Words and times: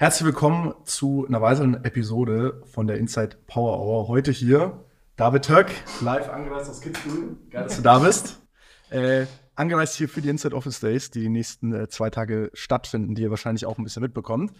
Herzlich 0.00 0.26
willkommen 0.26 0.74
zu 0.84 1.26
einer 1.26 1.42
weiteren 1.42 1.82
Episode 1.82 2.62
von 2.66 2.86
der 2.86 2.98
Inside 2.98 3.36
Power 3.48 3.80
Hour. 3.80 4.06
Heute 4.06 4.30
hier 4.30 4.84
David 5.16 5.44
Töck, 5.44 5.72
live 6.00 6.28
angereist 6.28 6.70
aus 6.70 6.80
Kitzbühel. 6.80 7.36
Geil, 7.50 7.64
dass 7.64 7.76
du 7.78 7.82
da 7.82 7.98
bist. 7.98 8.40
Äh, 8.90 9.26
angereist 9.54 9.96
hier 9.96 10.08
für 10.08 10.22
die 10.22 10.30
Inside 10.30 10.56
Office 10.56 10.80
Days, 10.80 11.10
die 11.10 11.20
die 11.20 11.28
nächsten 11.28 11.74
äh, 11.74 11.88
zwei 11.88 12.08
Tage 12.08 12.50
stattfinden, 12.54 13.14
die 13.14 13.20
ihr 13.20 13.28
wahrscheinlich 13.28 13.66
auch 13.66 13.76
ein 13.76 13.84
bisschen 13.84 14.00
mitbekommt. 14.00 14.52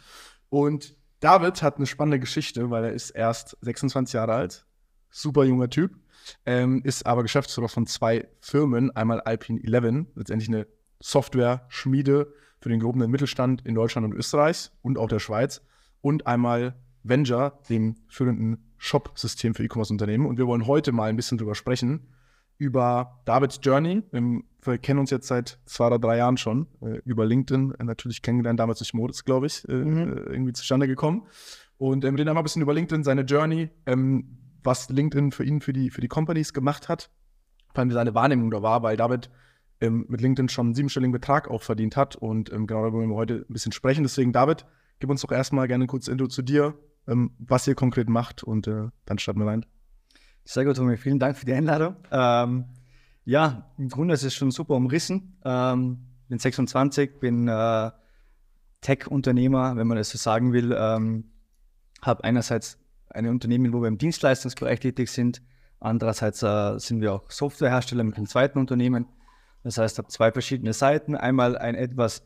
Und 0.50 0.96
David 1.20 1.62
hat 1.62 1.76
eine 1.76 1.86
spannende 1.86 2.18
Geschichte, 2.18 2.68
weil 2.68 2.84
er 2.84 2.92
ist 2.92 3.10
erst 3.10 3.56
26 3.62 4.12
Jahre 4.12 4.34
alt, 4.34 4.66
super 5.08 5.44
junger 5.44 5.70
Typ, 5.70 5.92
ähm, 6.44 6.82
ist 6.84 7.06
aber 7.06 7.22
Geschäftsführer 7.22 7.70
von 7.70 7.86
zwei 7.86 8.28
Firmen, 8.42 8.90
einmal 8.90 9.22
Alpine 9.22 9.62
11, 9.64 10.08
letztendlich 10.14 10.48
eine 10.50 10.66
Software-Schmiede 11.00 12.30
für 12.60 12.68
den 12.68 12.80
gehobenen 12.80 13.10
Mittelstand 13.10 13.64
in 13.64 13.74
Deutschland 13.74 14.06
und 14.06 14.14
Österreich 14.14 14.70
und 14.82 14.98
auch 14.98 15.08
der 15.08 15.18
Schweiz 15.18 15.62
und 16.00 16.26
einmal 16.26 16.74
Venture, 17.02 17.58
dem 17.68 17.96
führenden 18.08 18.72
Shop-System 18.76 19.54
für 19.54 19.64
E-Commerce-Unternehmen. 19.64 20.26
Und 20.26 20.38
wir 20.38 20.46
wollen 20.46 20.66
heute 20.66 20.92
mal 20.92 21.08
ein 21.08 21.16
bisschen 21.16 21.38
drüber 21.38 21.54
sprechen, 21.54 22.08
über 22.56 23.20
Davids 23.24 23.60
Journey. 23.62 24.02
Wir 24.10 24.78
kennen 24.78 24.98
uns 24.98 25.10
jetzt 25.10 25.28
seit 25.28 25.58
zwei 25.66 25.86
oder 25.86 25.98
drei 25.98 26.16
Jahren 26.18 26.36
schon, 26.36 26.66
äh, 26.82 27.00
über 27.04 27.24
LinkedIn, 27.24 27.74
äh, 27.78 27.84
natürlich 27.84 28.22
kennengelernt, 28.22 28.58
damals 28.58 28.78
durch 28.78 28.94
Modus, 28.94 29.24
glaube 29.24 29.46
ich, 29.46 29.66
äh, 29.68 29.72
mhm. 29.72 30.26
irgendwie 30.28 30.52
zustande 30.52 30.86
gekommen. 30.86 31.26
Und 31.78 32.04
ähm, 32.04 32.16
reden 32.16 32.28
einmal 32.28 32.42
ein 32.42 32.44
bisschen 32.44 32.62
über 32.62 32.74
LinkedIn, 32.74 33.04
seine 33.04 33.22
Journey, 33.22 33.70
ähm, 33.86 34.38
was 34.64 34.88
LinkedIn 34.90 35.30
für 35.30 35.44
ihn, 35.44 35.60
für 35.60 35.72
die, 35.72 35.90
für 35.90 36.00
die 36.00 36.08
Companies 36.08 36.52
gemacht 36.52 36.88
hat, 36.88 37.10
vor 37.72 37.80
allem 37.80 37.92
seine 37.92 38.14
Wahrnehmung 38.14 38.50
da 38.50 38.60
war, 38.62 38.82
weil 38.82 38.96
David 38.96 39.30
ähm, 39.80 40.06
mit 40.08 40.20
LinkedIn 40.20 40.48
schon 40.48 40.68
einen 40.68 40.74
siebenstelligen 40.74 41.12
Betrag 41.12 41.48
auch 41.48 41.62
verdient 41.62 41.96
hat. 41.96 42.16
Und 42.16 42.52
ähm, 42.52 42.66
genau 42.66 42.82
darüber 42.82 42.98
wollen 42.98 43.10
wir 43.10 43.16
heute 43.16 43.46
ein 43.48 43.52
bisschen 43.52 43.72
sprechen. 43.72 44.02
Deswegen, 44.02 44.32
David, 44.32 44.66
gib 44.98 45.10
uns 45.10 45.22
doch 45.22 45.32
erstmal 45.32 45.68
gerne 45.68 45.86
kurzes 45.86 46.08
Intro 46.08 46.26
zu 46.28 46.42
dir, 46.42 46.74
ähm, 47.06 47.32
was 47.38 47.66
ihr 47.66 47.74
konkret 47.74 48.08
macht 48.08 48.42
und 48.42 48.66
äh, 48.66 48.88
dann 49.06 49.18
starten 49.18 49.40
wir 49.40 49.46
rein. 49.46 49.66
Sehr 50.44 50.64
gut, 50.64 50.76
Tommy. 50.76 50.96
Vielen 50.96 51.18
Dank 51.18 51.36
für 51.36 51.46
die 51.46 51.52
Einladung. 51.52 51.96
Ähm, 52.10 52.64
ja, 53.24 53.70
im 53.76 53.88
Grunde 53.88 54.14
ist 54.14 54.24
es 54.24 54.34
schon 54.34 54.50
super 54.50 54.74
umrissen. 54.74 55.36
Ähm, 55.44 56.06
bin 56.28 56.38
26, 56.38 57.20
bin 57.20 57.48
äh, 57.48 57.90
Tech-Unternehmer, 58.80 59.76
wenn 59.76 59.86
man 59.86 59.98
das 59.98 60.10
so 60.10 60.18
sagen 60.18 60.52
will. 60.52 60.72
Habe 62.00 62.22
einerseits 62.22 62.78
ein 63.10 63.26
Unternehmen, 63.26 63.72
wo 63.72 63.80
wir 63.80 63.88
im 63.88 63.98
Dienstleistungsbereich 63.98 64.80
tätig 64.80 65.10
sind. 65.10 65.42
Andererseits 65.80 66.42
äh, 66.42 66.78
sind 66.78 67.00
wir 67.00 67.12
auch 67.12 67.30
Softwarehersteller 67.30 68.04
mit 68.04 68.16
einem 68.16 68.26
zweiten 68.26 68.58
Unternehmen. 68.58 69.06
Das 69.68 69.76
heißt, 69.76 69.96
ich 69.96 69.98
habe 69.98 70.08
zwei 70.08 70.32
verschiedene 70.32 70.72
Seiten. 70.72 71.14
Einmal 71.14 71.58
ein 71.58 71.74
etwas 71.74 72.22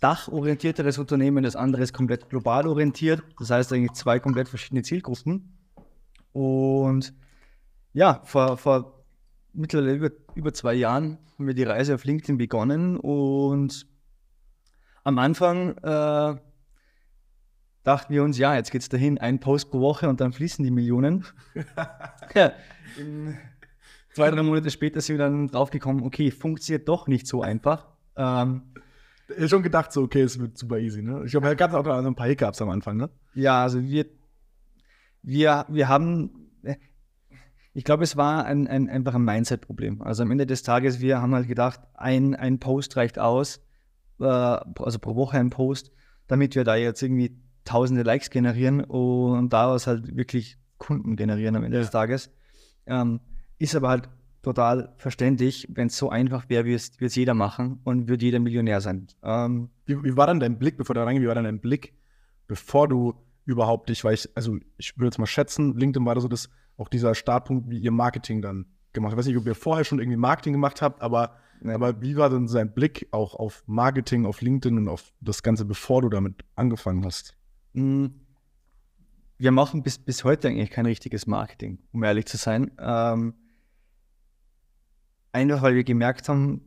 dachorientierteres 0.00 0.96
Unternehmen, 0.96 1.44
das 1.44 1.54
andere 1.54 1.82
ist 1.82 1.92
komplett 1.92 2.30
global 2.30 2.66
orientiert. 2.66 3.22
Das 3.38 3.50
heißt 3.50 3.74
eigentlich 3.74 3.92
zwei 3.92 4.18
komplett 4.18 4.48
verschiedene 4.48 4.80
Zielgruppen. 4.80 5.54
Und 6.32 7.12
ja, 7.92 8.22
vor, 8.24 8.56
vor 8.56 9.04
mittlerweile 9.52 9.92
über, 9.92 10.10
über 10.34 10.54
zwei 10.54 10.72
Jahren 10.72 11.18
haben 11.34 11.46
wir 11.46 11.52
die 11.52 11.64
Reise 11.64 11.94
auf 11.94 12.04
LinkedIn 12.04 12.38
begonnen 12.38 12.96
und 12.96 13.86
am 15.04 15.18
Anfang 15.18 15.76
äh, 15.76 16.40
dachten 17.82 18.14
wir 18.14 18.24
uns, 18.24 18.38
ja, 18.38 18.54
jetzt 18.54 18.70
geht 18.70 18.80
es 18.80 18.88
dahin, 18.88 19.18
ein 19.18 19.40
Post 19.40 19.70
pro 19.70 19.80
Woche 19.80 20.08
und 20.08 20.22
dann 20.22 20.32
fließen 20.32 20.64
die 20.64 20.70
Millionen. 20.70 21.26
ja, 22.34 22.52
zwei, 24.14 24.30
drei 24.30 24.42
Monate 24.42 24.70
später 24.70 25.00
sind 25.00 25.18
wir 25.18 25.24
dann 25.24 25.48
draufgekommen, 25.48 26.04
okay, 26.04 26.30
funktioniert 26.30 26.88
doch 26.88 27.06
nicht 27.06 27.26
so 27.26 27.42
einfach. 27.42 27.86
Ähm, 28.16 28.62
ich 29.36 29.50
schon 29.50 29.62
gedacht, 29.62 29.92
so, 29.92 30.02
okay, 30.02 30.22
es 30.22 30.38
wird 30.38 30.58
super 30.58 30.78
easy, 30.78 31.02
ne? 31.02 31.22
Ich 31.24 31.30
glaube, 31.30 31.46
da 31.46 31.54
gab 31.54 31.70
es 31.70 31.76
auch 31.76 31.84
noch 31.84 32.04
ein 32.04 32.14
paar 32.14 32.26
Hiccups 32.26 32.60
am 32.60 32.70
Anfang, 32.70 32.96
ne? 32.96 33.10
Ja, 33.34 33.62
also 33.62 33.82
wir, 33.82 34.06
wir, 35.22 35.64
wir 35.68 35.88
haben, 35.88 36.50
ich 37.72 37.84
glaube, 37.84 38.04
es 38.04 38.16
war 38.16 38.44
ein, 38.44 38.66
ein, 38.68 38.88
einfach 38.88 39.14
ein 39.14 39.24
Mindset-Problem. 39.24 40.02
Also 40.02 40.22
am 40.22 40.30
Ende 40.30 40.46
des 40.46 40.62
Tages, 40.62 41.00
wir 41.00 41.22
haben 41.22 41.34
halt 41.34 41.48
gedacht, 41.48 41.80
ein, 41.94 42.34
ein 42.34 42.58
Post 42.58 42.96
reicht 42.96 43.18
aus, 43.18 43.64
äh, 44.20 44.24
also 44.24 44.98
pro 44.98 45.16
Woche 45.16 45.38
ein 45.38 45.50
Post, 45.50 45.92
damit 46.26 46.54
wir 46.54 46.64
da 46.64 46.76
jetzt 46.76 47.02
irgendwie 47.02 47.38
tausende 47.64 48.02
Likes 48.02 48.30
generieren 48.30 48.82
und 48.82 49.50
daraus 49.50 49.86
halt 49.86 50.16
wirklich 50.16 50.58
Kunden 50.78 51.16
generieren 51.16 51.56
am 51.56 51.64
Ende 51.64 51.78
ja. 51.78 51.82
des 51.82 51.90
Tages. 51.90 52.30
Ähm, 52.86 53.20
ist 53.62 53.76
aber 53.76 53.88
halt 53.88 54.08
total 54.42 54.92
verständlich, 54.98 55.68
wenn 55.70 55.86
es 55.86 55.96
so 55.96 56.10
einfach 56.10 56.48
wäre, 56.48 56.64
wie 56.64 56.74
es 56.74 57.14
jeder 57.14 57.32
machen 57.32 57.80
und 57.84 58.08
würde 58.08 58.24
jeder 58.24 58.40
Millionär 58.40 58.80
sein. 58.80 59.06
Ähm, 59.22 59.70
wie, 59.86 60.02
wie, 60.02 60.16
war 60.16 60.26
dann 60.26 60.40
dein 60.40 60.58
Blick, 60.58 60.76
bevor 60.76 60.94
du 60.94 61.04
reingehst, 61.04 61.22
wie 61.22 61.28
war 61.28 61.36
dann 61.36 61.44
dein 61.44 61.60
Blick, 61.60 61.94
bevor 62.48 62.88
du 62.88 63.14
überhaupt 63.44 63.88
dich, 63.88 64.02
weil 64.02 64.14
ich, 64.14 64.28
also 64.34 64.56
ich 64.78 64.96
würde 64.96 65.06
jetzt 65.06 65.18
mal 65.18 65.26
schätzen, 65.26 65.76
LinkedIn 65.76 66.04
war 66.04 66.16
da 66.16 66.20
so 66.20 66.28
das, 66.28 66.50
auch 66.76 66.88
dieser 66.88 67.14
Startpunkt, 67.14 67.70
wie 67.70 67.78
ihr 67.78 67.92
Marketing 67.92 68.42
dann 68.42 68.66
gemacht 68.92 69.12
habt. 69.12 69.14
Ich 69.14 69.18
weiß 69.18 69.26
nicht, 69.26 69.36
ob 69.36 69.46
ihr 69.46 69.54
vorher 69.54 69.84
schon 69.84 70.00
irgendwie 70.00 70.16
Marketing 70.16 70.54
gemacht 70.54 70.82
habt, 70.82 71.00
aber, 71.00 71.36
nee. 71.60 71.72
aber 71.72 72.00
wie 72.02 72.16
war 72.16 72.28
denn 72.28 72.48
sein 72.48 72.74
Blick 72.74 73.06
auch 73.12 73.36
auf 73.36 73.62
Marketing, 73.66 74.26
auf 74.26 74.40
LinkedIn 74.40 74.76
und 74.76 74.88
auf 74.88 75.12
das 75.20 75.44
Ganze, 75.44 75.64
bevor 75.64 76.02
du 76.02 76.08
damit 76.08 76.44
angefangen 76.56 77.04
hast? 77.04 77.36
Hm, 77.74 78.12
wir 79.38 79.52
machen 79.52 79.84
bis, 79.84 79.98
bis 79.98 80.24
heute 80.24 80.48
eigentlich 80.48 80.70
kein 80.70 80.86
richtiges 80.86 81.28
Marketing, 81.28 81.78
um 81.92 82.02
ehrlich 82.02 82.26
zu 82.26 82.36
sein. 82.36 82.72
Ähm, 82.78 83.34
Einfach 85.32 85.62
weil 85.62 85.74
wir 85.74 85.84
gemerkt 85.84 86.28
haben, 86.28 86.60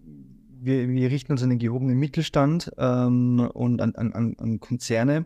wir, 0.59 0.89
wir 0.89 1.11
richten 1.11 1.31
uns 1.31 1.43
an 1.43 1.49
den 1.49 1.59
gehobenen 1.59 1.97
Mittelstand 1.97 2.71
ähm, 2.77 3.39
und 3.53 3.81
an, 3.81 3.95
an, 3.95 4.35
an 4.37 4.59
Konzerne. 4.59 5.25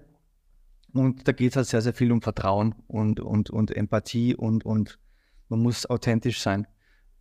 Und 0.93 1.27
da 1.27 1.31
geht 1.31 1.51
es 1.51 1.55
halt 1.55 1.67
sehr, 1.67 1.81
sehr 1.81 1.93
viel 1.93 2.11
um 2.11 2.21
Vertrauen 2.21 2.75
und, 2.87 3.19
und, 3.19 3.49
und 3.49 3.75
Empathie 3.75 4.35
und, 4.35 4.65
und 4.65 4.99
man 5.47 5.61
muss 5.61 5.85
authentisch 5.85 6.41
sein. 6.41 6.67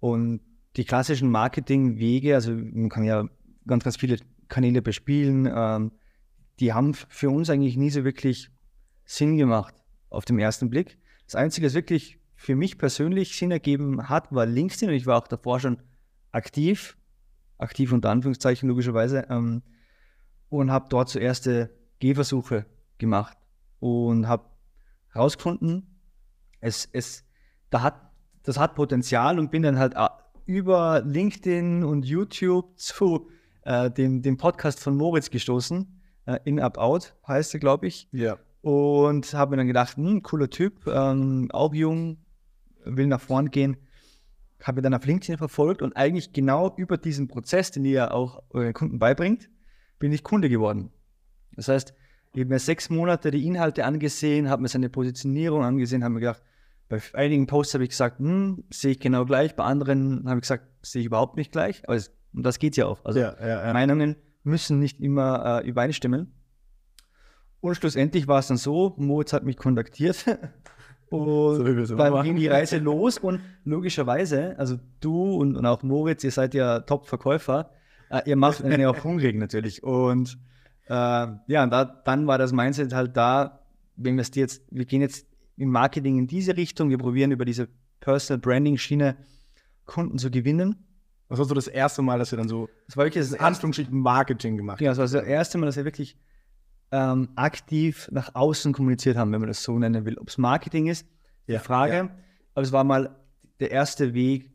Und 0.00 0.40
die 0.76 0.84
klassischen 0.84 1.30
Marketingwege, 1.30 2.34
also 2.34 2.52
man 2.52 2.88
kann 2.88 3.04
ja 3.04 3.28
ganz, 3.66 3.84
ganz 3.84 3.96
viele 3.96 4.18
Kanäle 4.48 4.82
bespielen, 4.82 5.48
ähm, 5.52 5.92
die 6.60 6.72
haben 6.72 6.94
für 6.94 7.30
uns 7.30 7.50
eigentlich 7.50 7.76
nie 7.76 7.90
so 7.90 8.04
wirklich 8.04 8.50
Sinn 9.04 9.36
gemacht 9.36 9.74
auf 10.10 10.24
den 10.24 10.38
ersten 10.38 10.70
Blick. 10.70 10.98
Das 11.26 11.36
Einzige, 11.36 11.66
was 11.66 11.74
wirklich 11.74 12.18
für 12.34 12.56
mich 12.56 12.78
persönlich 12.78 13.36
Sinn 13.36 13.50
ergeben 13.50 14.08
hat, 14.08 14.32
war 14.32 14.46
LinkedIn 14.46 14.88
und 14.88 14.94
ich 14.94 15.06
war 15.06 15.18
auch 15.18 15.28
davor 15.28 15.60
schon 15.60 15.78
aktiv, 16.32 16.96
aktiv 17.58 17.92
unter 17.92 18.10
Anführungszeichen 18.10 18.68
logischerweise, 18.68 19.26
ähm, 19.30 19.62
und 20.48 20.70
habe 20.70 20.86
dort 20.88 21.08
zuerst 21.08 21.48
Gehversuche 21.98 22.66
gemacht 22.98 23.36
und 23.80 24.28
habe 24.28 24.44
herausgefunden, 25.12 26.00
es, 26.60 26.88
es, 26.92 27.24
da 27.70 27.82
hat, 27.82 28.10
das 28.42 28.58
hat 28.58 28.74
Potenzial 28.74 29.38
und 29.38 29.50
bin 29.50 29.62
dann 29.62 29.78
halt 29.78 29.94
äh, 29.94 30.08
über 30.46 31.02
LinkedIn 31.04 31.84
und 31.84 32.06
YouTube 32.06 32.78
zu 32.78 33.28
äh, 33.62 33.90
dem, 33.90 34.22
dem 34.22 34.36
Podcast 34.36 34.80
von 34.80 34.96
Moritz 34.96 35.30
gestoßen. 35.30 36.00
Äh, 36.26 36.38
In 36.44 36.60
Up 36.60 36.78
Out 36.78 37.14
heißt 37.26 37.54
er, 37.54 37.60
glaube 37.60 37.86
ich. 37.86 38.08
Ja. 38.12 38.38
Und 38.62 39.32
habe 39.34 39.52
mir 39.52 39.56
dann 39.58 39.66
gedacht, 39.66 39.96
hm, 39.96 40.22
cooler 40.22 40.50
Typ, 40.50 40.86
ähm, 40.86 41.48
auch 41.52 41.74
jung, 41.74 42.18
will 42.84 43.06
nach 43.06 43.20
vorn 43.20 43.50
gehen 43.50 43.76
habe 44.62 44.82
dann 44.82 44.94
auf 44.94 45.04
LinkedIn 45.04 45.38
verfolgt 45.38 45.82
und 45.82 45.96
eigentlich 45.96 46.32
genau 46.32 46.74
über 46.76 46.96
diesen 46.98 47.28
Prozess, 47.28 47.70
den 47.70 47.84
ihr 47.84 48.12
auch 48.12 48.42
euren 48.50 48.72
Kunden 48.72 48.98
beibringt, 48.98 49.48
bin 49.98 50.12
ich 50.12 50.22
Kunde 50.22 50.48
geworden. 50.48 50.90
Das 51.54 51.68
heißt, 51.68 51.94
ich 52.34 52.40
habe 52.40 52.50
mir 52.50 52.58
sechs 52.58 52.90
Monate 52.90 53.30
die 53.30 53.46
Inhalte 53.46 53.84
angesehen, 53.84 54.48
habe 54.48 54.62
mir 54.62 54.68
seine 54.68 54.90
Positionierung 54.90 55.64
angesehen, 55.64 56.04
habe 56.04 56.14
mir 56.14 56.20
gedacht, 56.20 56.42
bei 56.88 57.00
einigen 57.12 57.46
Posts 57.46 57.74
habe 57.74 57.84
ich 57.84 57.90
gesagt, 57.90 58.18
hm, 58.18 58.64
sehe 58.70 58.92
ich 58.92 59.00
genau 59.00 59.24
gleich, 59.24 59.54
bei 59.54 59.64
anderen 59.64 60.24
habe 60.26 60.38
ich 60.38 60.42
gesagt, 60.42 60.64
sehe 60.82 61.00
ich 61.00 61.06
überhaupt 61.06 61.36
nicht 61.36 61.52
gleich. 61.52 61.82
Aber 61.84 61.96
es, 61.96 62.14
und 62.32 62.44
das 62.44 62.58
geht 62.58 62.76
ja 62.76 62.86
auch. 62.86 63.04
Also 63.04 63.20
ja, 63.20 63.36
ja, 63.40 63.66
ja. 63.66 63.72
Meinungen 63.72 64.16
müssen 64.42 64.78
nicht 64.78 65.00
immer 65.00 65.62
äh, 65.62 65.68
übereinstimmen. 65.68 66.32
Und 67.60 67.74
schlussendlich 67.74 68.28
war 68.28 68.38
es 68.38 68.48
dann 68.48 68.56
so, 68.56 68.94
Moritz 68.98 69.32
hat 69.32 69.44
mich 69.44 69.56
kontaktiert 69.56 70.24
Und 71.10 71.86
so 71.86 71.96
dann 71.96 72.22
ging 72.22 72.36
die 72.36 72.48
Reise 72.48 72.78
los 72.78 73.18
und 73.18 73.40
logischerweise, 73.64 74.58
also 74.58 74.76
du 75.00 75.34
und, 75.34 75.56
und 75.56 75.64
auch 75.64 75.82
Moritz, 75.82 76.22
ihr 76.24 76.30
seid 76.30 76.54
ja 76.54 76.80
Top-Verkäufer, 76.80 77.70
äh, 78.10 78.22
ihr 78.26 78.36
macht 78.36 78.62
einen 78.62 78.84
auch 78.86 79.04
hungrig 79.04 79.36
natürlich. 79.36 79.82
Und 79.82 80.38
äh, 80.86 80.92
ja, 80.92 81.66
da, 81.66 81.84
dann 81.84 82.26
war 82.26 82.38
das 82.38 82.52
Mindset 82.52 82.92
halt 82.92 83.16
da, 83.16 83.60
wenn 83.96 84.16
wir 84.16 84.24
jetzt, 84.34 84.62
wir 84.70 84.84
gehen 84.84 85.00
jetzt 85.00 85.26
im 85.56 85.70
Marketing 85.70 86.18
in 86.18 86.26
diese 86.26 86.56
Richtung, 86.56 86.90
wir 86.90 86.98
probieren 86.98 87.32
über 87.32 87.44
diese 87.44 87.68
Personal 88.00 88.40
Branding-Schiene 88.40 89.16
Kunden 89.86 90.18
zu 90.18 90.30
gewinnen. 90.30 90.76
Das 91.28 91.38
war 91.38 91.44
so 91.44 91.54
das 91.54 91.66
erste 91.66 92.00
Mal, 92.02 92.18
dass 92.18 92.32
ihr 92.32 92.38
dann 92.38 92.48
so 92.48 92.68
das 92.86 92.96
war 92.96 93.04
wirklich 93.04 93.28
das 93.28 93.38
Anführungsstrichen 93.38 93.98
Marketing 93.98 94.56
gemacht 94.56 94.76
habt. 94.76 94.82
Ja, 94.82 94.90
das 94.90 94.98
war 94.98 95.04
das 95.04 95.28
erste 95.28 95.58
Mal, 95.58 95.66
dass 95.66 95.76
wir 95.76 95.84
wirklich 95.84 96.16
ähm, 96.90 97.28
aktiv 97.36 98.08
nach 98.12 98.34
außen 98.34 98.72
kommuniziert 98.72 99.16
haben, 99.16 99.32
wenn 99.32 99.40
man 99.40 99.48
das 99.48 99.62
so 99.62 99.78
nennen 99.78 100.04
will. 100.04 100.18
Ob 100.18 100.28
es 100.28 100.38
Marketing 100.38 100.86
ist, 100.86 101.06
ja, 101.46 101.58
die 101.58 101.64
Frage. 101.64 101.94
Ja. 101.94 102.10
Aber 102.54 102.62
es 102.62 102.72
war 102.72 102.84
mal 102.84 103.16
der 103.60 103.70
erste 103.70 104.14
Weg 104.14 104.50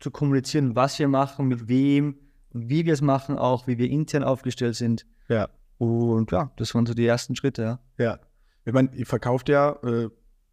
zu 0.00 0.10
kommunizieren, 0.10 0.76
was 0.76 0.98
wir 0.98 1.08
machen, 1.08 1.48
mit 1.48 1.68
wem 1.68 2.16
und 2.52 2.68
wie 2.68 2.84
wir 2.86 2.92
es 2.92 3.02
machen, 3.02 3.38
auch 3.38 3.66
wie 3.66 3.78
wir 3.78 3.88
intern 3.90 4.24
aufgestellt 4.24 4.76
sind. 4.76 5.06
Ja. 5.28 5.48
Und 5.78 6.32
ja, 6.32 6.50
das 6.56 6.74
waren 6.74 6.86
so 6.86 6.94
die 6.94 7.06
ersten 7.06 7.36
Schritte, 7.36 7.62
ja. 7.62 7.80
Ja. 7.98 8.18
Ich 8.64 8.72
meine, 8.72 8.90
ihr 8.94 9.06
verkauft 9.06 9.48
ja 9.48 9.72
äh, 9.82 10.08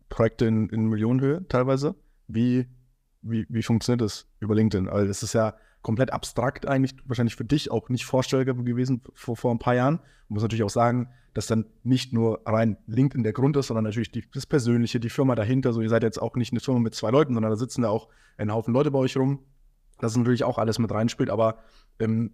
Projekte 0.09 0.45
in, 0.45 0.69
in 0.69 0.87
Millionenhöhe 0.87 1.47
teilweise. 1.47 1.95
Wie, 2.27 2.67
wie, 3.21 3.45
wie 3.49 3.63
funktioniert 3.63 4.01
das 4.01 4.27
über 4.39 4.53
LinkedIn? 4.53 4.87
Also 4.87 5.07
das 5.07 5.23
ist 5.23 5.33
ja 5.33 5.55
komplett 5.83 6.11
abstrakt 6.11 6.67
eigentlich, 6.67 6.95
wahrscheinlich 7.05 7.35
für 7.35 7.45
dich 7.45 7.69
auch 7.69 7.89
nicht 7.89 8.05
vorstellbar 8.05 8.55
gewesen 8.55 9.01
vor, 9.13 9.35
vor 9.35 9.51
ein 9.51 9.59
paar 9.59 9.75
Jahren. 9.75 9.95
Man 10.27 10.35
muss 10.35 10.41
natürlich 10.41 10.63
auch 10.63 10.69
sagen, 10.69 11.09
dass 11.33 11.45
dann 11.45 11.65
nicht 11.83 12.13
nur 12.13 12.41
rein 12.45 12.77
LinkedIn 12.87 13.23
der 13.23 13.33
Grund 13.33 13.57
ist, 13.57 13.67
sondern 13.67 13.83
natürlich 13.83 14.11
die, 14.11 14.23
das 14.33 14.45
Persönliche, 14.45 14.99
die 14.99 15.09
Firma 15.09 15.35
dahinter. 15.35 15.73
So, 15.73 15.81
ihr 15.81 15.89
seid 15.89 16.03
jetzt 16.03 16.21
auch 16.21 16.35
nicht 16.35 16.53
eine 16.53 16.61
Firma 16.61 16.79
mit 16.79 16.95
zwei 16.95 17.11
Leuten, 17.11 17.33
sondern 17.33 17.51
da 17.51 17.57
sitzen 17.57 17.81
da 17.81 17.89
auch 17.89 18.07
ein 18.37 18.51
Haufen 18.51 18.73
Leute 18.73 18.91
bei 18.91 18.99
euch 18.99 19.17
rum. 19.17 19.39
Das 19.99 20.13
ist 20.13 20.17
natürlich 20.17 20.43
auch 20.43 20.57
alles 20.57 20.79
mit 20.79 20.91
reinspielt, 20.91 21.29
aber 21.29 21.59
ähm, 21.99 22.31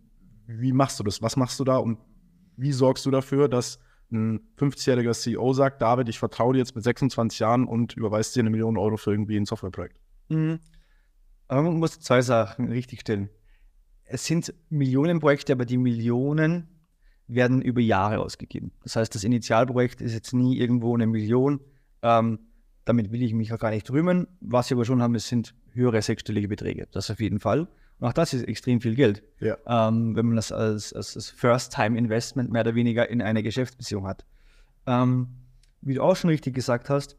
wie 0.48 0.72
machst 0.72 1.00
du 1.00 1.04
das? 1.04 1.22
Was 1.22 1.36
machst 1.36 1.60
du 1.60 1.64
da 1.64 1.78
und 1.78 2.00
wie 2.56 2.72
sorgst 2.72 3.06
du 3.06 3.12
dafür, 3.12 3.48
dass 3.48 3.80
ein 4.12 4.42
50-jähriger 4.58 5.14
CEO 5.14 5.54
sagt, 5.54 5.82
David, 5.82 6.10
ich 6.10 6.20
vertraue 6.20 6.54
dir 6.54 6.60
jetzt 6.60 6.76
mit 6.76 6.84
26 6.84 7.40
Jahren 7.40 7.66
und 7.66 7.94
überweist 7.94 8.36
dir 8.36 8.42
eine 8.42 8.50
Million 8.50 8.78
Euro 8.78 8.98
für 8.98 9.12
irgendwie 9.12 9.38
ein 9.38 9.46
Softwareprojekt? 9.46 9.98
Mhm. 10.30 10.60
Aber 11.48 11.64
man 11.64 11.78
muss 11.78 12.00
zwei 12.00 12.22
Sachen 12.22 12.70
richtigstellen. 12.70 13.30
Es 14.12 14.26
sind 14.26 14.54
Millionenprojekte, 14.70 15.54
aber 15.54 15.66
die 15.66 15.78
Millionen 15.78 16.68
werden 17.28 17.62
über 17.62 17.80
Jahre 17.80 18.20
ausgegeben. 18.20 18.72
Das 18.84 18.96
heißt, 18.96 19.14
das 19.14 19.24
Initialprojekt 19.24 20.02
ist 20.02 20.14
jetzt 20.14 20.34
nie 20.34 20.58
irgendwo 20.58 20.96
eine 20.96 21.06
Million. 21.06 21.60
Ähm, 22.02 22.40
damit 22.86 23.12
will 23.12 23.22
ich 23.22 23.34
mich 23.34 23.54
auch 23.54 23.60
gar 23.60 23.70
nicht 23.70 23.90
rühmen. 23.92 24.26
Was 24.42 24.70
wir 24.72 24.78
aber 24.78 24.86
schon 24.86 25.02
haben, 25.04 25.14
es 25.14 25.28
sind 25.28 25.54
höhere 25.74 26.02
sechsstellige 26.02 26.48
Beträge. 26.48 26.88
Das 26.92 27.12
auf 27.12 27.20
jeden 27.20 27.40
Fall. 27.40 27.68
Und 28.00 28.08
auch 28.08 28.14
das 28.14 28.34
ist 28.34 28.48
extrem 28.48 28.82
viel 28.82 28.96
Geld, 28.96 29.22
Ja. 29.40 29.58
ähm, 29.68 30.16
wenn 30.16 30.26
man 30.26 30.38
das 30.38 30.52
als, 30.52 30.92
als, 30.94 31.16
als 31.16 31.30
First-Time-Investment 31.30 32.50
mehr 32.52 32.62
oder 32.62 32.74
weniger 32.74 33.08
in 33.10 33.22
eine 33.22 33.44
Geschäftsbeziehung 33.44 34.08
hat. 34.08 34.26
Ähm, 34.88 35.28
wie 35.82 35.94
du 35.96 36.02
auch 36.02 36.16
schon 36.16 36.30
richtig 36.32 36.56
gesagt 36.56 36.90
hast, 36.90 37.16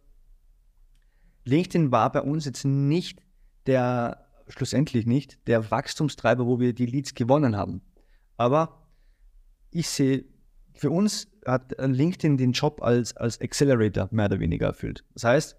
LinkedIn 1.45 1.93
war 1.93 2.11
bei 2.11 2.23
uns 2.23 2.45
jetzt 2.47 2.65
nicht 2.65 3.23
der, 3.67 4.27
schlussendlich 4.50 5.06
nicht, 5.06 5.47
der 5.47 5.70
Wachstumstreiber, 5.70 6.47
wo 6.47 6.61
wir 6.61 6.73
die 6.73 6.87
Leads 6.87 7.14
gewonnen 7.14 7.56
haben. 7.56 7.82
Aber 8.37 8.87
ich 9.70 9.88
sehe, 9.88 10.25
für 10.75 10.91
uns 10.91 11.29
hat 11.47 11.75
LinkedIn 11.79 12.37
den 12.37 12.52
Job 12.52 12.82
als, 12.82 13.17
als 13.17 13.41
Accelerator 13.41 14.08
mehr 14.11 14.26
oder 14.26 14.41
weniger 14.41 14.67
erfüllt. 14.69 15.05
Das 15.14 15.25
heißt, 15.25 15.56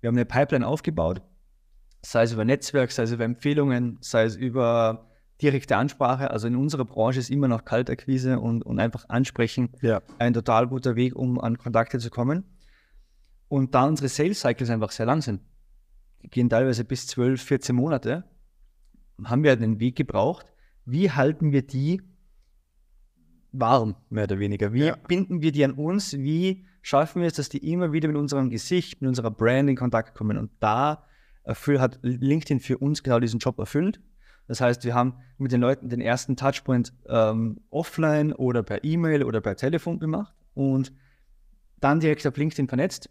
wir 0.00 0.08
haben 0.08 0.16
eine 0.16 0.26
Pipeline 0.26 0.66
aufgebaut, 0.66 1.22
sei 2.02 2.24
es 2.24 2.32
über 2.32 2.44
Netzwerk, 2.44 2.92
sei 2.92 3.04
es 3.04 3.12
über 3.12 3.24
Empfehlungen, 3.24 3.98
sei 4.00 4.24
es 4.24 4.36
über 4.36 5.08
direkte 5.40 5.76
Ansprache. 5.76 6.30
Also 6.30 6.46
in 6.46 6.56
unserer 6.56 6.84
Branche 6.84 7.20
ist 7.20 7.30
immer 7.30 7.48
noch 7.48 7.64
Kaltakquise 7.64 8.38
und, 8.38 8.62
und 8.64 8.78
einfach 8.78 9.08
ansprechen 9.08 9.70
Ja. 9.80 10.02
ein 10.18 10.34
total 10.34 10.68
guter 10.68 10.96
Weg, 10.96 11.16
um 11.16 11.40
an 11.40 11.58
Kontakte 11.58 11.98
zu 11.98 12.10
kommen. 12.10 12.44
Und 13.48 13.74
da 13.74 13.84
unsere 13.84 14.08
Sales 14.08 14.40
Cycles 14.40 14.70
einfach 14.70 14.90
sehr 14.90 15.06
lang 15.06 15.22
sind, 15.22 15.40
gehen 16.30 16.48
teilweise 16.48 16.84
bis 16.84 17.06
12, 17.06 17.42
14 17.42 17.76
Monate, 17.76 18.24
haben 19.24 19.42
wir 19.42 19.56
den 19.56 19.80
Weg 19.80 19.96
gebraucht, 19.96 20.46
wie 20.84 21.10
halten 21.10 21.52
wir 21.52 21.62
die 21.62 22.02
warm, 23.52 23.94
mehr 24.10 24.24
oder 24.24 24.38
weniger? 24.38 24.72
Wie 24.72 24.84
Ja. 24.86 24.96
binden 24.96 25.40
wir 25.40 25.52
die 25.52 25.64
an 25.64 25.72
uns? 25.72 26.12
Wie 26.14 26.64
schaffen 26.82 27.22
wir 27.22 27.28
es, 27.28 27.34
dass 27.34 27.48
die 27.48 27.70
immer 27.70 27.92
wieder 27.92 28.08
mit 28.08 28.16
unserem 28.16 28.50
Gesicht, 28.50 29.00
mit 29.00 29.08
unserer 29.08 29.30
Brand 29.30 29.70
in 29.70 29.76
Kontakt 29.76 30.14
kommen? 30.14 30.36
Und 30.36 30.50
da 30.60 31.04
erfüll, 31.44 31.80
hat 31.80 31.98
LinkedIn 32.02 32.60
für 32.60 32.78
uns 32.78 33.02
genau 33.02 33.20
diesen 33.20 33.38
Job 33.38 33.58
erfüllt. 33.58 34.00
Das 34.48 34.60
heißt, 34.60 34.84
wir 34.84 34.94
haben 34.94 35.14
mit 35.38 35.52
den 35.52 35.60
Leuten 35.60 35.88
den 35.88 36.00
ersten 36.00 36.36
Touchpoint 36.36 36.92
ähm, 37.08 37.60
offline 37.70 38.32
oder 38.32 38.62
per 38.62 38.84
E-Mail 38.84 39.22
oder 39.24 39.40
per 39.40 39.56
Telefon 39.56 39.98
gemacht 40.00 40.34
und 40.54 40.92
dann 41.80 42.00
direkt 42.00 42.26
auf 42.26 42.36
LinkedIn 42.36 42.68
vernetzt 42.68 43.08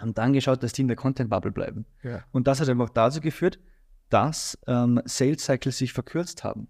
und 0.00 0.18
dann 0.18 0.32
geschaut, 0.32 0.62
dass 0.62 0.72
die 0.72 0.82
in 0.82 0.88
der 0.88 0.96
Content-Bubble 0.96 1.52
bleiben. 1.52 1.86
Ja. 2.02 2.24
Und 2.32 2.46
das 2.46 2.60
hat 2.60 2.68
einfach 2.68 2.90
dazu 2.90 3.20
geführt, 3.20 3.58
dass 4.10 4.58
ähm, 4.66 5.00
Sales 5.04 5.44
Cycles 5.44 5.78
sich 5.78 5.92
verkürzt 5.92 6.44
haben. 6.44 6.68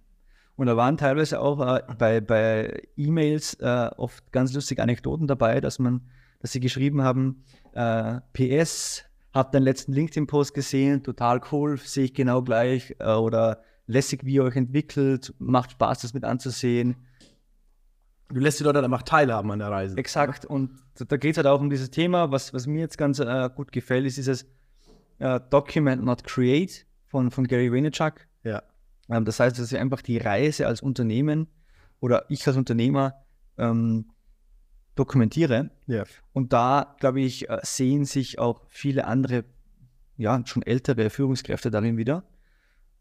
Und 0.56 0.66
da 0.66 0.76
waren 0.76 0.96
teilweise 0.96 1.40
auch 1.40 1.60
äh, 1.60 1.82
bei, 1.96 2.20
bei 2.20 2.82
E-Mails 2.96 3.54
äh, 3.54 3.90
oft 3.96 4.32
ganz 4.32 4.52
lustige 4.52 4.82
Anekdoten 4.82 5.28
dabei, 5.28 5.60
dass 5.60 5.78
man, 5.78 6.00
dass 6.40 6.52
sie 6.52 6.60
geschrieben 6.60 7.02
haben, 7.02 7.44
äh, 7.74 8.20
PS, 8.32 9.04
hab 9.32 9.52
deinen 9.52 9.62
letzten 9.62 9.92
LinkedIn-Post 9.92 10.54
gesehen, 10.54 11.04
total 11.04 11.40
cool, 11.52 11.78
sehe 11.78 12.06
ich 12.06 12.14
genau 12.14 12.42
gleich. 12.42 12.96
Äh, 12.98 13.12
oder 13.12 13.62
lässig, 13.86 14.24
wie 14.24 14.34
ihr 14.34 14.44
euch 14.44 14.56
entwickelt, 14.56 15.32
macht 15.38 15.72
Spaß, 15.72 16.00
das 16.00 16.14
mit 16.14 16.24
anzusehen. 16.24 16.96
Du 18.30 18.40
lässt 18.40 18.60
die 18.60 18.64
Leute 18.64 18.74
dann 18.74 18.84
einfach 18.84 19.04
teilhaben 19.04 19.50
an 19.50 19.58
der 19.58 19.70
Reise. 19.70 19.96
Exakt. 19.96 20.44
Und 20.44 20.72
da, 20.96 21.04
da 21.06 21.16
geht 21.16 21.32
es 21.32 21.36
halt 21.38 21.46
auch 21.46 21.60
um 21.60 21.70
dieses 21.70 21.90
Thema, 21.90 22.30
was, 22.30 22.52
was 22.52 22.66
mir 22.66 22.80
jetzt 22.80 22.98
ganz 22.98 23.18
äh, 23.20 23.48
gut 23.54 23.72
gefällt, 23.72 24.04
ist 24.04 24.18
dieses 24.18 24.46
äh, 25.18 25.40
Document 25.50 26.04
Not 26.04 26.24
Create 26.24 26.84
von, 27.06 27.30
von 27.30 27.46
Gary 27.46 27.72
Vaynerchuk. 27.72 28.26
Ja. 28.44 28.62
Ähm, 29.08 29.24
das 29.24 29.40
heißt, 29.40 29.58
dass 29.58 29.72
ich 29.72 29.78
einfach 29.78 30.02
die 30.02 30.18
Reise 30.18 30.66
als 30.66 30.82
Unternehmen 30.82 31.48
oder 32.00 32.26
ich 32.28 32.46
als 32.46 32.56
Unternehmer 32.56 33.14
ähm, 33.56 34.10
dokumentiere. 34.94 35.70
Ja. 35.86 36.04
Und 36.32 36.52
da, 36.52 36.96
glaube 37.00 37.20
ich, 37.20 37.48
äh, 37.48 37.58
sehen 37.62 38.04
sich 38.04 38.38
auch 38.38 38.62
viele 38.68 39.06
andere, 39.06 39.44
ja, 40.16 40.42
schon 40.44 40.62
ältere 40.62 41.08
Führungskräfte 41.10 41.70
darin 41.70 41.96
wieder. 41.96 42.24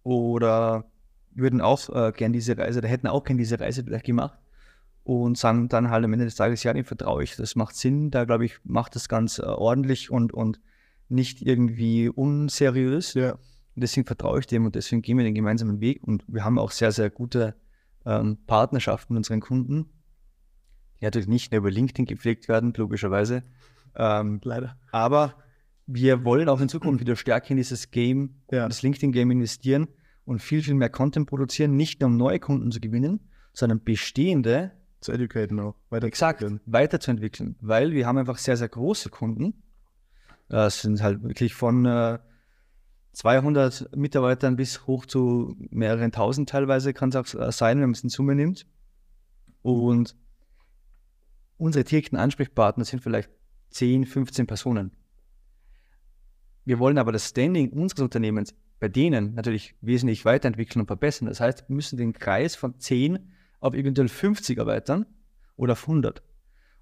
Oder 0.03 0.85
würden 1.31 1.59
auch 1.59 1.89
äh, 1.89 2.11
gern 2.15 2.33
diese 2.33 2.57
Reise, 2.57 2.79
oder 2.79 2.87
hätten 2.87 3.07
auch 3.07 3.23
gern 3.23 3.37
diese 3.37 3.59
Reise 3.59 3.83
vielleicht 3.83 4.05
gemacht. 4.05 4.39
Und 5.07 5.37
sagen 5.37 5.69
dann 5.69 5.89
halt 5.89 6.03
am 6.03 6.11
Ende 6.11 6.25
des 6.25 6.35
Tages, 6.35 6.63
ja, 6.63 6.73
dem 6.73 6.83
vertraue 6.83 7.23
ich, 7.23 7.37
das 7.37 7.55
macht 7.55 7.77
Sinn. 7.77 8.11
Da, 8.11 8.25
glaube 8.25 8.43
ich, 8.43 8.59
macht 8.65 8.93
das 8.93 9.07
ganz 9.07 9.39
äh, 9.39 9.43
ordentlich 9.43 10.11
und, 10.11 10.33
und 10.33 10.59
nicht 11.07 11.41
irgendwie 11.41 12.09
unseriös. 12.09 13.13
Ja. 13.13 13.37
Deswegen 13.75 14.05
vertraue 14.05 14.39
ich 14.39 14.47
dem 14.47 14.65
und 14.65 14.75
deswegen 14.75 15.01
gehen 15.01 15.17
wir 15.17 15.23
den 15.23 15.33
gemeinsamen 15.33 15.79
Weg. 15.79 16.03
Und 16.03 16.25
wir 16.27 16.43
haben 16.43 16.59
auch 16.59 16.71
sehr, 16.71 16.91
sehr 16.91 17.09
gute 17.09 17.55
ähm, 18.05 18.37
Partnerschaften 18.47 19.13
mit 19.13 19.19
unseren 19.19 19.39
Kunden, 19.39 19.85
die 20.99 21.05
natürlich 21.05 21.29
nicht 21.29 21.53
nur 21.53 21.59
über 21.59 21.71
LinkedIn 21.71 22.05
gepflegt 22.05 22.49
werden, 22.49 22.73
logischerweise. 22.75 23.43
Ähm, 23.95 24.41
Leider. 24.43 24.77
aber 24.91 25.35
wir 25.85 26.25
wollen 26.25 26.49
auch 26.49 26.59
in 26.59 26.67
Zukunft 26.67 26.99
wieder 26.99 27.15
stärker 27.15 27.51
in 27.51 27.57
dieses 27.57 27.91
Game, 27.91 28.41
Ja. 28.51 28.67
das 28.67 28.81
LinkedIn-Game 28.81 29.31
investieren 29.31 29.87
und 30.25 30.41
viel, 30.41 30.61
viel 30.61 30.73
mehr 30.73 30.89
Content 30.89 31.29
produzieren, 31.29 31.77
nicht 31.77 32.01
nur 32.01 32.09
um 32.09 32.17
neue 32.17 32.41
Kunden 32.41 32.71
zu 32.73 32.81
gewinnen, 32.81 33.21
sondern 33.53 33.81
bestehende 33.81 34.73
Zu 34.99 35.11
educaten 35.11 35.59
auch. 35.59 35.75
Weiter 35.89 36.07
exakt 36.07 36.43
weiterzuentwickeln, 36.65 37.55
weil 37.61 37.91
wir 37.91 38.07
haben 38.07 38.17
einfach 38.17 38.37
sehr, 38.37 38.57
sehr 38.57 38.69
große 38.69 39.09
Kunden. 39.09 39.61
Das 40.49 40.81
sind 40.81 41.01
halt 41.01 41.21
wirklich 41.23 41.53
von 41.53 41.85
äh, 41.85 42.19
200 43.13 43.95
Mitarbeitern 43.95 44.55
bis 44.55 44.87
hoch 44.87 45.05
zu 45.05 45.55
mehreren 45.69 46.11
tausend 46.11 46.49
teilweise 46.49 46.93
kann 46.93 47.09
es 47.09 47.15
auch 47.15 47.39
äh, 47.39 47.51
sein, 47.51 47.77
wenn 47.77 47.89
man 47.89 47.93
es 47.93 48.03
in 48.03 48.09
Summe 48.09 48.35
nimmt. 48.35 48.65
Und 49.61 50.15
unsere 51.57 51.83
direkten 51.83 52.15
Ansprechpartner 52.15 52.85
sind 52.85 53.01
vielleicht 53.01 53.29
10, 53.71 54.05
15 54.05 54.47
Personen. 54.47 54.91
Wir 56.63 56.79
wollen 56.79 56.97
aber 56.97 57.11
das 57.11 57.29
Standing 57.29 57.71
unseres 57.71 58.03
Unternehmens 58.03 58.53
bei 58.79 58.87
denen 58.87 59.33
natürlich 59.33 59.75
wesentlich 59.81 60.25
weiterentwickeln 60.25 60.81
und 60.81 60.87
verbessern. 60.87 61.27
Das 61.27 61.39
heißt, 61.39 61.67
wir 61.67 61.75
müssen 61.75 61.97
den 61.97 62.13
Kreis 62.13 62.55
von 62.55 62.79
10 62.79 63.31
auf 63.59 63.73
eventuell 63.73 64.07
50 64.07 64.57
erweitern 64.57 65.05
oder 65.55 65.73
auf 65.73 65.83
100. 65.83 66.21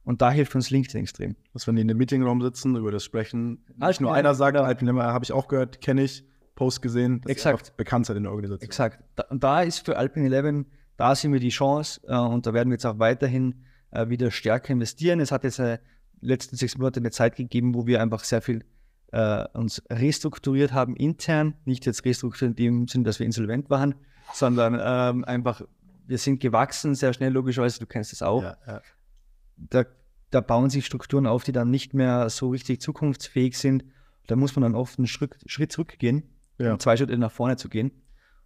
Und 0.03 0.21
da 0.21 0.31
hilft 0.31 0.53
uns 0.55 0.69
LinkedIn 0.69 1.01
extrem. 1.01 1.35
Dass 1.53 1.67
wenn 1.67 1.75
die 1.75 1.81
in 1.81 1.89
einem 1.89 1.97
Meetingraum 1.97 2.41
sitzen, 2.41 2.75
über 2.75 2.91
das 2.91 3.03
sprechen, 3.03 3.65
Ah, 3.79 3.87
nicht 3.87 4.01
nur 4.01 4.11
ja, 4.11 4.17
einer 4.17 4.35
sagt, 4.35 4.55
ja. 4.55 4.63
Alpine 4.63 4.93
habe 5.01 5.25
ich 5.25 5.31
auch 5.31 5.47
gehört, 5.47 5.81
kenne 5.81 6.03
ich, 6.03 6.23
Post 6.53 6.81
gesehen, 6.81 7.21
dass 7.21 7.31
Exakt. 7.31 7.75
bekannt 7.75 8.05
seid 8.05 8.17
in 8.17 8.23
der 8.23 8.31
Organisation. 8.31 8.65
Exakt. 8.65 9.03
Da, 9.15 9.23
und 9.29 9.43
da 9.43 9.61
ist 9.61 9.85
für 9.85 9.97
Alpine 9.97 10.33
11, 10.33 10.65
da 10.95 11.15
sehen 11.15 11.33
wir 11.33 11.39
die 11.39 11.49
Chance 11.49 12.01
äh, 12.07 12.15
und 12.15 12.45
da 12.45 12.53
werden 12.53 12.69
wir 12.69 12.75
jetzt 12.75 12.85
auch 12.85 12.99
weiterhin 12.99 13.65
äh, 13.91 14.07
wieder 14.07 14.31
stärker 14.31 14.71
investieren. 14.71 15.19
Es 15.19 15.31
hat 15.31 15.43
jetzt 15.43 15.59
äh, 15.59 15.79
letzten 16.21 16.55
sechs 16.55 16.77
Monate 16.77 16.99
eine 16.99 17.11
Zeit 17.11 17.35
gegeben, 17.35 17.75
wo 17.75 17.87
wir 17.87 18.01
einfach 18.01 18.23
sehr 18.23 18.41
viel 18.41 18.63
äh, 19.11 19.45
uns 19.53 19.83
restrukturiert 19.89 20.73
haben 20.73 20.95
intern. 20.95 21.55
Nicht 21.65 21.85
jetzt 21.85 22.05
restrukturiert 22.05 22.57
in 22.59 22.65
dem 22.65 22.87
Sinn, 22.87 23.03
dass 23.03 23.19
wir 23.19 23.25
insolvent 23.25 23.69
waren, 23.69 23.95
sondern 24.33 24.79
ähm, 24.81 25.25
einfach, 25.25 25.61
wir 26.07 26.17
sind 26.17 26.39
gewachsen 26.39 26.95
sehr 26.95 27.13
schnell, 27.13 27.31
logischerweise, 27.33 27.79
du 27.79 27.85
kennst 27.85 28.13
es 28.13 28.21
auch. 28.21 28.43
Ja, 28.43 28.57
ja. 28.67 28.81
da, 29.57 29.85
da 30.31 30.41
bauen 30.41 30.69
sich 30.69 30.85
Strukturen 30.85 31.27
auf, 31.27 31.43
die 31.43 31.51
dann 31.51 31.69
nicht 31.71 31.93
mehr 31.93 32.29
so 32.29 32.49
richtig 32.49 32.81
zukunftsfähig 32.81 33.57
sind. 33.57 33.85
Da 34.27 34.35
muss 34.35 34.55
man 34.55 34.63
dann 34.63 34.75
oft 34.75 34.97
einen 34.97 35.07
Schritt, 35.07 35.35
Schritt 35.45 35.71
zurückgehen, 35.71 36.23
Ja. 36.57 36.73
um 36.73 36.79
zwei 36.79 36.97
Schritte 36.97 37.17
nach 37.17 37.31
vorne 37.31 37.57
zu 37.57 37.69
gehen. 37.69 37.91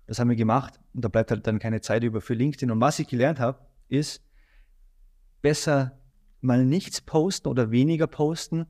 Das 0.08 0.20
haben 0.20 0.30
wir 0.30 0.36
gemacht 0.36 0.80
und 0.94 1.04
da 1.06 1.10
bleibt 1.10 1.32
halt 1.32 1.46
dann 1.46 1.60
keine 1.60 1.82
Zeit 1.82 2.04
über 2.04 2.20
für 2.22 2.34
LinkedIn. 2.34 2.72
Und 2.72 2.82
was 2.82 3.00
ich 3.00 3.08
gelernt 3.08 3.39
habe, 3.39 3.60
ist 3.88 4.22
besser 5.42 6.00
mal 6.42 6.66
nichts 6.66 7.01
posten 7.01 7.48
oder 7.48 7.72
weniger 7.72 8.08
posten, 8.08 8.66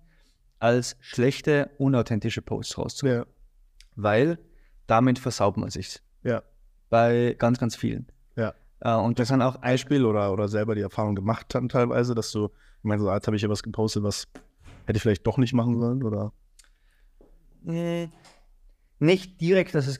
als 0.59 0.97
schlechte, 0.99 1.71
unauthentische 1.77 2.41
Posts 2.41 2.77
rauszubringen. 2.77 3.19
Ja. 3.21 3.25
Weil 3.95 4.39
damit 4.87 5.19
versaut 5.19 5.55
man 5.57 5.69
sich 5.69 6.01
Ja. 6.23 6.43
bei 6.89 7.35
ganz, 7.37 7.59
ganz 7.59 7.75
vielen. 7.75 8.07
Ja. 8.83 8.99
Äh, 8.99 9.03
und 9.03 9.19
das 9.19 9.29
kann 9.29 9.41
auch 9.41 9.57
Beispiel 9.57 10.05
oder, 10.05 10.31
oder 10.31 10.47
selber 10.47 10.75
die 10.75 10.81
Erfahrung 10.81 11.15
gemacht 11.15 11.53
haben 11.55 11.69
teilweise, 11.69 12.15
dass 12.15 12.31
du, 12.31 12.45
ich 12.45 12.83
meine, 12.83 13.01
so, 13.01 13.11
jetzt 13.11 13.27
habe 13.27 13.35
ich 13.35 13.41
hier 13.41 13.49
was 13.49 13.63
gepostet, 13.63 14.03
was 14.03 14.27
hätte 14.85 14.97
ich 14.97 15.01
vielleicht 15.01 15.25
doch 15.27 15.37
nicht 15.37 15.53
machen 15.53 15.79
sollen, 15.79 16.03
oder? 16.03 16.31
Nee, 17.61 18.09
nicht 18.99 19.41
direkt, 19.41 19.75
dass 19.75 19.87
es 19.87 19.99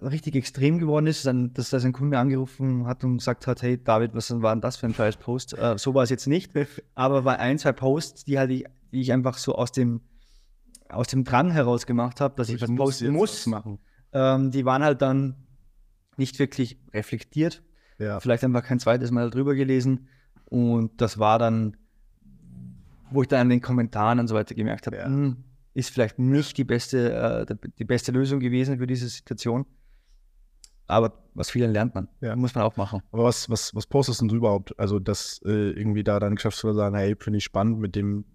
richtig 0.00 0.34
extrem 0.34 0.78
geworden 0.78 1.06
ist, 1.06 1.24
dann, 1.26 1.52
dass, 1.54 1.70
dass 1.70 1.84
ein 1.84 1.92
Kunde 1.92 2.18
angerufen 2.18 2.86
hat 2.86 3.04
und 3.04 3.18
gesagt 3.18 3.46
hat, 3.46 3.62
hey 3.62 3.82
David, 3.82 4.14
was 4.14 4.30
war 4.42 4.54
denn 4.54 4.60
das 4.60 4.76
für 4.76 4.86
ein 4.86 4.94
scheiß 4.94 5.16
Post? 5.16 5.56
Äh, 5.56 5.78
so 5.78 5.94
war 5.94 6.02
es 6.02 6.10
jetzt 6.10 6.26
nicht, 6.26 6.52
aber 6.94 7.22
bei 7.22 7.38
ein, 7.38 7.58
zwei 7.58 7.72
Posts, 7.72 8.24
die 8.24 8.38
halt 8.38 8.50
ich, 8.50 8.64
die 8.90 9.00
ich 9.00 9.12
einfach 9.12 9.38
so 9.38 9.54
aus 9.54 9.72
dem 9.72 10.00
aus 10.88 11.08
dem 11.08 11.24
Drang 11.24 11.50
heraus 11.50 11.86
gemacht 11.86 12.20
habe, 12.20 12.34
dass 12.36 12.48
ich, 12.48 12.56
ich 12.56 12.62
was 12.62 12.74
posten 12.74 13.12
muss, 13.12 13.46
machen. 13.46 13.78
Ähm, 14.12 14.50
die 14.50 14.64
waren 14.64 14.82
halt 14.82 15.00
dann 15.00 15.36
nicht 16.16 16.38
wirklich 16.38 16.78
reflektiert. 16.92 17.62
Ja. 18.02 18.20
Vielleicht 18.20 18.44
einfach 18.44 18.64
kein 18.64 18.80
zweites 18.80 19.10
Mal 19.10 19.30
drüber 19.30 19.54
gelesen. 19.54 20.08
Und 20.46 21.00
das 21.00 21.18
war 21.18 21.38
dann, 21.38 21.76
wo 23.10 23.22
ich 23.22 23.28
dann 23.28 23.40
an 23.40 23.48
den 23.48 23.60
Kommentaren 23.60 24.18
und 24.18 24.28
so 24.28 24.34
weiter 24.34 24.54
gemerkt 24.54 24.86
habe, 24.86 24.96
ja. 24.96 25.06
Hm, 25.06 25.44
ist 25.74 25.90
vielleicht 25.90 26.18
nicht 26.18 26.58
die 26.58 26.64
beste, 26.64 27.46
äh, 27.48 27.56
die 27.78 27.84
beste 27.84 28.12
Lösung 28.12 28.40
gewesen 28.40 28.78
für 28.78 28.86
diese 28.86 29.08
Situation. 29.08 29.64
Aber 30.86 31.24
was 31.32 31.50
vielen 31.50 31.72
lernt 31.72 31.94
man. 31.94 32.08
Ja. 32.20 32.36
Muss 32.36 32.54
man 32.54 32.64
auch 32.64 32.76
machen. 32.76 33.00
Aber 33.12 33.24
was, 33.24 33.48
was, 33.48 33.74
was 33.74 33.86
postest 33.86 34.20
du 34.20 34.34
überhaupt? 34.34 34.78
Also, 34.78 34.98
dass 34.98 35.40
äh, 35.44 35.70
irgendwie 35.70 36.04
da 36.04 36.20
deine 36.20 36.34
Geschäftsführer 36.34 36.74
sagen, 36.74 36.96
hey, 36.96 37.16
finde 37.18 37.38
ich 37.38 37.44
spannend, 37.44 37.78
mit 37.78 37.96
dem 37.96 38.26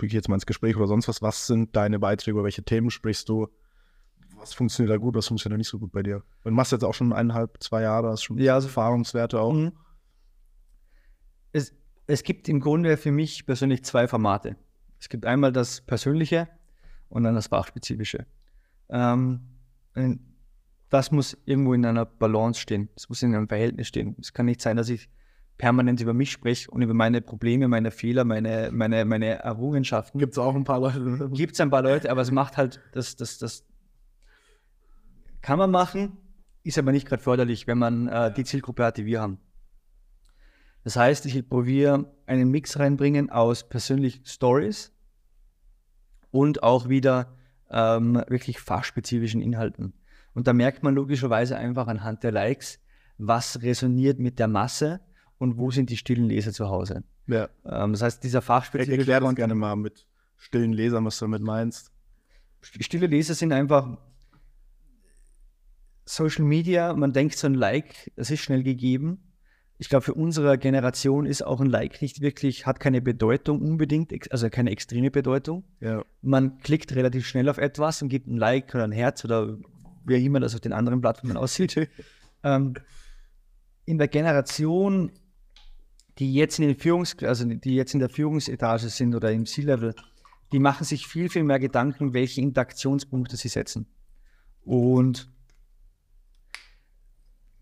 ich 0.00 0.12
jetzt 0.12 0.28
mal 0.28 0.34
ins 0.34 0.46
Gespräch 0.46 0.76
oder 0.76 0.86
sonst 0.86 1.08
was. 1.08 1.22
Was 1.22 1.46
sind 1.46 1.74
deine 1.76 1.98
Beiträge, 1.98 2.32
über 2.32 2.44
welche 2.44 2.62
Themen 2.62 2.90
sprichst 2.90 3.28
du? 3.28 3.48
Was 4.44 4.52
funktioniert 4.52 4.92
da 4.92 4.98
gut, 4.98 5.14
was 5.14 5.26
funktioniert 5.26 5.54
da 5.54 5.58
nicht 5.58 5.68
so 5.68 5.78
gut 5.78 5.90
bei 5.90 6.02
dir? 6.02 6.22
Du 6.42 6.50
machst 6.50 6.70
jetzt 6.70 6.84
auch 6.84 6.92
schon 6.92 7.14
eineinhalb, 7.14 7.62
zwei 7.62 7.80
Jahre, 7.80 8.10
hast 8.10 8.24
schon 8.24 8.36
ja, 8.36 8.54
also, 8.54 8.68
Erfahrungswerte 8.68 9.40
auch. 9.40 9.54
Mhm. 9.54 9.72
Es, 11.52 11.74
es 12.06 12.22
gibt 12.22 12.46
im 12.50 12.60
Grunde 12.60 12.98
für 12.98 13.10
mich 13.10 13.46
persönlich 13.46 13.84
zwei 13.84 14.06
Formate. 14.06 14.56
Es 15.00 15.08
gibt 15.08 15.24
einmal 15.24 15.50
das 15.50 15.80
Persönliche 15.80 16.46
und 17.08 17.24
dann 17.24 17.34
das 17.34 17.46
Fachspezifische. 17.46 18.26
Ähm, 18.90 19.40
das 20.90 21.10
muss 21.10 21.38
irgendwo 21.46 21.72
in 21.72 21.86
einer 21.86 22.04
Balance 22.04 22.60
stehen. 22.60 22.90
Es 22.96 23.08
muss 23.08 23.22
in 23.22 23.34
einem 23.34 23.48
Verhältnis 23.48 23.88
stehen. 23.88 24.14
Es 24.20 24.34
kann 24.34 24.44
nicht 24.44 24.60
sein, 24.60 24.76
dass 24.76 24.90
ich 24.90 25.08
permanent 25.56 26.02
über 26.02 26.12
mich 26.12 26.32
spreche 26.32 26.70
und 26.70 26.82
über 26.82 26.92
meine 26.92 27.22
Probleme, 27.22 27.66
meine 27.66 27.90
Fehler, 27.90 28.24
meine, 28.24 28.68
meine, 28.72 29.06
meine 29.06 29.38
Errungenschaften. 29.42 30.18
Gibt 30.18 30.34
es 30.34 30.38
auch 30.38 30.54
ein 30.54 30.64
paar 30.64 30.80
Leute. 30.80 31.30
Gibt 31.32 31.54
es 31.54 31.60
ein 31.60 31.70
paar 31.70 31.82
Leute, 31.82 32.10
aber 32.10 32.20
es 32.20 32.30
macht 32.30 32.58
halt, 32.58 32.82
das, 32.92 33.16
das, 33.16 33.38
das 33.38 33.64
kann 35.44 35.58
man 35.58 35.70
machen, 35.70 36.16
ist 36.62 36.78
aber 36.78 36.90
nicht 36.90 37.06
gerade 37.06 37.22
förderlich, 37.22 37.66
wenn 37.66 37.76
man 37.76 38.08
äh, 38.08 38.32
die 38.32 38.44
Zielgruppe 38.44 38.82
hat, 38.82 38.96
die 38.96 39.04
wir 39.04 39.20
haben. 39.20 39.38
Das 40.84 40.96
heißt, 40.96 41.26
ich 41.26 41.46
probiere 41.46 42.10
einen 42.24 42.50
Mix 42.50 42.78
reinbringen 42.78 43.28
aus 43.28 43.68
persönlichen 43.68 44.24
Stories 44.24 44.90
und 46.30 46.62
auch 46.62 46.88
wieder 46.88 47.36
ähm, 47.70 48.14
wirklich 48.28 48.58
fachspezifischen 48.58 49.42
Inhalten. 49.42 49.92
Und 50.32 50.46
da 50.46 50.54
merkt 50.54 50.82
man 50.82 50.94
logischerweise 50.94 51.58
einfach 51.58 51.88
anhand 51.88 52.22
der 52.22 52.32
Likes, 52.32 52.80
was 53.18 53.60
resoniert 53.60 54.18
mit 54.18 54.38
der 54.38 54.48
Masse 54.48 55.00
und 55.36 55.58
wo 55.58 55.70
sind 55.70 55.90
die 55.90 55.98
stillen 55.98 56.24
Leser 56.24 56.52
zu 56.54 56.70
Hause. 56.70 57.04
Ja. 57.26 57.50
Ähm, 57.66 57.92
das 57.92 58.00
heißt, 58.00 58.24
dieser 58.24 58.40
fachspezifische 58.40 58.96
Erklär 58.98 59.20
das 59.20 59.34
gerne 59.34 59.54
mal 59.54 59.76
mit 59.76 60.06
stillen 60.38 60.72
Lesern, 60.72 61.04
was 61.04 61.18
du 61.18 61.26
damit 61.26 61.42
meinst. 61.42 61.92
Stille 62.62 63.08
Leser 63.08 63.34
sind 63.34 63.52
einfach 63.52 63.98
Social 66.04 66.44
Media, 66.44 66.92
man 66.94 67.12
denkt 67.12 67.36
so 67.36 67.46
ein 67.46 67.54
Like, 67.54 68.12
das 68.16 68.30
ist 68.30 68.40
schnell 68.40 68.62
gegeben. 68.62 69.32
Ich 69.78 69.88
glaube, 69.88 70.04
für 70.04 70.14
unsere 70.14 70.56
Generation 70.58 71.26
ist 71.26 71.42
auch 71.42 71.60
ein 71.60 71.68
Like 71.68 72.00
nicht 72.00 72.20
wirklich, 72.20 72.66
hat 72.66 72.78
keine 72.78 73.00
Bedeutung 73.00 73.60
unbedingt, 73.60 74.12
also 74.30 74.48
keine 74.48 74.70
extreme 74.70 75.10
Bedeutung. 75.10 75.64
Ja. 75.80 76.04
Man 76.22 76.58
klickt 76.58 76.94
relativ 76.94 77.26
schnell 77.26 77.48
auf 77.48 77.58
etwas 77.58 78.00
und 78.02 78.08
gibt 78.08 78.28
ein 78.28 78.36
Like 78.36 78.74
oder 78.74 78.84
ein 78.84 78.92
Herz 78.92 79.24
oder 79.24 79.58
wie 80.04 80.24
immer 80.24 80.40
das 80.40 80.54
auf 80.54 80.60
den 80.60 80.72
anderen 80.72 81.00
Plattformen 81.00 81.36
aussieht. 81.36 81.88
ähm, 82.44 82.74
in 83.84 83.98
der 83.98 84.08
Generation 84.08 85.10
die 86.18 86.32
jetzt 86.32 86.58
in 86.58 86.68
den 86.68 86.76
Führungs 86.76 87.16
also 87.22 87.44
die 87.44 87.74
jetzt 87.74 87.94
in 87.94 88.00
der 88.00 88.08
Führungsetage 88.08 88.88
sind 88.88 89.14
oder 89.14 89.32
im 89.32 89.46
C-Level, 89.46 89.94
die 90.52 90.58
machen 90.58 90.84
sich 90.84 91.06
viel, 91.06 91.28
viel 91.28 91.42
mehr 91.42 91.58
Gedanken, 91.58 92.14
welche 92.14 92.40
Interaktionspunkte 92.40 93.36
sie 93.36 93.48
setzen. 93.48 93.86
Und 94.64 95.28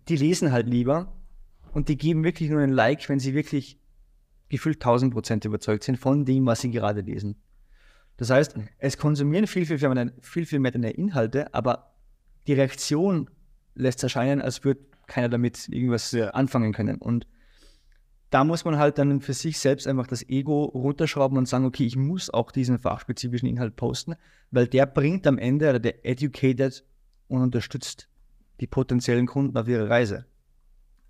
die 0.08 0.16
lesen 0.16 0.52
halt 0.52 0.66
lieber 0.66 1.12
und 1.72 1.88
die 1.88 1.96
geben 1.96 2.24
wirklich 2.24 2.50
nur 2.50 2.60
ein 2.60 2.72
Like, 2.72 3.08
wenn 3.08 3.18
sie 3.18 3.34
wirklich 3.34 3.78
gefühlt 4.48 4.76
1000 4.76 5.12
Prozent 5.12 5.44
überzeugt 5.44 5.84
sind 5.84 5.96
von 5.96 6.24
dem, 6.24 6.46
was 6.46 6.60
sie 6.60 6.70
gerade 6.70 7.00
lesen. 7.00 7.36
Das 8.18 8.30
heißt, 8.30 8.56
es 8.78 8.98
konsumieren 8.98 9.46
viel, 9.46 9.64
viel, 9.64 9.78
viel, 9.78 10.46
viel, 10.46 10.58
mehr 10.58 10.70
deine 10.70 10.90
Inhalte, 10.90 11.52
aber 11.54 11.94
die 12.46 12.52
Reaktion 12.52 13.30
lässt 13.74 14.02
erscheinen, 14.02 14.42
als 14.42 14.64
würde 14.64 14.80
keiner 15.06 15.30
damit 15.30 15.68
irgendwas 15.68 16.12
ja. 16.12 16.28
anfangen 16.30 16.72
können. 16.72 16.98
Und 16.98 17.26
da 18.30 18.44
muss 18.44 18.64
man 18.64 18.78
halt 18.78 18.98
dann 18.98 19.20
für 19.20 19.34
sich 19.34 19.58
selbst 19.58 19.86
einfach 19.86 20.06
das 20.06 20.28
Ego 20.28 20.64
runterschrauben 20.64 21.36
und 21.36 21.48
sagen, 21.48 21.64
okay, 21.64 21.84
ich 21.84 21.96
muss 21.96 22.30
auch 22.30 22.50
diesen 22.50 22.78
fachspezifischen 22.78 23.48
Inhalt 23.48 23.76
posten, 23.76 24.14
weil 24.50 24.66
der 24.66 24.86
bringt 24.86 25.26
am 25.26 25.38
Ende 25.38 25.68
oder 25.70 25.78
der 25.78 26.04
educated 26.06 26.84
und 27.28 27.42
unterstützt 27.42 28.08
die 28.60 28.66
potenziellen 28.66 29.26
Kunden 29.26 29.56
auf 29.56 29.68
ihrer 29.68 29.88
Reise. 29.88 30.26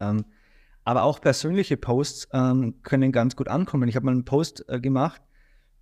Ähm, 0.01 0.25
aber 0.85 1.05
auch 1.05 1.21
persönliche 1.21 1.77
Posts 1.77 2.29
ähm, 2.33 2.83
können 2.83 3.13
ganz 3.13 3.37
gut 3.37 3.49
ankommen. 3.49 3.89
Ich 3.89 3.97
habe 3.97 4.07
mal 4.07 4.13
einen 4.13 4.25
Post 4.25 4.65
äh, 4.69 4.81
gemacht 4.81 5.23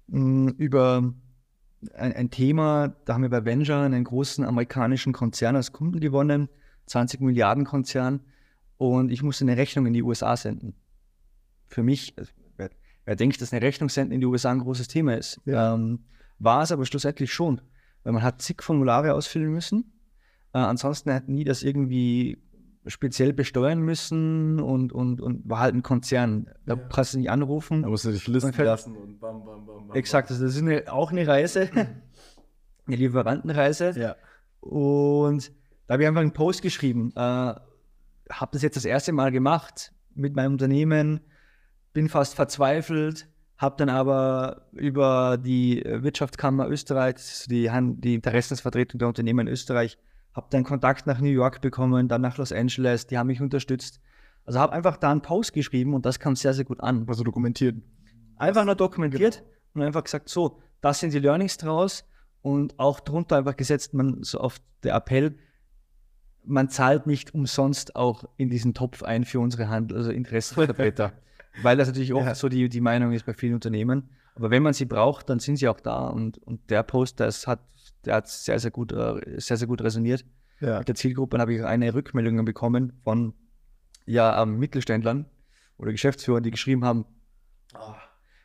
mh, 0.08 0.52
über 0.58 1.14
ein, 1.94 2.12
ein, 2.12 2.30
Thema, 2.30 2.94
da 3.06 3.14
haben 3.14 3.22
wir 3.22 3.30
bei 3.30 3.44
Venture 3.44 3.80
einen 3.80 4.04
großen 4.04 4.44
amerikanischen 4.44 5.12
Konzern 5.12 5.56
als 5.56 5.72
Kunden 5.72 6.00
gewonnen, 6.00 6.48
20 6.86 7.20
Milliarden 7.20 7.64
Konzern, 7.64 8.20
und 8.76 9.10
ich 9.10 9.22
musste 9.22 9.44
eine 9.44 9.56
Rechnung 9.56 9.86
in 9.86 9.92
die 9.92 10.02
USA 10.02 10.36
senden 10.36 10.74
für 11.70 11.82
mich, 11.82 12.12
also, 12.16 12.32
wer, 12.56 12.70
wer, 13.04 13.16
denkt, 13.16 13.40
dass 13.40 13.52
eine 13.52 13.62
Rechnung 13.62 13.88
senden 13.88 14.12
in 14.12 14.20
die 14.20 14.26
USA 14.26 14.50
ein 14.50 14.58
großes 14.58 14.88
Thema 14.88 15.16
ist, 15.16 15.40
ja. 15.44 15.74
ähm, 15.74 16.04
war 16.38 16.62
es 16.62 16.72
aber 16.72 16.84
schlussendlich 16.84 17.32
schon, 17.32 17.60
weil 18.02 18.12
man 18.12 18.22
hat 18.22 18.42
zig 18.42 18.62
Formulare 18.62 19.14
ausfüllen 19.14 19.52
müssen. 19.52 19.92
Äh, 20.52 20.58
ansonsten 20.58 21.12
hat 21.12 21.28
nie 21.28 21.44
das 21.44 21.62
irgendwie 21.62 22.38
speziell 22.86 23.32
besteuern 23.32 23.80
müssen 23.80 24.58
und, 24.58 24.92
und, 24.92 25.20
und 25.20 25.48
war 25.48 25.60
halt 25.60 25.74
ein 25.74 25.82
Konzern. 25.82 26.50
Da 26.66 26.74
ja. 26.74 26.80
kannst 26.92 27.14
du 27.14 27.18
nicht 27.18 27.30
anrufen. 27.30 27.82
Da 27.82 27.88
musst 27.88 28.04
du 28.04 28.10
dich 28.10 28.26
listen 28.26 28.52
fällt, 28.52 28.66
lassen 28.66 28.96
und 28.96 29.20
bam, 29.20 29.44
bam, 29.44 29.66
bam, 29.66 29.88
bam. 29.88 29.96
Exakt, 29.96 30.30
also 30.30 30.44
das 30.44 30.56
ist 30.56 30.62
eine, 30.62 30.90
auch 30.90 31.10
eine 31.10 31.26
Reise, 31.26 31.68
eine 32.86 32.96
Lieferantenreise. 32.96 33.92
Ja. 33.98 34.16
Und 34.60 35.52
da 35.86 35.94
habe 35.94 36.02
ich 36.02 36.08
einfach 36.08 36.22
einen 36.22 36.32
Post 36.32 36.62
geschrieben. 36.62 37.12
Äh, 37.14 37.18
habe 37.18 38.50
das 38.52 38.62
jetzt 38.62 38.76
das 38.76 38.84
erste 38.84 39.12
Mal 39.12 39.30
gemacht 39.30 39.92
mit 40.14 40.34
meinem 40.34 40.52
Unternehmen 40.52 41.20
bin 41.92 42.08
fast 42.08 42.34
verzweifelt, 42.34 43.28
habe 43.56 43.76
dann 43.78 43.88
aber 43.88 44.68
über 44.72 45.38
die 45.38 45.82
Wirtschaftskammer 45.84 46.68
Österreich, 46.68 47.16
die, 47.48 47.70
die 47.98 48.14
Interessensvertretung 48.14 48.98
der 48.98 49.08
Unternehmen 49.08 49.46
in 49.46 49.52
Österreich, 49.52 49.98
habe 50.34 50.46
dann 50.50 50.64
Kontakt 50.64 51.06
nach 51.06 51.20
New 51.20 51.28
York 51.28 51.60
bekommen, 51.60 52.08
dann 52.08 52.20
nach 52.20 52.38
Los 52.38 52.52
Angeles, 52.52 53.06
die 53.06 53.18
haben 53.18 53.26
mich 53.26 53.40
unterstützt. 53.40 54.00
Also 54.44 54.58
habe 54.58 54.72
einfach 54.72 54.96
da 54.96 55.10
einen 55.10 55.22
Post 55.22 55.52
geschrieben 55.52 55.94
und 55.94 56.06
das 56.06 56.18
kam 56.18 56.36
sehr, 56.36 56.54
sehr 56.54 56.64
gut 56.64 56.80
an. 56.80 57.04
Also 57.08 57.24
dokumentiert. 57.24 57.76
Einfach 58.36 58.64
nur 58.64 58.74
dokumentiert 58.74 59.38
genau. 59.38 59.50
und 59.74 59.82
einfach 59.82 60.04
gesagt, 60.04 60.28
so, 60.28 60.60
das 60.80 61.00
sind 61.00 61.12
die 61.12 61.18
Learnings 61.18 61.58
draus 61.58 62.04
und 62.42 62.78
auch 62.78 63.00
drunter 63.00 63.36
einfach 63.36 63.56
gesetzt, 63.56 63.92
man 63.92 64.22
so 64.22 64.38
auf 64.38 64.60
der 64.82 64.94
Appell, 64.94 65.36
man 66.44 66.70
zahlt 66.70 67.06
nicht 67.06 67.34
umsonst 67.34 67.96
auch 67.96 68.24
in 68.36 68.48
diesen 68.48 68.72
Topf 68.72 69.02
ein 69.02 69.24
für 69.24 69.40
unsere 69.40 69.68
Handel, 69.68 69.98
also 69.98 70.10
Interessenvertreter. 70.10 71.12
Weil 71.62 71.76
das 71.76 71.88
natürlich 71.88 72.14
oft 72.14 72.26
ja. 72.26 72.34
so 72.34 72.48
die, 72.48 72.68
die 72.68 72.80
Meinung 72.80 73.12
ist 73.12 73.26
bei 73.26 73.34
vielen 73.34 73.54
Unternehmen. 73.54 74.08
Aber 74.34 74.50
wenn 74.50 74.62
man 74.62 74.72
sie 74.72 74.84
braucht, 74.84 75.28
dann 75.28 75.40
sind 75.40 75.56
sie 75.56 75.68
auch 75.68 75.80
da. 75.80 76.06
Und, 76.06 76.38
und 76.38 76.70
der 76.70 76.82
Post, 76.82 77.20
das 77.20 77.46
hat, 77.46 77.60
der 78.04 78.16
hat 78.16 78.28
sehr, 78.28 78.58
sehr 78.58 78.70
gut, 78.70 78.92
äh, 78.92 79.38
sehr, 79.38 79.56
sehr 79.56 79.68
gut 79.68 79.82
resoniert. 79.82 80.24
Ja. 80.60 80.78
Mit 80.78 80.88
der 80.88 80.94
Zielgruppe 80.94 81.38
habe 81.38 81.54
ich 81.54 81.64
eine 81.64 81.94
Rückmeldung 81.94 82.44
bekommen 82.44 82.92
von 83.02 83.34
ja, 84.04 84.42
ähm, 84.42 84.58
Mittelständlern 84.58 85.26
oder 85.78 85.92
Geschäftsführern, 85.92 86.42
die 86.42 86.50
geschrieben 86.50 86.84
haben, 86.84 87.06
oh, 87.74 87.94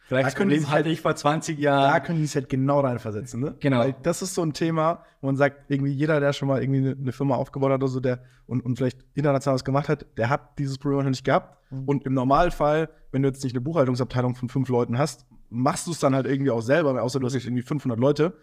Vielleicht 0.08 0.28
das 0.28 0.36
Problem 0.36 0.70
halte 0.70 0.90
ich 0.90 1.02
vor 1.02 1.16
20 1.16 1.58
Jahren. 1.58 1.92
Da 1.92 2.00
können 2.00 2.20
die 2.20 2.26
es 2.26 2.36
halt 2.36 2.48
genau 2.48 2.82
reinversetzen, 2.82 3.40
ne? 3.40 3.56
Genau. 3.60 3.80
Weil 3.80 3.96
das 4.04 4.22
ist 4.22 4.36
so 4.36 4.44
ein 4.44 4.54
Thema, 4.54 5.04
wo 5.20 5.28
man 5.28 5.36
sagt, 5.36 5.72
irgendwie 5.72 5.92
jeder, 5.92 6.20
der 6.20 6.32
schon 6.32 6.48
mal 6.48 6.62
irgendwie 6.62 6.92
eine, 6.92 7.12
Firma 7.12 7.36
aufgebaut 7.36 7.72
hat 7.72 7.82
oder 7.82 7.88
so, 7.88 8.00
der 8.00 8.24
und, 8.46 8.64
und 8.64 8.78
vielleicht 8.78 9.04
international 9.16 9.56
was 9.56 9.66
gemacht 9.66 9.90
hat, 9.90 10.06
der 10.18 10.30
hat 10.30 10.60
dieses 10.60 10.78
Problem 10.78 11.00
noch 11.00 11.10
nicht 11.10 11.26
gehabt. 11.26 11.58
Mhm. 11.72 11.86
Und 11.86 12.06
im 12.06 12.14
Normalfall, 12.14 12.90
wenn 13.12 13.24
du 13.24 13.30
jetzt 13.30 13.44
nicht 13.44 13.56
eine 13.56 13.62
Buchhaltungsabteilung 13.62 14.36
von 14.36 14.48
fünf 14.48 14.70
Leuten 14.70 15.00
hast, 15.00 15.26
machst 15.50 15.88
du 15.88 15.92
es 15.92 16.00
dann 16.00 16.14
halt 16.14 16.28
irgendwie 16.28 16.52
auch 16.52 16.62
selber, 16.62 17.02
außer 17.02 17.20
du 17.20 17.26
hast 17.26 17.34
jetzt 17.34 17.46
irgendwie 17.46 17.64
500 17.64 18.00
Leute. 18.00 18.38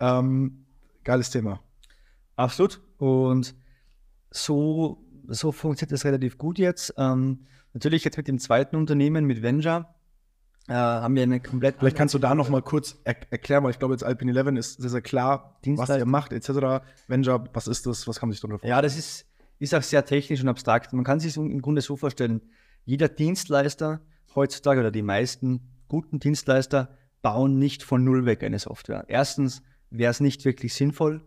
Ähm, 0.00 0.66
geiles 1.04 1.30
Thema. 1.30 1.60
Absolut. 2.36 2.80
Und 2.98 3.54
so 4.30 5.04
so 5.28 5.52
funktioniert 5.52 5.92
das 5.92 6.04
relativ 6.04 6.38
gut 6.38 6.58
jetzt. 6.58 6.94
Ähm, 6.96 7.46
natürlich 7.72 8.04
jetzt 8.04 8.16
mit 8.16 8.28
dem 8.28 8.38
zweiten 8.38 8.76
Unternehmen, 8.76 9.24
mit 9.24 9.42
Venture, 9.42 9.94
äh, 10.68 10.72
haben 10.72 11.14
wir 11.14 11.22
eine 11.22 11.40
komplett. 11.40 11.76
Vielleicht 11.78 11.96
kannst 11.96 12.14
du 12.14 12.18
da 12.18 12.34
noch 12.34 12.48
mal 12.48 12.62
kurz 12.62 12.96
er 13.04 13.16
erklären, 13.30 13.64
weil 13.64 13.70
ich 13.70 13.78
glaube, 13.78 13.94
jetzt 13.94 14.04
Alpine 14.04 14.32
11 14.36 14.58
ist 14.58 14.80
sehr, 14.80 14.90
sehr 14.90 15.02
klar, 15.02 15.58
was 15.64 15.90
ihr 15.90 16.06
macht, 16.06 16.32
etc. 16.32 16.84
Venture, 17.06 17.44
was 17.52 17.66
ist 17.66 17.86
das? 17.86 18.08
Was 18.08 18.18
kann 18.18 18.28
man 18.28 18.32
sich 18.32 18.40
darunter 18.40 18.58
vorstellen? 18.58 18.76
Ja, 18.76 18.82
das 18.82 18.96
ist, 18.96 19.26
ist 19.58 19.74
auch 19.74 19.82
sehr 19.82 20.04
technisch 20.04 20.42
und 20.42 20.48
abstrakt. 20.48 20.92
Man 20.92 21.04
kann 21.04 21.20
sich 21.20 21.36
im 21.36 21.60
Grunde 21.60 21.82
so 21.82 21.96
vorstellen, 21.96 22.42
jeder 22.84 23.08
Dienstleister 23.08 24.00
heutzutage 24.34 24.80
oder 24.80 24.90
die 24.90 25.02
meisten 25.02 25.68
guten 25.88 26.18
Dienstleister 26.18 26.96
bauen 27.22 27.58
nicht 27.58 27.82
von 27.82 28.04
Null 28.04 28.26
weg 28.26 28.42
eine 28.42 28.58
Software. 28.58 29.04
Erstens 29.08 29.62
wäre 29.90 30.10
es 30.10 30.20
nicht 30.20 30.44
wirklich 30.44 30.74
sinnvoll, 30.74 31.22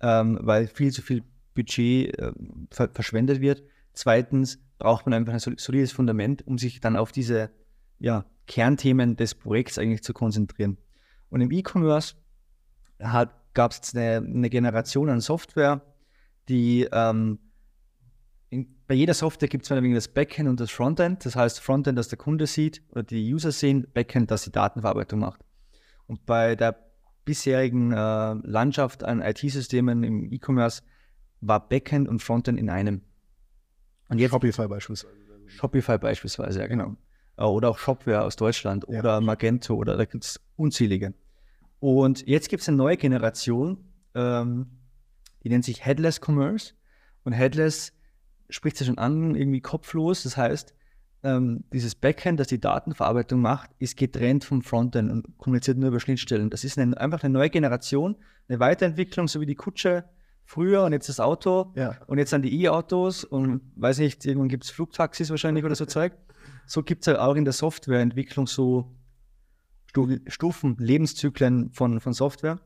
ähm, 0.00 0.38
weil 0.42 0.66
viel 0.66 0.92
zu 0.92 1.02
viel 1.02 1.24
Budget 1.54 2.18
äh, 2.18 2.32
ver 2.70 2.90
verschwendet 2.92 3.40
wird. 3.40 3.62
Zweitens 3.92 4.58
braucht 4.78 5.06
man 5.06 5.14
einfach 5.14 5.32
ein 5.32 5.56
solides 5.58 5.92
Fundament, 5.92 6.46
um 6.46 6.58
sich 6.58 6.80
dann 6.80 6.96
auf 6.96 7.12
diese 7.12 7.50
ja, 7.98 8.24
Kernthemen 8.46 9.16
des 9.16 9.34
Projekts 9.34 9.78
eigentlich 9.78 10.02
zu 10.02 10.12
konzentrieren. 10.12 10.78
Und 11.28 11.40
im 11.40 11.50
E-Commerce 11.50 12.16
gab 13.54 13.72
es 13.72 13.94
eine, 13.94 14.16
eine, 14.16 14.50
Generation 14.50 15.08
an 15.08 15.20
Software, 15.20 15.82
die 16.48 16.88
ähm, 16.92 17.38
in, 18.50 18.74
bei 18.86 18.94
jeder 18.94 19.14
Software 19.14 19.48
gibt 19.48 19.64
es 19.64 19.68
das 19.68 20.08
Backend 20.08 20.48
und 20.48 20.60
das 20.60 20.70
Frontend. 20.70 21.24
Das 21.24 21.36
heißt, 21.36 21.60
Frontend, 21.60 21.98
das 21.98 22.08
der 22.08 22.18
Kunde 22.18 22.46
sieht 22.46 22.82
oder 22.90 23.02
die 23.02 23.32
User 23.32 23.52
sehen, 23.52 23.86
Backend, 23.92 24.30
das 24.30 24.42
die 24.44 24.52
Datenverarbeitung 24.52 25.20
macht. 25.20 25.40
Und 26.06 26.26
bei 26.26 26.56
der 26.56 26.91
bisherigen 27.24 27.92
äh, 27.92 27.96
Landschaft 27.96 29.04
an 29.04 29.20
IT-Systemen 29.20 30.02
im 30.02 30.32
E-Commerce 30.32 30.82
war 31.40 31.68
Backend 31.68 32.08
und 32.08 32.22
Frontend 32.22 32.58
in 32.58 32.70
einem. 32.70 33.02
Und 34.08 34.18
jetzt, 34.18 34.30
Shopify 34.30 34.68
beispielsweise. 34.68 35.14
Shopify 35.46 35.98
beispielsweise, 35.98 36.60
ja 36.60 36.66
genau. 36.66 36.96
Äh, 37.36 37.44
oder 37.44 37.70
auch 37.70 37.78
Shopware 37.78 38.22
aus 38.24 38.36
Deutschland 38.36 38.86
ja. 38.88 38.98
oder 38.98 39.20
Magento 39.20 39.74
oder 39.74 39.96
da 39.96 40.04
gibt 40.04 40.24
es 40.24 40.40
unzählige. 40.56 41.14
Und 41.80 42.26
jetzt 42.26 42.48
gibt 42.48 42.62
es 42.62 42.68
eine 42.68 42.76
neue 42.76 42.96
Generation, 42.96 43.84
ähm, 44.14 44.78
die 45.42 45.48
nennt 45.48 45.64
sich 45.64 45.84
Headless 45.84 46.20
Commerce. 46.24 46.74
Und 47.24 47.32
Headless 47.32 47.92
spricht 48.48 48.76
sich 48.76 48.86
schon 48.86 48.98
an, 48.98 49.34
irgendwie 49.34 49.60
kopflos. 49.60 50.22
Das 50.22 50.36
heißt, 50.36 50.74
ähm, 51.24 51.64
dieses 51.72 51.94
Backend, 51.94 52.40
das 52.40 52.48
die 52.48 52.60
Datenverarbeitung 52.60 53.40
macht, 53.40 53.70
ist 53.78 53.96
getrennt 53.96 54.44
vom 54.44 54.62
Frontend 54.62 55.10
und 55.10 55.38
kommuniziert 55.38 55.78
nur 55.78 55.88
über 55.88 56.00
Schnittstellen. 56.00 56.50
Das 56.50 56.64
ist 56.64 56.78
eine, 56.78 56.98
einfach 56.98 57.22
eine 57.22 57.32
neue 57.32 57.50
Generation, 57.50 58.16
eine 58.48 58.58
Weiterentwicklung, 58.60 59.28
so 59.28 59.40
wie 59.40 59.46
die 59.46 59.54
Kutsche 59.54 60.04
früher 60.44 60.82
und 60.84 60.92
jetzt 60.92 61.08
das 61.08 61.20
Auto 61.20 61.72
ja. 61.76 61.96
und 62.06 62.18
jetzt 62.18 62.32
dann 62.32 62.42
die 62.42 62.62
E-Autos 62.62 63.24
und 63.24 63.62
weiß 63.76 63.98
nicht, 63.98 64.24
irgendwann 64.26 64.48
gibt 64.48 64.64
es 64.64 64.70
Flugtaxis 64.70 65.30
wahrscheinlich 65.30 65.64
oder 65.64 65.74
so 65.74 65.86
Zeug. 65.86 66.12
So 66.66 66.82
gibt 66.82 67.06
es 67.06 67.14
auch 67.14 67.36
in 67.36 67.44
der 67.44 67.52
Softwareentwicklung 67.52 68.46
so 68.46 68.96
Stufen, 70.26 70.76
Lebenszyklen 70.78 71.70
von, 71.72 72.00
von 72.00 72.12
Software. 72.14 72.60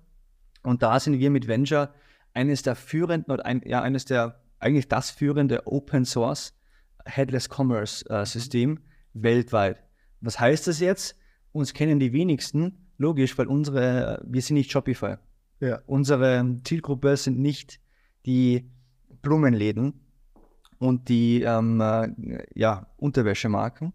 Und 0.62 0.82
da 0.82 0.98
sind 1.00 1.18
wir 1.18 1.30
mit 1.30 1.48
Venture 1.48 1.92
eines 2.32 2.62
der 2.62 2.76
führenden, 2.76 3.32
oder 3.32 3.44
ein, 3.44 3.62
ja, 3.64 3.82
eines 3.82 4.04
der 4.04 4.40
eigentlich 4.58 4.88
das 4.88 5.10
führende 5.10 5.66
Open 5.66 6.04
Source 6.04 6.55
Headless 7.06 7.48
Commerce 7.48 8.08
äh, 8.08 8.24
System 8.26 8.80
weltweit. 9.14 9.82
Was 10.20 10.38
heißt 10.38 10.66
das 10.66 10.80
jetzt? 10.80 11.16
Uns 11.52 11.72
kennen 11.72 11.98
die 11.98 12.12
wenigsten, 12.12 12.90
logisch, 12.98 13.38
weil 13.38 13.46
unsere, 13.46 14.22
wir 14.26 14.42
sind 14.42 14.54
nicht 14.54 14.70
Shopify. 14.70 15.16
Ja. 15.60 15.80
Unsere 15.86 16.56
Zielgruppe 16.64 17.16
sind 17.16 17.38
nicht 17.38 17.80
die 18.26 18.70
Blumenläden 19.22 19.94
und 20.78 21.08
die 21.08 21.42
ähm, 21.42 21.80
äh, 21.80 22.08
ja, 22.54 22.88
Unterwäschemarken, 22.96 23.92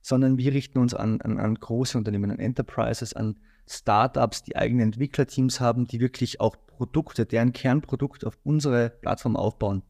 sondern 0.00 0.38
wir 0.38 0.52
richten 0.54 0.78
uns 0.78 0.94
an, 0.94 1.20
an, 1.20 1.38
an 1.38 1.54
große 1.54 1.98
Unternehmen, 1.98 2.30
an 2.30 2.38
Enterprises, 2.38 3.12
an 3.12 3.38
Startups, 3.68 4.42
die 4.42 4.56
eigene 4.56 4.82
Entwicklerteams 4.82 5.60
haben, 5.60 5.86
die 5.86 6.00
wirklich 6.00 6.40
auch 6.40 6.56
Produkte, 6.66 7.26
deren 7.26 7.52
Kernprodukt 7.52 8.24
auf 8.24 8.38
unsere 8.42 8.90
Plattform 8.90 9.36
aufbauen. 9.36 9.82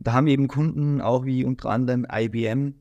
Da 0.00 0.14
haben 0.14 0.26
eben 0.26 0.48
Kunden 0.48 1.00
auch 1.00 1.26
wie 1.26 1.44
unter 1.44 1.68
anderem 1.68 2.06
IBM 2.10 2.74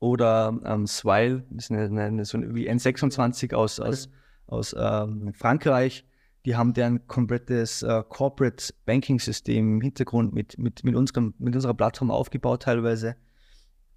oder 0.00 0.58
ähm, 0.64 0.86
Swile, 0.86 1.44
das 1.50 1.64
ist 1.64 1.70
eine, 1.70 2.02
eine, 2.02 2.24
so 2.24 2.38
wie 2.54 2.68
N26 2.68 3.54
aus, 3.54 3.78
aus, 3.78 4.08
aus 4.46 4.74
ähm, 4.78 5.32
Frankreich. 5.34 6.04
Die 6.46 6.56
haben 6.56 6.74
deren 6.74 7.06
komplettes 7.06 7.82
äh, 7.82 8.02
Corporate 8.08 8.74
Banking 8.84 9.18
System 9.18 9.76
im 9.76 9.80
Hintergrund 9.80 10.34
mit, 10.34 10.58
mit, 10.58 10.84
mit, 10.84 10.94
unserem, 10.94 11.34
mit 11.38 11.54
unserer 11.54 11.74
Plattform 11.74 12.10
aufgebaut 12.10 12.62
teilweise. 12.62 13.16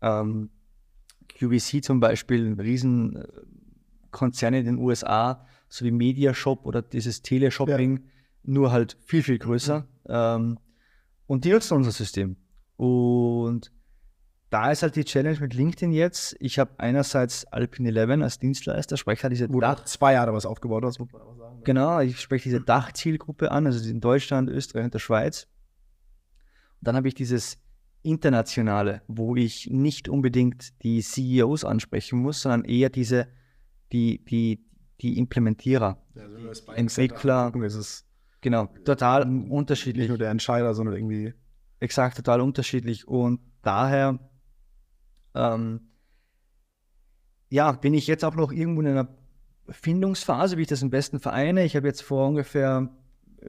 Ähm, 0.01 0.49
QVC 1.27 1.83
zum 1.83 1.99
Beispiel, 1.99 2.45
ein 2.45 2.59
Riesenkonzern 2.59 4.53
in 4.53 4.65
den 4.65 4.77
USA, 4.77 5.45
so 5.69 5.83
wie 5.85 5.91
Mediashop 5.91 6.65
oder 6.65 6.81
dieses 6.81 7.21
Teleshopping, 7.21 7.97
ja. 7.97 8.03
nur 8.43 8.71
halt 8.71 8.97
viel, 9.05 9.23
viel 9.23 9.39
größer. 9.39 9.79
Mhm. 9.79 9.85
Ähm, 10.07 10.59
und 11.27 11.45
die 11.45 11.51
nutzen 11.51 11.75
unser 11.75 11.91
System. 11.91 12.37
Und 12.77 13.71
da 14.49 14.71
ist 14.71 14.81
halt 14.81 14.95
die 14.95 15.03
Challenge 15.03 15.39
mit 15.39 15.53
LinkedIn 15.53 15.91
jetzt. 15.91 16.35
Ich 16.39 16.57
habe 16.57 16.71
einerseits 16.77 17.45
Alpine 17.45 17.89
11 17.89 18.21
als 18.21 18.39
Dienstleister, 18.39 18.95
spreche 18.95 19.23
halt 19.23 19.33
diese 19.33 19.51
Wo 19.51 19.59
Dach 19.59 19.83
zwei 19.83 20.13
Jahre 20.13 20.33
was 20.33 20.45
aufgebaut 20.45 20.85
hast, 20.85 20.99
muss 20.99 21.11
man 21.11 21.21
auch 21.21 21.37
sagen. 21.37 21.57
Ne? 21.57 21.63
Genau, 21.65 21.99
ich 21.99 22.19
spreche 22.19 22.43
diese 22.43 22.61
Dachzielgruppe 22.61 23.51
an, 23.51 23.65
also 23.65 23.87
in 23.89 23.99
Deutschland, 23.99 24.49
Österreich 24.49 24.85
und 24.85 24.93
der 24.93 24.99
Schweiz. 24.99 25.47
Und 26.79 26.87
dann 26.87 26.95
habe 26.95 27.09
ich 27.09 27.13
dieses 27.13 27.57
internationale, 28.03 29.01
wo 29.07 29.35
ich 29.35 29.69
nicht 29.69 30.07
unbedingt 30.07 30.81
die 30.83 31.01
CEOs 31.01 31.65
ansprechen 31.65 32.19
muss, 32.19 32.41
sondern 32.41 32.63
eher 32.63 32.89
diese, 32.89 33.27
die, 33.91 34.23
die, 34.23 34.65
die 35.01 35.17
Implementierer, 35.17 36.01
ja, 36.15 36.23
also 36.23 36.71
Entwickler. 36.71 37.53
Ist 37.63 37.75
es 37.75 38.06
Genau, 38.41 38.67
total 38.85 39.23
unterschiedlich. 39.49 40.03
Nicht 40.03 40.09
nur 40.09 40.17
der 40.17 40.31
Entscheider, 40.31 40.73
sondern 40.73 40.95
irgendwie. 40.95 41.33
Exakt, 41.79 42.17
total 42.17 42.41
unterschiedlich. 42.41 43.07
Und 43.07 43.39
daher, 43.61 44.19
ähm, 45.35 45.81
ja, 47.49 47.71
bin 47.71 47.93
ich 47.93 48.07
jetzt 48.07 48.25
auch 48.25 48.35
noch 48.35 48.51
irgendwo 48.51 48.81
in 48.81 48.87
einer 48.87 49.07
Findungsphase, 49.69 50.57
wie 50.57 50.63
ich 50.63 50.67
das 50.67 50.81
am 50.81 50.89
besten 50.89 51.19
vereine. 51.19 51.65
Ich 51.65 51.75
habe 51.75 51.87
jetzt 51.87 52.01
vor 52.01 52.27
ungefähr 52.27 52.89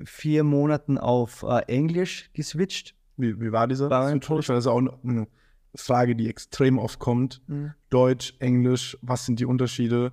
vier 0.05 0.45
Monaten 0.45 0.99
auf 0.99 1.43
äh, 1.43 1.63
Englisch 1.69 2.31
geswitcht. 2.35 2.95
Wie, 3.17 3.41
wie 3.41 3.53
war 3.53 3.67
dieser 3.67 3.89
Switch? 4.09 4.47
Das 4.47 4.65
ist 4.65 4.67
auch 4.67 4.83
eine 5.03 5.27
Frage, 5.75 6.15
die 6.15 6.29
extrem 6.29 6.79
oft 6.79 6.99
kommt. 6.99 7.43
Mhm. 7.47 7.73
Deutsch, 7.91 8.35
Englisch, 8.39 8.99
was 9.03 9.27
sind 9.27 9.41
die 9.41 9.47
Unterschiede? 9.47 10.13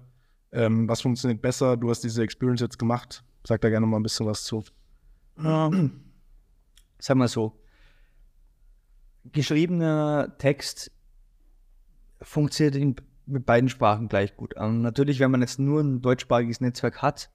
Ähm, 0.52 0.88
was 0.88 1.02
funktioniert 1.02 1.42
besser? 1.42 1.78
Du 1.78 1.90
hast 1.90 2.02
diese 2.02 2.24
Experience 2.24 2.62
jetzt 2.62 2.80
gemacht. 2.80 3.24
Sag 3.46 3.62
da 3.62 3.70
gerne 3.70 3.86
mal 3.86 3.98
ein 3.98 4.04
bisschen 4.04 4.26
was 4.26 4.44
zu. 4.44 4.64
Ähm, 5.38 6.02
sag 6.98 7.18
mal 7.18 7.28
so, 7.28 7.60
geschriebener 9.32 10.36
Text 10.38 10.92
funktioniert 12.22 12.76
in, 12.76 12.96
mit 13.26 13.46
beiden 13.46 13.70
Sprachen 13.70 14.08
gleich 14.08 14.36
gut. 14.36 14.56
Ähm, 14.58 14.82
natürlich, 14.82 15.20
wenn 15.20 15.32
man 15.32 15.42
jetzt 15.42 15.60
nur 15.60 15.82
ein 15.82 16.02
deutschsprachiges 16.02 16.62
Netzwerk 16.62 17.02
hat, 17.02 17.30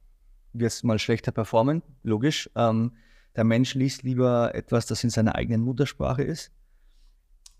wird 0.52 0.72
es 0.72 0.82
mal 0.82 0.98
schlechter 0.98 1.32
performen, 1.32 1.82
logisch. 2.02 2.50
Ähm, 2.56 2.96
der 3.36 3.44
Mensch 3.44 3.74
liest 3.74 4.02
lieber 4.02 4.54
etwas, 4.54 4.86
das 4.86 5.04
in 5.04 5.10
seiner 5.10 5.36
eigenen 5.36 5.62
Muttersprache 5.62 6.22
ist. 6.22 6.50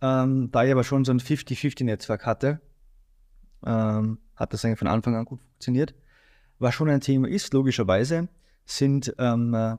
Ähm, 0.03 0.51
da 0.51 0.65
ich 0.65 0.73
aber 0.73 0.83
schon 0.83 1.05
so 1.05 1.13
ein 1.13 1.21
50-50-Netzwerk 1.21 2.27
hatte, 2.27 2.61
ähm, 3.65 4.19
hat 4.35 4.53
das 4.53 4.65
eigentlich 4.65 4.79
von 4.79 4.89
Anfang 4.89 5.15
an 5.15 5.25
gut 5.25 5.41
funktioniert. 5.41 5.95
Was 6.59 6.75
schon 6.75 6.89
ein 6.91 7.01
Thema 7.01 7.29
ist, 7.29 7.53
logischerweise, 7.53 8.29
sind 8.71 9.15
ähm, 9.19 9.55
äh, 9.55 9.77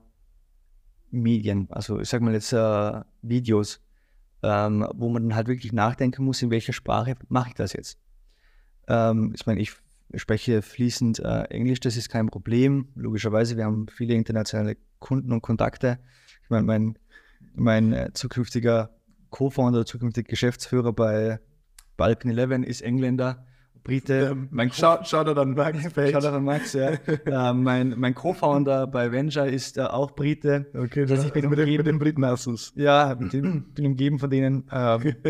Medien, 1.10 1.68
also 1.70 2.00
ich 2.00 2.08
sag 2.08 2.22
mal 2.22 2.32
jetzt 2.32 2.52
äh, 2.52 3.00
Videos, 3.22 3.80
ähm, 4.42 4.86
wo 4.94 5.08
man 5.08 5.22
dann 5.28 5.36
halt 5.36 5.48
wirklich 5.48 5.72
nachdenken 5.72 6.24
muss, 6.24 6.42
in 6.42 6.50
welcher 6.50 6.72
Sprache 6.72 7.14
mache 7.28 7.50
ich 7.50 7.54
das 7.54 7.72
jetzt. 7.74 7.98
Ähm, 8.88 9.32
ich 9.34 9.46
meine, 9.46 9.60
ich 9.60 9.72
spreche 10.14 10.62
fließend 10.62 11.20
äh, 11.20 11.44
Englisch, 11.44 11.80
das 11.80 11.96
ist 11.96 12.08
kein 12.08 12.26
Problem. 12.28 12.88
Logischerweise, 12.94 13.56
wir 13.56 13.64
haben 13.64 13.86
viele 13.88 14.14
internationale 14.14 14.76
Kunden 14.98 15.32
und 15.32 15.42
Kontakte. 15.42 15.98
Ich 16.42 16.50
meine, 16.50 16.64
mein, 16.66 16.98
mein 17.54 17.92
äh, 17.92 18.10
zukünftiger 18.12 18.90
Co-Founder, 19.30 19.86
zukünftiger 19.86 20.28
Geschäftsführer 20.28 20.92
bei 20.92 21.40
Balkan 21.96 22.36
11 22.36 22.66
ist 22.66 22.82
Engländer. 22.82 23.46
Brite. 23.84 24.36
Mein 24.50 24.70
schau 24.72 25.02
da 25.02 25.34
dann 25.34 25.54
Max. 25.54 25.92
Da 25.94 26.20
dann 26.20 26.44
Max, 26.44 26.72
ja. 26.72 26.90
äh, 27.26 27.52
mein 27.52 27.94
mein 27.98 28.14
Co-Founder 28.14 28.86
bei 28.86 29.12
Venture 29.12 29.46
ist 29.46 29.78
äh, 29.78 29.82
auch 29.82 30.12
Brite. 30.12 30.66
Okay, 30.74 31.06
das 31.06 31.18
heißt, 31.18 31.26
ich 31.28 31.32
bin 31.32 31.50
mit, 31.50 31.58
umgeben, 31.58 31.76
mit 31.78 31.86
den 31.86 31.98
Briten 31.98 32.22
es. 32.24 32.72
Ja, 32.76 33.14
bin, 33.14 33.72
bin 33.74 33.86
umgeben 33.86 34.18
von 34.18 34.30
denen. 34.30 34.68
Ähm, 34.72 35.14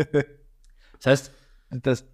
das 0.99 1.05
heißt, 1.05 1.31
das, 1.69 2.05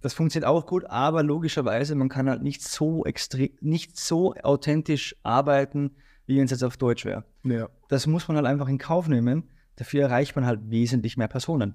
das 0.00 0.14
funktioniert 0.14 0.48
auch 0.48 0.66
gut, 0.66 0.84
aber 0.86 1.22
logischerweise, 1.22 1.94
man 1.94 2.08
kann 2.08 2.28
halt 2.28 2.42
nicht 2.42 2.62
so 2.62 3.04
extrem, 3.04 3.50
nicht 3.60 3.96
so 3.96 4.34
authentisch 4.34 5.16
arbeiten, 5.22 5.92
wie 6.26 6.38
wenn 6.38 6.44
es 6.44 6.50
jetzt 6.50 6.64
auf 6.64 6.76
Deutsch 6.76 7.04
wäre. 7.04 7.24
Ja. 7.44 7.68
Das 7.88 8.06
muss 8.06 8.28
man 8.28 8.36
halt 8.36 8.46
einfach 8.46 8.68
in 8.68 8.78
Kauf 8.78 9.08
nehmen, 9.08 9.48
Dafür 9.76 10.02
erreicht 10.02 10.36
man 10.36 10.46
halt 10.46 10.70
wesentlich 10.70 11.16
mehr 11.16 11.28
Personen. 11.28 11.74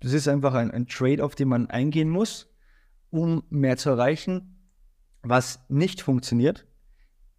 Das 0.00 0.12
ist 0.12 0.28
einfach 0.28 0.54
ein, 0.54 0.70
ein 0.70 0.86
Trade-off, 0.86 1.34
den 1.34 1.48
man 1.48 1.68
eingehen 1.68 2.08
muss, 2.08 2.48
um 3.10 3.42
mehr 3.50 3.76
zu 3.76 3.90
erreichen. 3.90 4.56
Was 5.22 5.60
nicht 5.68 6.00
funktioniert, 6.00 6.66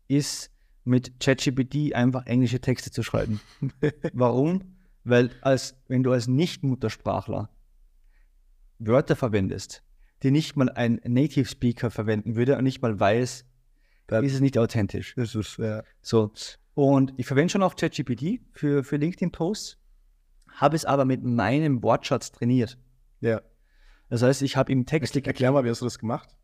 ist 0.07 0.51
mit 0.83 1.19
ChatGPT 1.19 1.93
einfach 1.93 2.25
englische 2.25 2.59
Texte 2.59 2.91
zu 2.91 3.03
schreiben. 3.03 3.39
Warum? 4.13 4.75
Weil 5.03 5.31
als, 5.41 5.75
wenn 5.87 6.03
du 6.03 6.11
als 6.11 6.27
Nicht-Muttersprachler 6.27 7.49
Wörter 8.79 9.15
verwendest, 9.15 9.83
die 10.23 10.31
nicht 10.31 10.55
mal 10.55 10.69
ein 10.69 10.99
Native 11.05 11.45
Speaker 11.45 11.91
verwenden 11.91 12.35
würde 12.35 12.57
und 12.57 12.63
nicht 12.63 12.81
mal 12.81 12.99
weiß, 12.99 13.45
dann 14.07 14.23
ist 14.23 14.33
es 14.33 14.41
nicht 14.41 14.57
authentisch. 14.57 15.13
Das 15.15 15.35
ist, 15.35 15.57
ja. 15.57 15.83
So. 16.01 16.31
Und 16.73 17.13
ich 17.17 17.27
verwende 17.27 17.51
schon 17.51 17.63
auch 17.63 17.75
ChatGPT 17.75 18.41
für, 18.53 18.83
für 18.83 18.97
LinkedIn-Posts, 18.97 19.77
habe 20.59 20.75
es 20.75 20.85
aber 20.85 21.05
mit 21.05 21.23
meinem 21.23 21.83
Wortschatz 21.83 22.31
trainiert. 22.31 22.77
ja. 23.21 23.41
Das 24.11 24.23
heißt, 24.23 24.41
ich 24.41 24.57
habe 24.57 24.71
im 24.71 24.87
Text 24.87 25.15
Erklär 25.15 25.51
mal, 25.51 25.63
wie 25.63 25.69
hast 25.69 25.81
du 25.81 25.85
das 25.85 25.99
gemacht? 25.99 26.35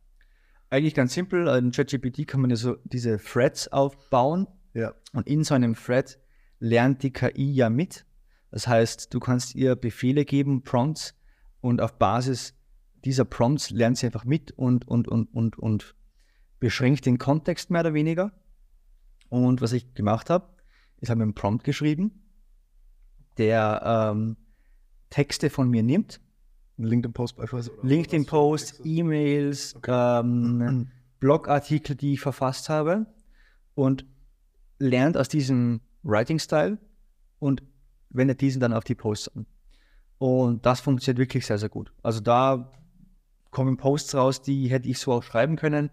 eigentlich 0.70 0.94
ganz 0.94 1.14
simpel. 1.14 1.48
In 1.48 1.72
ChatGPT 1.72 2.28
kann 2.28 2.42
man 2.42 2.50
ja 2.50 2.56
so 2.56 2.78
diese 2.84 3.18
Threads 3.18 3.68
aufbauen 3.70 4.48
Ja. 4.74 4.94
und 5.14 5.28
in 5.28 5.44
so 5.44 5.56
einem 5.56 5.76
Thread 5.76 6.20
lernt 6.60 7.04
die 7.04 7.12
KI 7.12 7.52
ja 7.54 7.70
mit. 7.70 8.06
Das 8.52 8.68
heißt, 8.68 9.14
du 9.14 9.20
kannst 9.20 9.56
ihr 9.56 9.76
Befehle 9.76 10.26
geben, 10.26 10.64
Prompts 10.64 11.16
und 11.62 11.82
auf 11.82 11.98
Basis 11.98 12.54
dieser 13.04 13.26
Prompts 13.26 13.70
lernt 13.70 13.98
sie 13.98 14.08
einfach 14.08 14.26
mit 14.26 14.52
und, 14.52 14.88
und, 14.88 15.08
und, 15.08 15.34
und, 15.34 15.60
und 15.60 15.96
beschränkt 16.60 17.06
den 17.06 17.18
Kontext 17.18 17.70
mehr 17.70 17.82
oder 17.82 17.94
weniger. 17.94 18.32
Und 19.30 19.62
was 19.62 19.74
ich 19.74 19.94
gemacht 19.94 20.30
habe, 20.30 20.50
ist 21.00 21.10
habe 21.10 21.22
einen 21.22 21.36
Prompt 21.36 21.64
geschrieben, 21.64 22.25
der 23.38 24.12
ähm, 24.14 24.38
Texte 25.10 25.50
von 25.50 25.70
mir 25.70 25.84
nimmt 25.84 26.20
LinkedIn-Post 26.78 27.38
beispielsweise? 27.38 27.72
Texte? 27.84 28.86
E-Mails, 28.86 29.76
Okay. 29.78 30.20
ähm, 30.20 30.88
Blogartikel, 31.20 31.96
die 31.96 32.14
ich 32.14 32.20
verfasst 32.22 32.70
habe 32.70 33.06
und 33.76 34.06
lernt 34.80 35.16
aus 35.18 35.30
diesem 35.30 35.82
Writing-Style 36.04 36.78
und 37.40 37.64
wendet 38.10 38.42
diesen 38.42 38.60
dann 38.60 38.74
auf 38.74 38.84
die 38.84 38.96
Posts 38.96 39.36
an. 39.36 39.46
Und 40.18 40.66
das 40.66 40.82
funktioniert 40.82 41.18
wirklich 41.18 41.46
sehr, 41.46 41.58
sehr 41.58 41.70
gut. 41.70 41.92
Also 42.04 42.20
da 42.20 42.72
kommen 43.52 43.78
Posts 43.78 44.16
raus, 44.16 44.42
die 44.42 44.68
hätte 44.68 44.90
ich 44.90 45.00
so 45.00 45.14
auch 45.14 45.24
schreiben 45.24 45.56
können. 45.56 45.90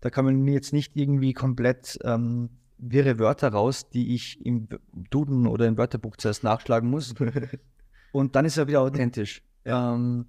Da 0.00 0.10
kann 0.10 0.24
man 0.24 0.48
jetzt 0.48 0.72
nicht 0.72 0.96
irgendwie 0.96 1.32
komplett 1.32 1.98
ähm, 2.04 2.50
wirre 2.82 3.18
Wörter 3.18 3.50
raus, 3.50 3.88
die 3.88 4.14
ich 4.14 4.44
im 4.44 4.68
Duden 4.92 5.46
oder 5.46 5.66
im 5.66 5.78
Wörterbuch 5.78 6.16
zuerst 6.16 6.42
nachschlagen 6.42 6.90
muss. 6.90 7.14
Und 8.12 8.34
dann 8.34 8.44
ist 8.44 8.58
er 8.58 8.66
wieder 8.66 8.82
authentisch. 8.82 9.42
Ja. 9.64 9.94
Ähm, 9.94 10.26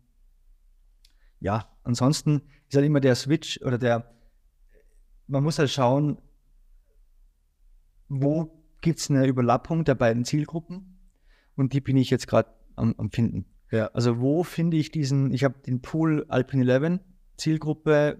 ja, 1.40 1.68
ansonsten 1.84 2.44
ist 2.70 2.76
halt 2.76 2.86
immer 2.86 3.02
der 3.02 3.16
Switch 3.16 3.60
oder 3.64 3.78
der, 3.78 4.14
man 5.28 5.44
muss 5.44 5.60
halt 5.60 5.72
schauen, 5.72 6.20
wo 8.08 8.64
gibt 8.82 9.00
es 9.00 9.10
eine 9.10 9.26
Überlappung 9.26 9.84
der 9.84 9.96
beiden 9.96 10.24
Zielgruppen 10.24 11.00
und 11.56 11.74
die 11.74 11.82
bin 11.82 11.98
ich 11.98 12.10
jetzt 12.10 12.28
gerade 12.28 12.50
am, 12.76 12.94
am 12.98 13.10
Finden. 13.10 13.46
Ja. 13.72 13.88
Also 13.88 14.20
wo 14.20 14.44
finde 14.44 14.78
ich 14.78 14.92
diesen, 14.92 15.34
ich 15.34 15.44
habe 15.44 15.56
den 15.66 15.82
Pool 15.82 16.26
Alpine 16.30 16.72
11, 16.72 17.00
Zielgruppe, 17.36 18.20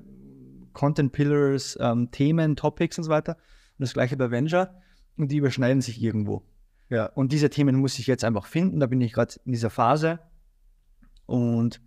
Content 0.74 1.12
Pillars, 1.12 1.78
ähm, 1.80 2.10
Themen, 2.12 2.56
Topics 2.56 2.98
und 2.98 3.04
so 3.04 3.12
weiter 3.12 3.38
und 3.78 3.84
das 3.84 3.94
gleiche 3.94 4.18
bei 4.18 4.32
Venture 4.32 4.82
und 5.18 5.32
die 5.32 5.38
überschneiden 5.38 5.82
sich 5.82 6.02
irgendwo. 6.02 6.44
Ja. 6.90 7.08
Und 7.08 7.32
diese 7.32 7.50
Themen 7.50 7.76
muss 7.76 8.00
ich 8.00 8.08
jetzt 8.08 8.24
einfach 8.24 8.46
finden. 8.46 8.80
Da 8.80 8.88
bin 8.88 9.02
ich 9.02 9.14
gerade 9.14 9.36
in 9.46 9.52
dieser 9.52 9.70
Phase. 9.70 10.20
Und 11.26 11.82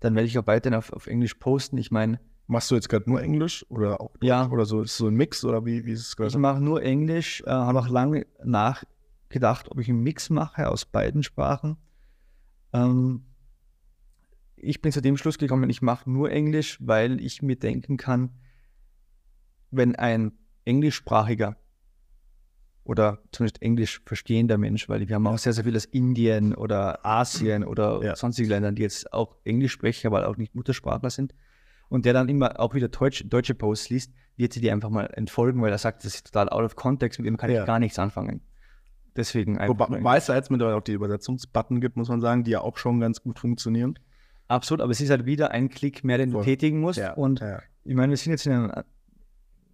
dann 0.00 0.14
werde 0.14 0.26
ich 0.26 0.38
auch 0.38 0.46
weiterhin 0.46 0.76
auf, 0.76 0.92
auf 0.92 1.06
Englisch 1.06 1.34
posten. 1.34 1.78
Ich 1.78 1.90
meine, 1.90 2.18
Machst 2.50 2.70
du 2.70 2.76
jetzt 2.76 2.88
gerade 2.88 3.08
nur 3.10 3.22
Englisch 3.22 3.66
oder 3.68 4.00
auch? 4.00 4.10
Ja. 4.22 4.48
Oder 4.48 4.64
so? 4.64 4.80
Ist 4.80 4.96
so 4.96 5.08
ein 5.08 5.14
Mix 5.14 5.44
oder 5.44 5.66
wie, 5.66 5.84
wie 5.84 5.92
ist 5.92 6.00
es 6.00 6.10
ich 6.12 6.16
gerade? 6.16 6.38
mache 6.38 6.62
nur 6.62 6.82
Englisch, 6.82 7.42
äh, 7.46 7.50
habe 7.50 7.78
auch 7.78 7.88
lange 7.88 8.26
nachgedacht, 8.42 9.70
ob 9.70 9.78
ich 9.78 9.90
einen 9.90 10.02
Mix 10.02 10.30
mache 10.30 10.66
aus 10.66 10.86
beiden 10.86 11.22
Sprachen. 11.22 11.76
Ähm, 12.72 13.26
ich 14.56 14.80
bin 14.80 14.92
zu 14.92 15.02
dem 15.02 15.18
Schluss 15.18 15.36
gekommen, 15.36 15.68
ich 15.68 15.82
mache 15.82 16.10
nur 16.10 16.30
Englisch, 16.30 16.78
weil 16.80 17.20
ich 17.20 17.42
mir 17.42 17.56
denken 17.56 17.98
kann, 17.98 18.30
wenn 19.70 19.94
ein 19.94 20.32
englischsprachiger 20.68 21.56
oder 22.84 23.18
zumindest 23.32 23.60
englisch 23.62 24.00
verstehender 24.06 24.56
Mensch, 24.56 24.88
weil 24.88 25.06
wir 25.08 25.14
haben 25.14 25.26
auch 25.26 25.36
sehr, 25.38 25.52
sehr 25.52 25.64
viel 25.64 25.76
aus 25.76 25.84
Indien 25.84 26.54
oder 26.54 27.04
Asien 27.04 27.64
oder 27.64 28.02
Ja. 28.02 28.16
sonstigen 28.16 28.48
Ländern, 28.48 28.74
die 28.76 28.82
jetzt 28.82 29.12
auch 29.12 29.36
Englisch 29.44 29.72
sprechen, 29.72 30.06
aber 30.06 30.26
auch 30.28 30.36
nicht 30.36 30.54
Muttersprachler 30.54 31.10
sind. 31.10 31.34
Und 31.90 32.04
der 32.04 32.12
dann 32.12 32.28
immer 32.28 32.58
auch 32.60 32.74
wieder 32.74 32.88
Deutsch, 32.88 33.24
deutsche 33.28 33.54
Posts 33.54 33.90
liest, 33.90 34.12
wird 34.36 34.52
sie 34.52 34.60
die 34.60 34.70
einfach 34.70 34.90
mal 34.90 35.06
entfolgen, 35.14 35.60
weil 35.62 35.70
er 35.72 35.78
sagt, 35.78 36.04
das 36.04 36.14
ist 36.14 36.26
total 36.32 36.48
out 36.50 36.64
of 36.64 36.76
context, 36.76 37.18
mit 37.18 37.26
dem 37.26 37.36
kann 37.36 37.50
Ja. 37.50 37.60
ich 37.60 37.66
gar 37.66 37.78
nichts 37.78 37.98
anfangen. 37.98 38.40
Deswegen 39.16 39.58
einfach. 39.58 39.88
Wobei, 39.90 40.20
da 40.20 40.34
jetzt 40.36 40.50
mittlerweile 40.50 40.76
auch 40.76 40.82
die 40.82 40.92
Übersetzungsbutton 40.92 41.80
gibt, 41.80 41.96
muss 41.96 42.08
man 42.08 42.20
sagen, 42.20 42.44
die 42.44 42.52
ja 42.52 42.60
auch 42.60 42.76
schon 42.78 43.00
ganz 43.00 43.20
gut 43.22 43.38
funktionieren. 43.38 43.98
Absolut, 44.46 44.80
aber 44.80 44.92
es 44.92 45.00
ist 45.00 45.10
halt 45.10 45.26
wieder 45.26 45.50
ein 45.50 45.68
Klick 45.68 46.04
mehr, 46.04 46.18
den 46.18 46.30
du 46.30 46.36
Voll. 46.38 46.44
tätigen 46.44 46.80
musst. 46.80 47.00
Und 47.16 47.40
ja. 47.40 47.60
ich 47.84 47.94
meine, 47.94 48.10
wir 48.10 48.16
sind 48.16 48.32
jetzt 48.32 48.46
in 48.46 48.52
einem, 48.52 48.72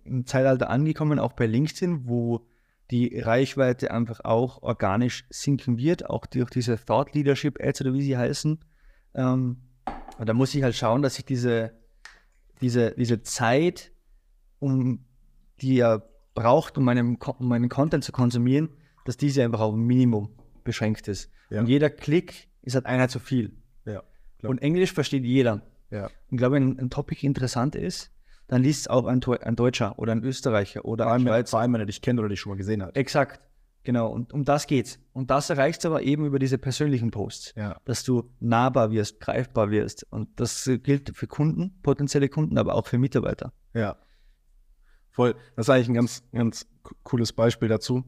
einem 0.07 0.27
Zeitalter 0.27 0.71
angekommen, 0.71 1.19
auch 1.19 1.33
bei 1.33 1.47
LinkedIn, 1.47 2.07
wo 2.09 2.47
die 2.91 3.19
Reichweite 3.19 3.91
einfach 3.91 4.21
auch 4.25 4.63
organisch 4.63 5.25
sinken 5.31 5.79
wird, 5.79 6.09
auch 6.11 6.27
durch 6.27 6.51
diese 6.51 6.77
Thought 6.77 7.15
Leadership 7.15 7.59
Ads 7.63 7.81
oder 7.83 7.95
wie 7.95 8.03
sie 8.03 8.17
heißen. 8.17 8.59
Ähm, 9.15 9.57
und 10.19 10.29
da 10.29 10.35
muss 10.35 10.55
ich 10.55 10.63
halt 10.63 10.75
schauen, 10.75 11.03
dass 11.03 11.19
ich 11.19 11.25
diese, 11.25 11.73
diese, 12.61 12.93
diese 12.93 13.23
Zeit, 13.23 13.93
um, 14.59 15.05
die 15.61 15.79
er 15.79 16.07
braucht, 16.35 16.77
um 16.79 16.85
meinen, 16.85 17.19
Ko- 17.19 17.37
um 17.39 17.49
meinen 17.49 17.69
Content 17.69 18.05
zu 18.05 18.13
konsumieren, 18.13 18.69
dass 19.05 19.17
diese 19.17 19.43
einfach 19.45 19.61
auf 19.61 19.75
ein 19.75 19.81
Minimum 19.81 20.31
beschränkt 20.63 21.09
ist. 21.09 21.31
Ja. 21.51 21.61
Und 21.61 21.69
jeder 21.69 21.91
Klick 21.91 22.49
ist 22.63 22.75
halt 22.75 22.87
einer 22.87 23.09
zu 23.09 23.19
viel. 23.19 23.57
Ja. 23.87 24.03
Und 24.43 24.61
Englisch 24.63 24.93
versteht 24.93 25.25
jeder. 25.25 25.63
ja. 25.91 26.05
Und 26.05 26.11
ich 26.33 26.37
glaube, 26.39 26.57
wenn 26.57 26.79
ein 26.79 26.91
Topic 26.91 27.27
interessant 27.27 27.77
ist, 27.77 28.11
dann 28.49 28.63
liest 28.63 28.83
es 28.83 28.89
auch 28.89 29.07
ein, 29.07 29.23
ein 29.43 29.57
Deutscher 29.57 29.99
oder 29.99 30.13
ein 30.13 30.23
Österreicher 30.23 30.85
oder 30.85 31.07
ein 31.11 31.23
Schweizer. 31.23 31.51
vor 31.51 31.61
allem, 31.61 31.73
wenn 31.73 31.81
er 31.81 31.87
dich 31.87 32.03
kennt 32.03 32.19
oder 32.21 32.29
dich 32.29 32.41
schon 32.41 32.51
mal 32.51 32.57
gesehen 32.57 32.83
hat. 32.83 32.97
Exakt. 32.97 33.41
Genau. 33.85 34.11
Und 34.11 34.33
um 34.33 34.45
das 34.45 34.67
geht's. 34.67 34.99
Und 35.13 35.31
das 35.31 35.51
erreichst 35.51 35.85
du 35.85 35.89
aber 35.89 36.03
eben 36.03 36.25
über 36.25 36.39
diese 36.39 36.57
persönlichen 36.57 37.11
Posts. 37.11 37.55
Ja. 37.57 37.81
Dass 37.85 38.03
du 38.03 38.31
nahbar 38.41 38.91
wirst, 38.91 39.21
greifbar 39.21 39.71
wirst. 39.71 40.07
Und 40.11 40.29
das 40.41 40.71
gilt 40.83 41.15
für 41.15 41.27
Kunden, 41.27 41.79
potenzielle 41.83 42.29
Kunden, 42.31 42.57
aber 42.57 42.75
auch 42.75 42.87
für 42.87 42.97
Mitarbeiter. 42.99 43.53
Ja. 43.75 43.97
Voll. 45.11 45.35
Das 45.57 45.67
ist 45.67 45.71
eigentlich 45.71 45.89
ein 45.89 45.95
ganz, 45.95 46.23
ganz 46.33 46.67
co- 46.83 46.95
cooles 47.03 47.33
Beispiel 47.33 47.69
dazu. 47.69 48.05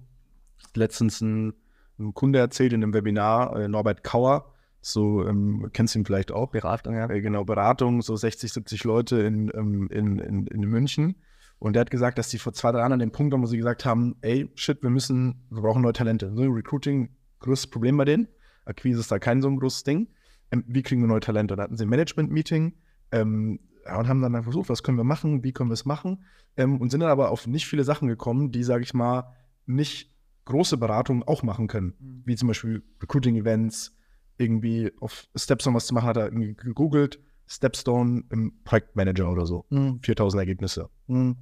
Letztens 0.75 1.21
ein, 1.21 1.53
ein 1.99 2.15
Kunde 2.15 2.39
erzählt 2.39 2.73
in 2.73 2.83
einem 2.83 2.95
Webinar, 2.95 3.57
äh, 3.57 3.69
Norbert 3.69 4.03
Kauer, 4.03 4.55
so, 4.81 5.27
ähm, 5.27 5.71
kennst 5.73 5.95
du 5.95 6.01
ihn 6.01 6.05
vielleicht 6.05 6.31
auch? 6.31 6.51
Beratung, 6.51 6.95
ja. 6.95 7.11
Äh, 7.11 7.21
genau, 7.21 7.45
Beratung, 7.45 8.03
so 8.03 8.17
60, 8.17 8.53
70 8.53 8.85
Leute 8.85 9.21
in, 9.21 9.51
ähm, 9.55 9.89
in, 9.91 10.19
in, 10.19 10.47
in 10.47 10.61
München. 10.61 11.17
Und 11.59 11.73
der 11.73 11.81
hat 11.81 11.91
gesagt, 11.91 12.19
dass 12.19 12.29
die 12.29 12.39
vor 12.39 12.53
zwei, 12.53 12.71
drei 12.71 12.81
Jahren 12.81 12.93
an 12.93 12.99
dem 12.99 13.13
Punkt 13.13 13.33
waren, 13.33 13.43
wo 13.43 13.47
sie 13.47 13.57
gesagt 13.57 13.85
haben, 13.85 14.17
ey, 14.21 14.51
shit, 14.55 14.83
wir 14.83 14.91
müssen, 14.91 15.47
wir 15.51 15.63
brauchen 15.63 15.83
neue 15.83 15.93
Talente. 15.93 16.33
So, 16.35 16.43
Recruiting, 16.43 17.17
größtes 17.41 17.71
Problem 17.71 17.97
bei 17.97 18.05
denen. 18.05 18.29
Akquise 18.65 19.01
ist 19.01 19.11
da 19.11 19.19
kein 19.19 19.43
so 19.43 19.49
ein 19.49 19.59
großes 19.59 19.85
Ding. 19.85 20.09
Ähm, 20.51 20.65
wie 20.69 20.83
kriegen 20.83 21.01
wir 21.01 21.09
neue 21.09 21.21
Talente? 21.21 21.57
Da 21.57 21.65
hatten 21.65 21.77
sie 21.77 21.85
ein 21.85 21.89
Management-Meeting 21.89 22.75
ähm, 23.13 23.61
ja, 23.85 23.99
und 23.99 24.09
haben 24.09 24.21
dann 24.21 24.43
versucht, 24.43 24.69
was 24.69 24.83
können 24.83 24.99
wir 24.99 25.05
machen, 25.05 25.43
wie 25.45 25.53
können 25.53 25.71
wir 25.71 25.75
es 25.75 25.87
machen 25.87 26.25
ähm, 26.57 26.81
und 26.81 26.91
sind 26.91 27.01
dann 27.01 27.11
aber 27.11 27.31
auf 27.31 27.47
nicht 27.47 27.67
viele 27.67 27.85
Sachen 27.85 28.09
gekommen, 28.09 28.51
die, 28.51 28.63
sage 28.63 28.83
ich 28.83 28.95
mal, 28.95 29.33
nicht 29.67 30.13
große 30.45 30.77
Beratungen 30.77 31.23
auch 31.23 31.43
machen 31.43 31.67
können. 31.67 32.23
Wie 32.25 32.37
zum 32.37 32.49
Beispiel 32.49 32.83
Recruiting-Events, 33.03 33.97
irgendwie 34.39 34.93
auf 35.01 35.27
Stepstone 35.35 35.77
was 35.77 35.87
zu 35.87 35.95
machen, 35.95 36.07
hat 36.07 36.17
er 36.17 36.31
gegoogelt, 36.31 37.19
Stepstone 37.47 38.25
im 38.31 38.53
Projektmanager 38.65 39.31
oder 39.31 39.47
so. 39.47 39.67
Mhm. 39.71 40.01
4000 40.03 40.41
Ergebnisse. 40.41 40.89
Mhm. 41.07 41.37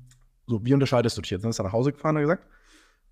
So, 0.46 0.64
wie 0.64 0.74
unterscheidest 0.74 1.16
du 1.16 1.22
dich 1.22 1.30
jetzt? 1.30 1.42
Dann 1.42 1.50
ist 1.50 1.58
er 1.58 1.64
nach 1.64 1.72
Hause 1.72 1.92
gefahren, 1.92 2.16
hat 2.16 2.20
er 2.20 2.26
gesagt. 2.26 2.46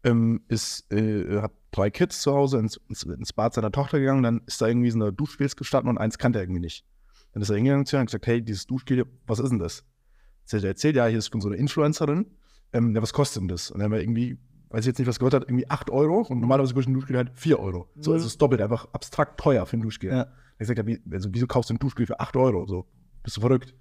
Ähm, 0.05 0.43
ist, 0.49 0.93
äh, 0.93 1.41
hat 1.41 1.53
drei 1.71 1.91
Kids 1.91 2.23
zu 2.23 2.33
Hause 2.33 2.59
ins, 2.59 2.81
ins, 2.89 3.05
ins 3.05 3.33
Bad 3.33 3.55
seiner 3.55 3.71
Tochter 3.71 4.01
gegangen, 4.01 4.25
dann 4.25 4.43
ist 4.47 4.61
da 4.61 4.67
irgendwie 4.67 4.91
so 4.91 5.01
eine 5.01 5.13
Duschgels 5.13 5.57
gestanden 5.57 5.91
und 5.91 5.99
eins 5.99 6.19
kannte 6.19 6.41
er 6.41 6.43
irgendwie 6.43 6.61
nicht. 6.61 6.85
Dann 7.33 7.43
ist 7.43 7.51
er 7.51 7.57
hingegangen 7.57 7.87
zu 7.87 7.97
ihr 7.97 8.01
und 8.01 8.07
gesagt, 8.07 8.27
hey, 8.27 8.43
dieses 8.43 8.67
Duschgel, 8.67 9.07
was 9.27 9.39
ist 9.39 9.51
denn 9.51 9.59
das? 9.59 9.85
Jetzt 10.43 10.55
hat 10.55 10.63
er 10.65 10.69
erzählt, 10.71 10.97
ja, 10.97 11.07
hier 11.07 11.19
ist 11.19 11.31
so 11.33 11.49
eine 11.49 11.57
Influencerin. 11.57 12.27
Ähm, 12.73 12.95
ja, 12.95 13.03
was 13.03 13.13
kostet 13.13 13.43
denn 13.43 13.49
das? 13.49 13.71
Und 13.71 13.79
dann 13.79 13.87
haben 13.87 13.93
wir 13.93 14.01
irgendwie, 14.01 14.39
weiß 14.73 14.81
ich 14.81 14.87
jetzt 14.87 14.99
nicht, 14.99 15.09
was 15.09 15.19
gehört 15.19 15.35
hat, 15.35 15.45
irgendwie 15.45 15.69
8 15.71 15.91
Euro 15.91 16.23
und 16.23 16.41
normalerweise 16.41 16.75
kostet 16.75 16.91
ein 16.91 16.95
Duschgel 16.95 17.17
halt 17.17 17.31
4 17.35 17.59
Euro. 17.61 17.89
So, 17.97 18.11
Mhm. 18.11 18.15
also 18.17 18.27
es 18.27 18.33
ist 18.33 18.43
doppelt 18.43 18.61
einfach 18.61 18.89
abstrakt 18.93 19.39
teuer 19.39 19.65
für 19.67 19.77
ein 19.77 19.83
Duschgel. 19.83 20.11
Ja. 20.11 20.27
Er 20.59 20.67
sagt, 20.67 20.79
ja, 20.79 20.87
wie, 20.87 21.01
also, 21.11 21.29
wieso 21.33 21.47
kaufst 21.47 21.71
du 21.71 21.75
ein 21.75 21.79
Duschgel 21.79 22.07
für 22.07 22.21
8 22.21 22.37
Euro? 22.37 22.67
So, 22.67 22.87
bist 23.23 23.37
du 23.37 23.41
verrückt? 23.41 23.75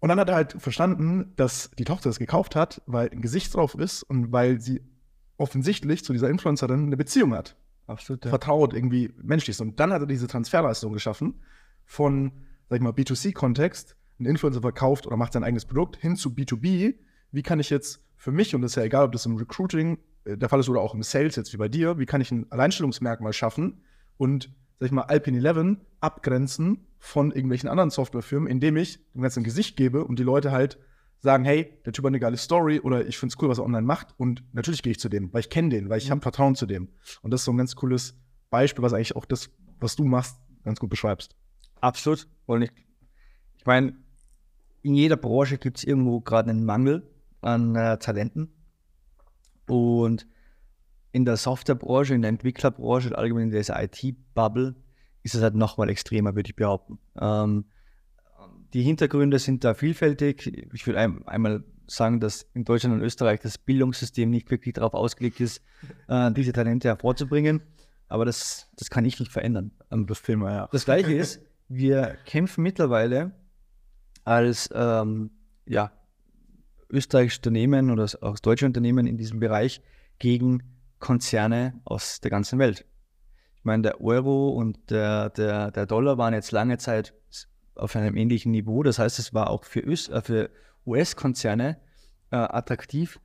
Und 0.00 0.08
dann 0.08 0.18
hat 0.18 0.28
er 0.28 0.34
halt 0.34 0.52
verstanden, 0.58 1.32
dass 1.36 1.70
die 1.78 1.84
Tochter 1.84 2.08
das 2.08 2.18
gekauft 2.18 2.56
hat, 2.56 2.82
weil 2.86 3.10
ein 3.10 3.20
Gesicht 3.20 3.54
drauf 3.54 3.74
ist 3.74 4.02
und 4.02 4.32
weil 4.32 4.60
sie 4.60 4.80
offensichtlich 5.36 6.04
zu 6.04 6.12
dieser 6.12 6.28
Influencerin 6.30 6.86
eine 6.86 6.96
Beziehung 6.96 7.34
hat. 7.34 7.56
Absolut. 7.86 8.24
Ja. 8.24 8.30
vertraut, 8.30 8.72
irgendwie 8.72 9.12
menschlich 9.20 9.50
ist. 9.56 9.60
Und 9.60 9.80
dann 9.80 9.92
hat 9.92 10.00
er 10.00 10.06
diese 10.06 10.28
Transferleistung 10.28 10.92
geschaffen 10.92 11.42
von, 11.84 12.30
sag 12.68 12.76
ich 12.76 12.82
mal, 12.82 12.92
B2C-Kontext, 12.92 13.96
ein 14.20 14.26
Influencer 14.26 14.60
verkauft 14.60 15.06
oder 15.08 15.16
macht 15.16 15.32
sein 15.32 15.42
eigenes 15.44 15.64
Produkt 15.66 15.96
hin 15.96 16.14
zu 16.14 16.30
B2B. 16.30 16.94
Wie 17.32 17.42
kann 17.42 17.58
ich 17.58 17.68
jetzt 17.68 18.00
für 18.20 18.32
mich, 18.32 18.54
und 18.54 18.60
das 18.60 18.72
ist 18.72 18.76
ja 18.76 18.82
egal, 18.82 19.06
ob 19.06 19.12
das 19.12 19.24
im 19.24 19.36
Recruiting 19.36 19.98
äh, 20.24 20.36
der 20.36 20.50
Fall 20.50 20.60
ist 20.60 20.68
oder 20.68 20.82
auch 20.82 20.94
im 20.94 21.02
Sales 21.02 21.36
jetzt 21.36 21.54
wie 21.54 21.56
bei 21.56 21.68
dir, 21.68 21.98
wie 21.98 22.04
kann 22.04 22.20
ich 22.20 22.30
ein 22.30 22.52
Alleinstellungsmerkmal 22.52 23.32
schaffen 23.32 23.80
und, 24.18 24.52
sag 24.78 24.86
ich 24.86 24.92
mal, 24.92 25.04
Alpine 25.04 25.38
11 25.38 25.78
abgrenzen 26.00 26.86
von 26.98 27.30
irgendwelchen 27.30 27.70
anderen 27.70 27.88
Softwarefirmen, 27.88 28.46
indem 28.46 28.76
ich 28.76 28.98
dem 29.14 29.22
ganzen 29.22 29.42
Gesicht 29.42 29.74
gebe 29.78 30.04
und 30.04 30.18
die 30.18 30.22
Leute 30.22 30.52
halt 30.52 30.78
sagen, 31.20 31.46
hey, 31.46 31.72
der 31.86 31.94
Typ 31.94 32.04
hat 32.04 32.10
eine 32.10 32.20
geile 32.20 32.36
Story 32.36 32.80
oder 32.80 33.06
ich 33.06 33.16
finde 33.16 33.32
es 33.32 33.42
cool, 33.42 33.48
was 33.48 33.56
er 33.56 33.64
online 33.64 33.86
macht 33.86 34.08
und 34.18 34.44
natürlich 34.52 34.82
gehe 34.82 34.90
ich 34.90 35.00
zu 35.00 35.08
dem, 35.08 35.32
weil 35.32 35.40
ich 35.40 35.48
kenne 35.48 35.70
den, 35.70 35.88
weil 35.88 35.96
ich 35.96 36.10
habe 36.10 36.20
Vertrauen 36.20 36.54
zu 36.56 36.66
dem. 36.66 36.88
Und 37.22 37.30
das 37.30 37.40
ist 37.40 37.46
so 37.46 37.52
ein 37.52 37.56
ganz 37.56 37.74
cooles 37.74 38.18
Beispiel, 38.50 38.82
was 38.82 38.92
eigentlich 38.92 39.16
auch 39.16 39.24
das, 39.24 39.48
was 39.80 39.96
du 39.96 40.04
machst, 40.04 40.36
ganz 40.62 40.78
gut 40.78 40.90
beschreibst. 40.90 41.34
Absolut. 41.80 42.28
Und 42.44 42.62
ich, 42.62 42.70
ich 43.56 43.64
meine, 43.64 43.96
in 44.82 44.94
jeder 44.94 45.16
Branche 45.16 45.56
gibt 45.56 45.78
es 45.78 45.84
irgendwo 45.84 46.20
gerade 46.20 46.50
einen 46.50 46.66
Mangel 46.66 47.10
an 47.40 47.74
äh, 47.76 47.98
Talenten. 47.98 48.52
Und 49.66 50.26
in 51.12 51.24
der 51.24 51.36
Softwarebranche, 51.36 52.14
in 52.14 52.22
der 52.22 52.28
Entwicklerbranche, 52.28 53.16
allgemein 53.16 53.44
in 53.44 53.50
dieser 53.50 53.82
IT-Bubble, 53.82 54.74
ist 55.22 55.34
es 55.34 55.42
halt 55.42 55.54
nochmal 55.54 55.88
extremer, 55.90 56.34
würde 56.34 56.50
ich 56.50 56.56
behaupten. 56.56 56.98
Ähm, 57.20 57.64
die 58.72 58.82
Hintergründe 58.82 59.38
sind 59.38 59.64
da 59.64 59.74
vielfältig. 59.74 60.46
Ich 60.72 60.86
würde 60.86 61.00
ein, 61.00 61.26
einmal 61.26 61.64
sagen, 61.86 62.20
dass 62.20 62.46
in 62.54 62.64
Deutschland 62.64 62.94
und 62.94 63.02
Österreich 63.02 63.40
das 63.40 63.58
Bildungssystem 63.58 64.30
nicht 64.30 64.50
wirklich 64.50 64.74
darauf 64.74 64.94
ausgelegt 64.94 65.40
ist, 65.40 65.60
äh, 66.08 66.30
diese 66.32 66.52
Talente 66.52 66.88
hervorzubringen. 66.88 67.62
Aber 68.08 68.24
das, 68.24 68.68
das 68.76 68.90
kann 68.90 69.04
ich 69.04 69.18
nicht 69.18 69.32
verändern. 69.32 69.72
Ähm, 69.90 70.06
Das 70.06 70.22
Thema, 70.22 70.52
ja. 70.52 70.68
das 70.70 70.84
Gleiche 70.84 71.12
ist, 71.12 71.40
wir 71.68 72.16
kämpfen 72.24 72.62
mittlerweile 72.62 73.32
als 74.24 74.70
ja, 74.72 75.92
österreichische 76.90 77.38
Unternehmen 77.38 77.90
oder 77.90 78.08
auch 78.20 78.38
deutsche 78.38 78.66
Unternehmen 78.66 79.06
in 79.06 79.16
diesem 79.16 79.40
Bereich 79.40 79.80
gegen 80.18 80.62
Konzerne 80.98 81.80
aus 81.84 82.20
der 82.20 82.30
ganzen 82.30 82.58
Welt. 82.58 82.84
Ich 83.56 83.64
meine, 83.64 83.82
der 83.82 84.00
Euro 84.00 84.50
und 84.50 84.90
der, 84.90 85.30
der, 85.30 85.70
der 85.70 85.86
Dollar 85.86 86.18
waren 86.18 86.34
jetzt 86.34 86.52
lange 86.52 86.78
Zeit 86.78 87.14
auf 87.74 87.96
einem 87.96 88.16
ähnlichen 88.16 88.52
Niveau. 88.52 88.82
Das 88.82 88.98
heißt, 88.98 89.18
es 89.18 89.34
war 89.34 89.50
auch 89.50 89.64
für, 89.64 89.80
äh, 89.80 90.22
für 90.22 90.50
US-Konzerne 90.86 91.78
äh, 92.30 92.36
attraktiv, 92.36 93.20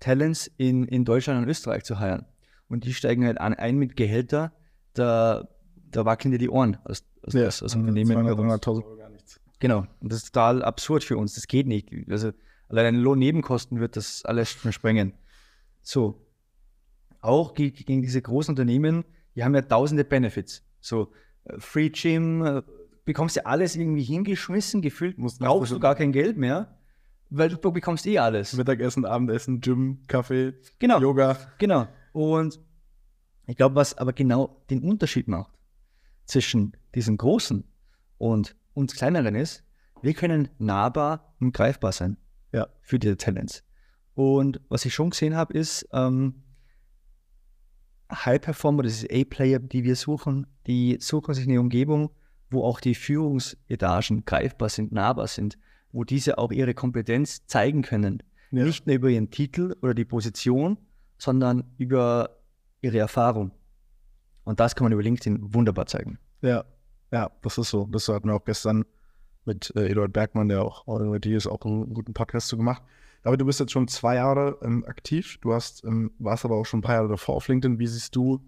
Talents 0.00 0.50
in, 0.56 0.84
in 0.86 1.04
Deutschland 1.04 1.42
und 1.42 1.48
Österreich 1.48 1.84
zu 1.84 1.98
heiren. 1.98 2.26
Und 2.68 2.84
die 2.84 2.94
steigen 2.94 3.24
halt 3.24 3.38
an, 3.38 3.54
ein 3.54 3.76
mit 3.76 3.96
Gehälter, 3.96 4.52
da, 4.94 5.48
da 5.90 6.04
wackeln 6.04 6.32
dir 6.32 6.38
die 6.38 6.48
Ohren 6.48 6.78
als, 6.84 7.04
als, 7.22 7.34
Ja, 7.34 7.44
als, 7.44 7.62
als 7.62 7.74
Unternehmen. 7.74 8.12
200, 8.12 8.36
bei 8.36 8.42
uns. 8.42 8.62
300.000 8.62 8.84
Euro 8.84 8.96
gar 8.96 9.10
nichts. 9.10 9.40
Genau. 9.58 9.86
Und 10.00 10.12
das 10.12 10.24
ist 10.24 10.32
total 10.32 10.64
absurd 10.64 11.04
für 11.04 11.16
uns. 11.16 11.34
Das 11.34 11.46
geht 11.46 11.66
nicht. 11.66 11.88
Also 12.10 12.32
allein 12.78 12.96
Lohnnebenkosten 12.96 13.80
wird 13.80 13.96
das 13.96 14.24
alles 14.24 14.50
sprengen. 14.70 15.12
So. 15.82 16.26
Auch 17.20 17.54
ge- 17.54 17.70
gegen 17.70 18.02
diese 18.02 18.20
großen 18.20 18.52
Unternehmen, 18.52 19.04
die 19.36 19.44
haben 19.44 19.54
ja 19.54 19.62
tausende 19.62 20.04
Benefits. 20.04 20.64
So, 20.80 21.12
äh, 21.44 21.58
Free 21.58 21.90
Gym, 21.90 22.44
äh, 22.44 22.62
bekommst 23.04 23.36
ja 23.36 23.44
alles 23.44 23.76
irgendwie 23.76 24.02
hingeschmissen, 24.02 24.80
gefühlt 24.82 25.18
Musst 25.18 25.38
brauchst 25.38 25.72
du 25.72 25.78
gar 25.80 25.94
kein 25.94 26.12
Geld 26.12 26.36
mehr, 26.36 26.78
weil 27.30 27.48
du 27.48 27.70
bekommst 27.72 28.06
eh 28.06 28.18
alles. 28.18 28.52
Mittagessen, 28.54 29.04
Abendessen, 29.04 29.60
Gym, 29.60 30.02
Kaffee, 30.08 30.54
Genau. 30.78 31.00
Yoga. 31.00 31.36
Genau. 31.58 31.86
Und 32.12 32.60
ich 33.46 33.56
glaube, 33.56 33.74
was 33.74 33.96
aber 33.98 34.12
genau 34.12 34.62
den 34.70 34.82
Unterschied 34.82 35.28
macht 35.28 35.52
zwischen 36.26 36.76
diesen 36.94 37.16
Großen 37.16 37.64
und 38.18 38.56
uns 38.74 38.94
Kleineren 38.94 39.34
ist, 39.34 39.64
wir 40.00 40.14
können 40.14 40.48
nahbar 40.58 41.34
und 41.40 41.52
greifbar 41.52 41.92
sein 41.92 42.16
Ja. 42.52 42.68
für 42.80 42.98
diese 42.98 43.16
Talents. 43.16 43.64
Und 44.14 44.60
was 44.68 44.84
ich 44.84 44.94
schon 44.94 45.10
gesehen 45.10 45.34
habe, 45.34 45.54
ist 45.54 45.88
ähm, 45.92 46.42
High-Performer, 48.12 48.82
das 48.82 49.02
ist 49.02 49.12
A-Player, 49.12 49.58
die 49.58 49.84
wir 49.84 49.96
suchen, 49.96 50.46
die 50.66 50.98
suchen 51.00 51.34
sich 51.34 51.48
eine 51.48 51.60
Umgebung, 51.60 52.10
wo 52.50 52.64
auch 52.64 52.80
die 52.80 52.94
Führungsetagen 52.94 54.24
greifbar 54.24 54.68
sind, 54.68 54.92
nahbar 54.92 55.26
sind, 55.26 55.58
wo 55.92 56.04
diese 56.04 56.38
auch 56.38 56.52
ihre 56.52 56.74
Kompetenz 56.74 57.46
zeigen 57.46 57.82
können. 57.82 58.22
Ja. 58.50 58.64
Nicht 58.64 58.86
nur 58.86 58.96
über 58.96 59.08
ihren 59.08 59.30
Titel 59.30 59.74
oder 59.80 59.94
die 59.94 60.04
Position, 60.04 60.76
sondern 61.16 61.64
über 61.78 62.42
ihre 62.82 62.98
Erfahrung. 62.98 63.52
Und 64.44 64.60
das 64.60 64.74
kann 64.74 64.84
man 64.84 64.92
über 64.92 65.02
LinkedIn 65.02 65.54
wunderbar 65.54 65.86
zeigen. 65.86 66.18
Ja, 66.42 66.64
ja, 67.12 67.30
das 67.42 67.58
ist 67.58 67.70
so. 67.70 67.86
Das 67.86 68.08
hatten 68.08 68.28
wir 68.28 68.34
auch 68.34 68.44
gestern 68.44 68.84
mit 69.44 69.72
äh, 69.76 69.88
Eduard 69.88 70.12
Bergmann, 70.12 70.48
der 70.48 70.62
auch 70.62 70.86
mit 70.86 71.24
dir 71.24 71.36
ist, 71.36 71.46
auch 71.46 71.62
einen 71.62 71.94
guten 71.94 72.14
Podcast 72.14 72.48
zu 72.48 72.56
gemacht. 72.56 72.82
Aber 73.24 73.36
du 73.36 73.44
bist 73.44 73.60
jetzt 73.60 73.72
schon 73.72 73.88
zwei 73.88 74.16
Jahre 74.16 74.58
ähm, 74.62 74.84
aktiv. 74.86 75.38
Du 75.40 75.52
hast, 75.52 75.84
ähm, 75.84 76.12
warst 76.18 76.44
aber 76.44 76.56
auch 76.56 76.66
schon 76.66 76.80
ein 76.80 76.82
paar 76.82 76.96
Jahre 76.96 77.08
davor 77.08 77.36
auf 77.36 77.48
LinkedIn. 77.48 77.78
Wie 77.78 77.86
siehst 77.86 78.16
du 78.16 78.40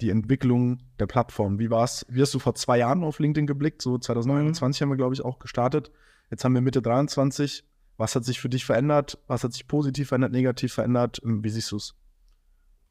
die 0.00 0.10
Entwicklung 0.10 0.80
der 0.98 1.06
Plattform? 1.06 1.58
Wie 1.58 1.70
war's? 1.70 2.04
Wie 2.08 2.20
hast 2.20 2.34
du 2.34 2.38
vor 2.38 2.54
zwei 2.54 2.78
Jahren 2.78 3.02
auf 3.02 3.18
LinkedIn 3.18 3.46
geblickt? 3.46 3.80
So 3.80 3.98
2029 3.98 4.82
haben 4.82 4.90
wir, 4.90 4.96
glaube 4.96 5.14
ich, 5.14 5.24
auch 5.24 5.38
gestartet. 5.38 5.90
Jetzt 6.30 6.44
haben 6.44 6.54
wir 6.54 6.60
Mitte 6.60 6.82
23. 6.82 7.64
Was 7.96 8.14
hat 8.14 8.24
sich 8.24 8.40
für 8.40 8.48
dich 8.48 8.64
verändert? 8.64 9.18
Was 9.26 9.44
hat 9.44 9.52
sich 9.52 9.66
positiv 9.66 10.08
verändert, 10.08 10.32
negativ 10.32 10.74
verändert? 10.74 11.20
Ähm, 11.24 11.42
Wie 11.42 11.50
siehst 11.50 11.72
du 11.72 11.76
es? 11.76 11.94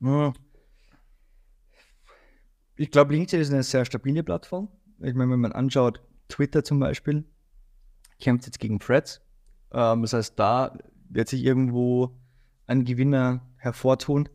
Ja. 0.02 0.34
Ich 2.76 2.92
glaube, 2.92 3.14
LinkedIn 3.14 3.42
ist 3.42 3.52
eine 3.52 3.64
sehr 3.64 3.86
stabile 3.86 4.24
Plattform. 4.24 4.70
Ich 5.00 5.14
meine, 5.14 5.32
wenn 5.32 5.40
man 5.40 5.52
anschaut, 5.52 6.02
Twitter 6.28 6.64
zum 6.64 6.80
Beispiel 6.80 7.26
kämpft 8.20 8.46
jetzt 8.46 8.60
gegen 8.60 8.80
Threads. 8.80 9.22
Ähm, 9.72 10.02
das 10.02 10.14
heißt, 10.14 10.38
da 10.38 10.78
wird 11.10 11.28
sich 11.28 11.44
irgendwo 11.44 12.16
ein 12.68 12.86
Gewinner 12.86 13.42
hervortun. 13.58 14.30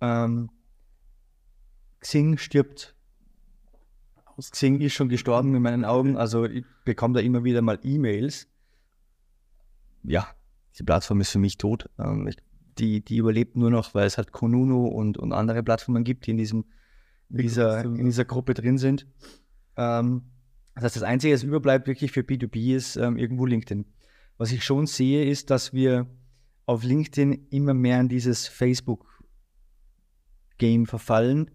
Ähm, 0.00 0.50
Xing 2.00 2.36
stirbt. 2.36 2.94
Xing 4.38 4.80
ist 4.80 4.94
schon 4.94 5.08
gestorben 5.08 5.54
in 5.54 5.62
meinen 5.62 5.84
Augen. 5.84 6.16
Also 6.16 6.44
ich 6.44 6.64
bekomme 6.84 7.14
da 7.14 7.20
immer 7.20 7.44
wieder 7.44 7.62
mal 7.62 7.78
E-Mails. 7.82 8.48
Ja, 10.02 10.26
die 10.78 10.82
Plattform 10.82 11.20
ist 11.20 11.30
für 11.30 11.38
mich 11.38 11.58
tot. 11.58 11.88
Ähm, 11.98 12.26
ich, 12.26 12.36
die, 12.78 13.04
die 13.04 13.18
überlebt 13.18 13.56
nur 13.56 13.70
noch, 13.70 13.94
weil 13.94 14.06
es 14.06 14.16
halt 14.16 14.32
Konunu 14.32 14.86
und, 14.86 15.18
und 15.18 15.32
andere 15.32 15.62
Plattformen 15.62 16.04
gibt, 16.04 16.26
die 16.26 16.32
in, 16.32 16.38
diesem, 16.38 16.64
in, 17.30 17.36
dieser, 17.36 17.84
in 17.84 18.04
dieser 18.04 18.24
Gruppe 18.24 18.54
drin 18.54 18.78
sind. 18.78 19.06
Ähm, 19.76 20.22
das 20.74 20.84
heißt, 20.84 20.96
das 20.96 21.02
Einzige, 21.02 21.34
was 21.34 21.42
überbleibt 21.42 21.86
wirklich 21.86 22.12
für 22.12 22.20
B2B, 22.20 22.74
ist 22.74 22.96
ähm, 22.96 23.18
irgendwo 23.18 23.44
LinkedIn. 23.46 23.86
Was 24.38 24.52
ich 24.52 24.64
schon 24.64 24.86
sehe, 24.86 25.26
ist, 25.26 25.50
dass 25.50 25.72
wir 25.72 26.06
auf 26.66 26.82
LinkedIn 26.82 27.48
immer 27.50 27.74
mehr 27.74 28.00
in 28.00 28.08
dieses 28.08 28.48
Facebook-Game 28.48 30.86
verfallen. 30.86 31.50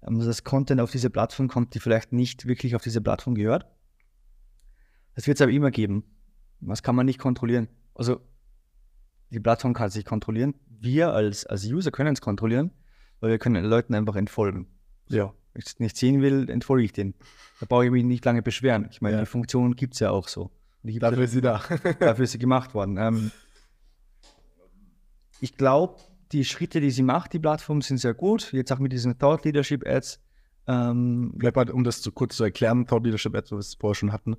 Dass 0.00 0.26
das 0.26 0.42
Content 0.44 0.80
auf 0.80 0.90
diese 0.90 1.10
Plattform 1.10 1.48
kommt, 1.48 1.74
die 1.74 1.80
vielleicht 1.80 2.12
nicht 2.12 2.46
wirklich 2.46 2.76
auf 2.76 2.82
diese 2.82 3.00
Plattform 3.00 3.34
gehört. 3.34 3.66
Das 5.14 5.26
wird 5.26 5.38
es 5.38 5.42
aber 5.42 5.52
immer 5.52 5.70
geben. 5.70 6.04
Das 6.60 6.82
kann 6.82 6.96
man 6.96 7.06
nicht 7.06 7.18
kontrollieren. 7.18 7.68
Also 7.94 8.20
die 9.30 9.40
Plattform 9.40 9.72
kann 9.74 9.90
sich 9.90 10.04
kontrollieren. 10.04 10.54
Wir 10.68 11.12
als, 11.12 11.46
als 11.46 11.64
User 11.64 11.90
können 11.90 12.12
es 12.14 12.20
kontrollieren, 12.20 12.72
weil 13.20 13.30
wir 13.30 13.38
können 13.38 13.64
Leuten 13.64 13.94
einfach 13.94 14.16
entfolgen. 14.16 14.66
Ja. 15.08 15.32
Wenn 15.54 15.60
ich 15.60 15.66
es 15.66 15.78
nicht 15.80 15.96
sehen 15.96 16.20
will, 16.20 16.50
entfolge 16.50 16.84
ich 16.84 16.92
den. 16.92 17.14
Da 17.60 17.66
brauche 17.66 17.86
ich 17.86 17.90
mich 17.92 18.04
nicht 18.04 18.24
lange 18.24 18.42
beschweren. 18.42 18.88
Ich 18.90 19.00
meine, 19.00 19.16
Ja. 19.16 19.20
die 19.22 19.26
Funktion 19.26 19.76
gibt 19.76 19.94
es 19.94 20.00
ja 20.00 20.10
auch 20.10 20.28
so. 20.28 20.50
Dafür 20.82 21.24
ist 21.24 21.30
sie 21.30 21.40
da. 21.40 21.62
dafür 22.00 22.24
ist 22.24 22.32
sie 22.32 22.38
gemacht 22.38 22.74
worden. 22.74 22.98
Ähm, 22.98 23.30
ich 25.40 25.56
glaube, 25.56 25.96
die 26.32 26.44
Schritte, 26.44 26.80
die 26.80 26.90
sie 26.90 27.02
macht, 27.02 27.32
die 27.32 27.38
Plattform, 27.38 27.82
sind 27.82 27.98
sehr 27.98 28.14
gut. 28.14 28.52
Jetzt 28.52 28.72
auch 28.72 28.78
mit 28.78 28.92
diesen 28.92 29.18
Thought 29.18 29.44
Leadership 29.44 29.86
Ads. 29.86 30.20
Ähm, 30.66 31.34
Vielleicht 31.38 31.56
mal, 31.56 31.70
um 31.70 31.84
das 31.84 32.02
zu 32.02 32.10
kurz 32.12 32.36
zu 32.36 32.44
erklären, 32.44 32.86
Thought 32.86 33.04
Leadership 33.04 33.34
Ads, 33.34 33.52
was 33.52 33.72
wir 33.74 33.78
vorher 33.80 33.94
schon 33.94 34.12
hatten. 34.12 34.36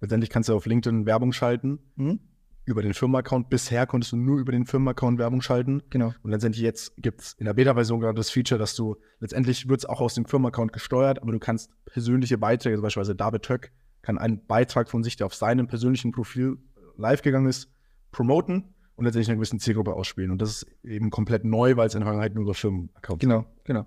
Letztendlich 0.00 0.30
kannst 0.30 0.48
du 0.48 0.54
auf 0.54 0.66
LinkedIn 0.66 1.06
Werbung 1.06 1.32
schalten 1.32 1.78
hm? 1.96 2.20
Über 2.64 2.82
den 2.82 2.94
Firmenaccount. 2.94 3.50
Bisher 3.50 3.86
konntest 3.86 4.12
du 4.12 4.16
nur 4.16 4.38
über 4.38 4.52
den 4.52 4.66
Firmenaccount 4.66 5.18
Werbung 5.18 5.42
schalten. 5.42 5.82
Genau. 5.90 6.12
Und 6.22 6.30
letztendlich 6.30 6.62
jetzt 6.62 6.94
gibt 6.96 7.20
es 7.20 7.32
in 7.34 7.46
der 7.46 7.54
Beta-Version 7.54 8.00
gerade 8.00 8.16
das 8.16 8.30
Feature, 8.30 8.58
dass 8.58 8.74
du 8.74 8.96
letztendlich 9.18 9.68
wird 9.68 9.80
es 9.80 9.86
auch 9.86 10.00
aus 10.00 10.14
dem 10.14 10.26
Firmenaccount 10.26 10.72
gesteuert, 10.72 11.20
aber 11.20 11.32
du 11.32 11.38
kannst 11.38 11.70
persönliche 11.86 12.38
Beiträge, 12.38 12.74
also 12.74 12.82
beispielsweise 12.82 13.16
David 13.16 13.42
Töck 13.42 13.72
kann 14.02 14.18
einen 14.18 14.46
Beitrag 14.46 14.88
von 14.88 15.02
sich, 15.02 15.16
der 15.16 15.26
auf 15.26 15.34
seinem 15.34 15.68
persönlichen 15.68 16.12
Profil 16.12 16.58
live 16.96 17.22
gegangen 17.22 17.46
ist, 17.46 17.72
promoten 18.10 18.74
und 18.96 19.04
letztendlich 19.04 19.28
einer 19.28 19.36
gewissen 19.36 19.60
Zielgruppe 19.60 19.94
ausspielen. 19.94 20.30
Und 20.30 20.42
das 20.42 20.62
ist 20.62 20.66
eben 20.84 21.10
komplett 21.10 21.44
neu, 21.44 21.76
weil 21.76 21.86
es 21.86 21.94
in 21.94 22.00
der 22.00 22.06
Vergangenheit 22.06 22.34
nur 22.34 22.44
über 22.44 22.54
Firmenaccounts 22.54 23.20
Genau, 23.20 23.46
genau. 23.64 23.86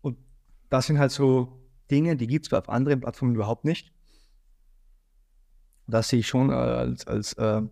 Und 0.00 0.18
das 0.70 0.86
sind 0.86 0.98
halt 0.98 1.10
so 1.10 1.60
Dinge, 1.90 2.16
die 2.16 2.26
gibt 2.26 2.46
es 2.46 2.52
auf 2.52 2.68
anderen 2.68 3.00
Plattformen 3.00 3.34
überhaupt 3.34 3.64
nicht. 3.64 3.92
Das 5.86 6.08
sehe 6.08 6.20
ich 6.20 6.28
schon 6.28 6.50
äh, 6.50 6.54
als, 6.54 7.06
als 7.06 7.32
äh, 7.34 7.62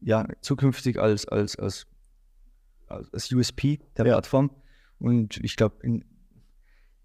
ja, 0.00 0.26
zukünftig 0.40 0.98
als, 0.98 1.26
als, 1.26 1.56
als, 1.56 1.86
als, 2.88 3.32
USP 3.32 3.80
der 3.96 4.06
Ja. 4.06 4.14
Plattform. 4.14 4.50
Und 4.98 5.38
ich 5.42 5.56
glaube, 5.56 5.76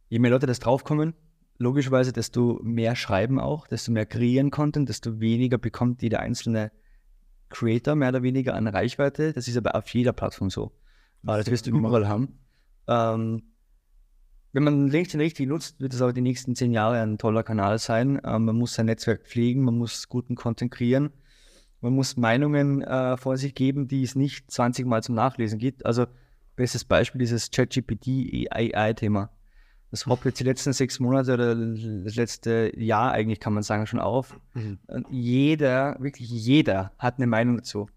je 0.10 0.20
mehr 0.20 0.32
Leute 0.32 0.46
das 0.46 0.60
draufkommen, 0.60 1.14
logischerweise, 1.58 2.14
desto 2.14 2.60
mehr 2.64 2.96
schreiben 2.96 3.40
auch, 3.40 3.68
desto 3.68 3.92
mehr 3.92 4.06
kreieren 4.06 4.52
Content, 4.52 4.90
desto 4.90 5.20
weniger 5.20 5.58
bekommt 5.58 6.02
jeder 6.02 6.20
einzelne 6.20 6.72
Creator 7.50 7.96
mehr 7.96 8.10
oder 8.10 8.24
weniger 8.24 8.56
an 8.56 8.68
Reichweite. 8.68 9.34
Das 9.34 9.48
ist 9.48 9.58
aber 9.58 9.76
auf 9.76 9.94
jeder 9.94 10.14
Plattform 10.14 10.50
so. 10.50 10.72
Aber 11.24 11.38
das 11.38 11.48
wirst 11.52 11.68
du 11.68 11.72
überall 11.72 12.08
haben. 12.08 12.40
Ähm, 12.88 13.44
wenn 14.54 14.64
man 14.64 14.88
LinkedIn 14.90 15.22
richtig 15.22 15.48
nutzt, 15.48 15.80
wird 15.80 15.94
es 15.94 16.02
auch 16.02 16.12
die 16.12 16.22
nächsten 16.22 16.56
zehn 16.56 16.72
Jahre 16.72 17.00
ein 17.02 17.18
toller 17.18 17.44
Kanal 17.44 17.80
sein. 17.80 18.20
Ähm, 18.26 18.46
man 18.46 18.56
muss 18.56 18.74
sein 18.74 18.88
Netzwerk 18.88 19.26
pflegen, 19.26 19.64
man 19.64 19.78
muss 19.78 20.10
guten 20.10 20.36
Content 20.36 20.72
kreieren, 20.72 21.12
man 21.82 21.94
muss 21.94 22.16
Meinungen 22.16 22.82
äh, 22.82 23.18
vor 23.18 23.38
sich 23.38 23.56
geben, 23.56 23.88
die 23.88 24.04
es 24.04 24.16
nicht 24.16 24.50
20 24.50 24.86
Mal 24.86 25.04
zum 25.04 25.16
Nachlesen 25.16 25.60
gibt. 25.60 25.86
Also, 25.86 26.06
bestes 26.56 26.86
Beispiel 26.86 27.20
dieses 27.20 27.50
ChatGPT 27.50 28.48
AI-Thema. 28.52 29.32
Das 29.90 30.06
hoppt 30.06 30.24
jetzt 30.24 30.40
die 30.40 30.46
letzten 30.46 30.72
sechs 30.72 31.00
Monate 31.00 31.34
oder 31.34 31.54
das 31.56 32.16
letzte 32.16 32.72
Jahr 32.78 33.12
eigentlich, 33.12 33.42
kann 33.42 33.54
man 33.54 33.64
sagen, 33.64 33.88
schon 33.88 34.00
auf. 34.00 34.40
Mhm. 34.54 34.80
Und 34.88 35.08
jeder, 35.10 35.98
wirklich 36.00 36.30
jeder 36.30 36.94
hat 36.98 37.18
eine 37.18 37.28
Meinung 37.28 37.58
dazu. 37.58 37.90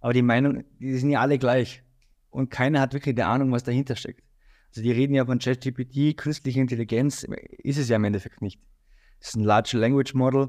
Aber 0.00 0.12
die 0.12 0.22
Meinung, 0.22 0.64
die 0.78 0.96
sind 0.98 1.10
ja 1.10 1.20
alle 1.20 1.38
gleich. 1.38 1.82
Und 2.30 2.50
keiner 2.50 2.80
hat 2.80 2.92
wirklich 2.92 3.16
eine 3.16 3.26
Ahnung, 3.26 3.50
was 3.50 3.64
dahinter 3.64 3.96
steckt. 3.96 4.22
Also 4.68 4.82
die 4.82 4.92
reden 4.92 5.14
ja 5.14 5.26
von 5.26 5.38
ChatGPT, 5.38 6.16
künstliche 6.16 6.60
Intelligenz, 6.60 7.26
ist 7.58 7.78
es 7.78 7.88
ja 7.88 7.96
im 7.96 8.04
Endeffekt 8.04 8.40
nicht. 8.40 8.60
Es 9.20 9.28
ist 9.28 9.36
ein 9.36 9.44
Large 9.44 9.76
Language 9.76 10.14
Model. 10.14 10.48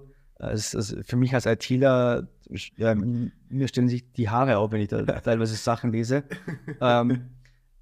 Es 0.51 0.73
ist 0.73 0.97
für 1.07 1.15
mich 1.15 1.33
als 1.33 1.45
ITler, 1.45 2.27
ja, 2.77 2.95
mir 2.95 3.67
stellen 3.67 3.89
sich 3.89 4.11
die 4.13 4.29
Haare 4.29 4.57
auf, 4.57 4.71
wenn 4.71 4.81
ich 4.81 4.89
da 4.89 5.03
teilweise 5.03 5.55
Sachen 5.55 5.91
lese. 5.91 6.23
ähm, 6.81 7.29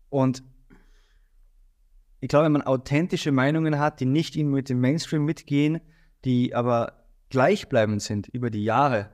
und 0.10 0.44
ich 2.20 2.30
glaube, 2.30 2.46
wenn 2.46 2.52
man 2.52 2.62
authentische 2.62 3.32
Meinungen 3.32 3.80
hat, 3.80 4.00
die 4.00 4.06
nicht 4.06 4.36
immer 4.36 4.56
mit 4.56 4.70
dem 4.70 4.80
Mainstream 4.80 5.26
mitgehen, 5.26 5.82
die 6.24 6.54
aber 6.54 7.06
gleichbleibend 7.30 8.02
sind 8.02 8.28
über 8.28 8.50
die 8.52 8.64
Jahre, 8.64 9.10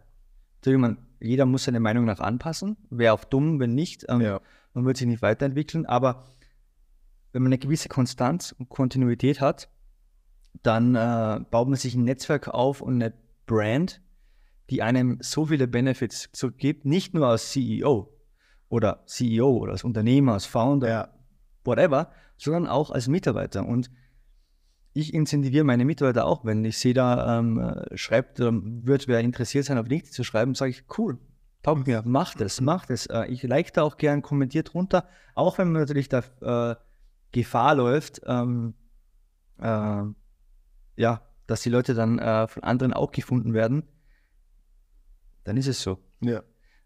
man, 0.65 0.97
jeder 1.21 1.45
muss 1.45 1.63
seine 1.63 1.79
Meinung 1.79 2.03
nach 2.03 2.19
anpassen. 2.19 2.75
Wäre 2.89 3.13
auch 3.13 3.23
dumm, 3.23 3.60
wenn 3.60 3.73
nicht. 3.73 4.05
Ähm, 4.10 4.21
Ja. 4.21 4.41
Man 4.73 4.86
wird 4.86 4.97
sich 4.97 5.07
nicht 5.07 5.21
weiterentwickeln. 5.21 5.86
Aber 5.86 6.25
wenn 7.31 7.41
man 7.41 7.51
eine 7.51 7.57
gewisse 7.60 7.88
Konstanz 7.88 8.53
und 8.57 8.67
Kontinuität 8.67 9.39
hat, 9.39 9.69
dann 10.63 10.95
äh, 10.95 11.39
baut 11.49 11.69
man 11.69 11.77
sich 11.77 11.95
ein 11.95 12.03
Netzwerk 12.03 12.49
auf 12.49 12.81
und 12.81 12.95
eine 13.01 13.13
Brand, 13.47 14.01
die 14.69 14.83
einem 14.83 15.17
so 15.21 15.47
viele 15.47 15.67
Benefits 15.67 16.29
zurückgibt, 16.33 16.86
nicht 16.86 17.13
nur 17.13 17.27
als 17.27 17.51
CEO 17.51 18.13
oder 18.69 19.03
CEO 19.07 19.49
oder 19.57 19.71
als 19.71 19.83
Unternehmer, 19.83 20.33
als 20.33 20.45
Founder, 20.45 20.89
Ja. 20.89 21.13
whatever, 21.63 22.12
sondern 22.38 22.67
auch 22.67 22.91
als 22.91 23.07
Mitarbeiter. 23.07 23.65
Und 23.65 23.89
ich 24.93 25.13
incentiviere 25.13 25.63
meine 25.63 25.86
Mitarbeiter 25.86 26.25
auch, 26.25 26.43
wenn 26.43 26.65
ich 26.65 26.77
sehe, 26.77 26.93
da 26.93 27.39
ähm, 27.39 27.60
äh, 27.60 27.97
schreibt, 27.97 28.39
ähm, 28.39 28.86
wird 28.86 29.07
wer 29.07 29.19
interessiert 29.21 29.65
sein, 29.65 29.77
auf 29.77 29.88
LinkedIn 29.88 30.13
zu 30.13 30.23
schreiben, 30.23 30.53
sage 30.55 30.71
ich, 30.71 30.86
cool, 30.97 31.19
taugt 31.63 31.88
mir, 31.88 32.03
macht 32.05 32.41
es, 32.41 32.62
macht 32.62 32.89
es. 32.89 33.05
Äh, 33.05 33.25
ich 33.27 33.43
like 33.43 33.73
da 33.73 33.83
auch 33.83 33.97
gern, 33.97 34.21
kommentiert 34.21 34.73
drunter, 34.73 35.07
auch 35.36 35.57
wenn 35.57 35.71
man 35.71 35.81
natürlich 35.81 36.10
da 36.10 36.23
äh, 36.41 36.75
Gefahr 37.31 37.75
läuft, 37.75 38.21
ähm, 38.25 38.73
äh, 39.60 40.03
ja, 40.95 41.21
dass 41.47 41.62
die 41.62 41.69
Leute 41.69 41.93
dann 41.93 42.19
äh, 42.19 42.47
von 42.47 42.63
anderen 42.63 42.93
auch 42.93 43.12
gefunden 43.12 43.53
werden, 43.53 43.83
dann 45.43 45.57
ist 45.57 45.67
es 45.67 45.81
so. 45.81 45.97
Ja. 46.21 46.43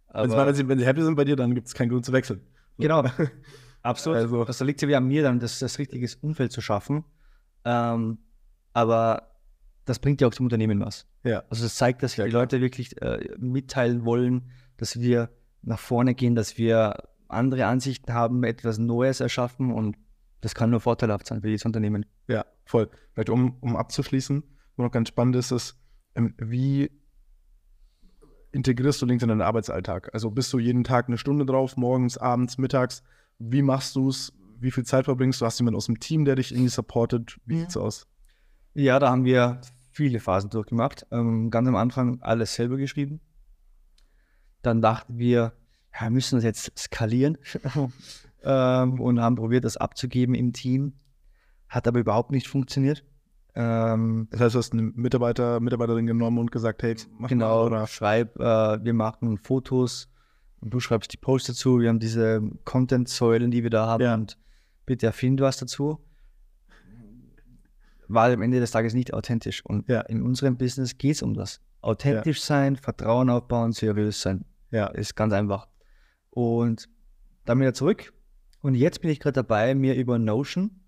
Aber, 0.07 0.19
Also, 0.23 0.37
wenn, 0.37 0.55
sie, 0.55 0.67
wenn 0.67 0.79
sie 0.79 0.85
happy 0.85 1.03
sind 1.03 1.15
bei 1.15 1.23
dir, 1.25 1.35
dann 1.35 1.55
gibt 1.55 1.67
es 1.67 1.73
keinen 1.73 1.89
Grund 1.89 2.05
zu 2.05 2.11
wechseln. 2.13 2.41
Genau. 2.77 3.03
Absolut. 3.81 4.17
Also- 4.17 4.43
Also, 4.43 4.59
da 4.59 4.65
liegt 4.65 4.81
ja 4.81 4.87
wieder 4.87 4.97
an 4.97 5.07
mir, 5.07 5.23
dann 5.23 5.39
das, 5.39 5.59
das 5.59 5.79
richtige 5.79 6.07
Umfeld 6.21 6.51
zu 6.51 6.61
schaffen. 6.61 7.03
Ähm, 7.65 8.19
aber 8.73 9.31
das 9.85 9.99
bringt 9.99 10.21
ja 10.21 10.27
auch 10.27 10.33
zum 10.33 10.45
Unternehmen 10.45 10.79
was. 10.79 11.07
Ja. 11.23 11.43
Also 11.49 11.63
das 11.63 11.75
zeigt, 11.75 12.03
dass 12.03 12.15
Ja, 12.17 12.25
die 12.25 12.29
klar. 12.31 12.43
Leute 12.43 12.61
wirklich 12.61 13.01
äh, 13.01 13.35
mitteilen 13.39 14.05
wollen, 14.05 14.51
dass 14.77 14.99
wir 14.99 15.29
nach 15.63 15.79
vorne 15.79 16.13
gehen, 16.15 16.35
dass 16.35 16.57
wir 16.57 17.03
andere 17.27 17.65
Ansichten 17.65 18.13
haben, 18.13 18.43
etwas 18.43 18.77
Neues 18.77 19.19
erschaffen 19.19 19.71
und 19.71 19.95
das 20.41 20.55
kann 20.55 20.69
nur 20.69 20.79
vorteilhaft 20.81 21.27
sein 21.27 21.41
für 21.41 21.47
dieses 21.47 21.65
Unternehmen. 21.65 22.05
Ja, 22.27 22.45
voll. 22.65 22.89
Vielleicht 23.13 23.29
um, 23.29 23.57
um 23.61 23.75
abzuschließen, 23.75 24.43
wo 24.75 24.83
noch 24.83 24.91
ganz 24.91 25.09
spannend 25.09 25.35
ist, 25.35 25.51
ist, 25.51 25.77
ähm, 26.15 26.33
wie 26.37 26.91
integrierst 28.51 29.01
du 29.01 29.05
LinkedIn 29.05 29.29
in 29.31 29.39
deinen 29.39 29.47
Arbeitsalltag? 29.47 30.13
Also 30.13 30.29
bist 30.31 30.51
du 30.51 30.59
jeden 30.59 30.83
Tag 30.83 31.07
eine 31.07 31.17
Stunde 31.17 31.45
drauf, 31.45 31.77
morgens, 31.77 32.17
abends, 32.17 32.57
mittags? 32.57 33.03
Wie 33.39 33.61
machst 33.61 33.95
du 33.95 34.09
es? 34.09 34.33
Wie 34.59 34.71
viel 34.71 34.83
Zeit 34.85 35.05
verbringst 35.05 35.41
du? 35.41 35.45
Hast 35.45 35.59
du 35.59 35.63
jemanden 35.63 35.77
aus 35.77 35.85
dem 35.87 35.99
Team, 35.99 36.25
der 36.25 36.35
dich 36.35 36.51
irgendwie 36.51 36.69
supportet? 36.69 37.39
Wie 37.45 37.55
Ja. 37.55 37.59
sieht's 37.61 37.77
aus? 37.77 38.07
Ja, 38.73 38.99
da 38.99 39.09
haben 39.09 39.25
wir 39.25 39.61
viele 39.91 40.19
Phasen 40.19 40.49
durchgemacht. 40.49 41.05
Ähm, 41.11 41.49
ganz 41.49 41.67
am 41.67 41.75
Anfang 41.75 42.21
alles 42.21 42.53
selber 42.55 42.77
geschrieben. 42.77 43.21
Dann 44.61 44.81
dachten 44.81 45.17
wir, 45.17 45.53
ja, 45.93 46.01
wir 46.03 46.09
müssen 46.11 46.35
das 46.35 46.43
jetzt 46.43 46.77
skalieren 46.77 47.37
ähm, 48.43 48.99
und 48.99 49.19
haben 49.21 49.35
probiert, 49.35 49.63
das 49.65 49.77
abzugeben 49.77 50.35
im 50.35 50.53
Team. 50.53 50.93
Hat 51.69 51.87
aber 51.87 51.99
überhaupt 51.99 52.31
nicht 52.31 52.47
funktioniert. 52.47 53.03
Ähm, 53.55 54.27
Das 54.31 54.39
heißt, 54.41 54.55
du 54.55 54.59
hast 54.59 54.73
eine 54.73 54.81
Mitarbeiter, 54.83 55.59
Mitarbeiterin 55.59 56.05
genommen 56.07 56.37
und 56.37 56.51
gesagt, 56.51 56.83
hey, 56.83 56.95
mach 57.17 57.29
genau, 57.29 57.69
mal, 57.69 57.87
schreib, 57.87 58.37
äh, 58.39 58.83
wir 58.83 58.93
machen 58.93 59.37
Fotos 59.37 60.09
und 60.61 60.73
du 60.73 60.79
schreibst 60.79 61.11
die 61.13 61.17
Posts 61.17 61.47
dazu. 61.47 61.79
Wir 61.79 61.89
haben 61.89 61.99
diese 61.99 62.41
Content-Säulen, 62.65 63.51
die 63.51 63.63
wir 63.63 63.69
da 63.69 63.87
haben 63.87 64.03
Ja. 64.03 64.13
und 64.13 64.37
bitte 64.85 65.05
erfind 65.07 65.41
was 65.41 65.57
dazu. 65.57 65.99
War 68.07 68.29
am 68.31 68.41
Ende 68.41 68.59
des 68.59 68.71
Tages 68.71 68.93
nicht 68.93 69.13
authentisch. 69.13 69.63
Und 69.65 69.87
Ja. 69.87 70.01
in 70.01 70.21
unserem 70.21 70.57
Business 70.57 70.97
geht 70.97 71.15
es 71.15 71.21
um 71.21 71.33
das. 71.33 71.61
Authentisch 71.81 72.41
sein, 72.41 72.75
Vertrauen 72.75 73.29
aufbauen, 73.29 73.71
seriös 73.71 74.21
sein. 74.21 74.45
Ja, 74.69 74.87
Ist 74.87 75.15
ganz 75.15 75.33
einfach. 75.33 75.67
Und 76.29 76.87
dann 77.45 77.59
wieder 77.59 77.73
zurück. 77.73 78.13
Und 78.61 78.75
jetzt 78.75 79.01
bin 79.01 79.09
ich 79.09 79.19
gerade 79.19 79.33
dabei, 79.33 79.75
mir 79.75 79.95
über 79.95 80.19
Notion 80.19 80.81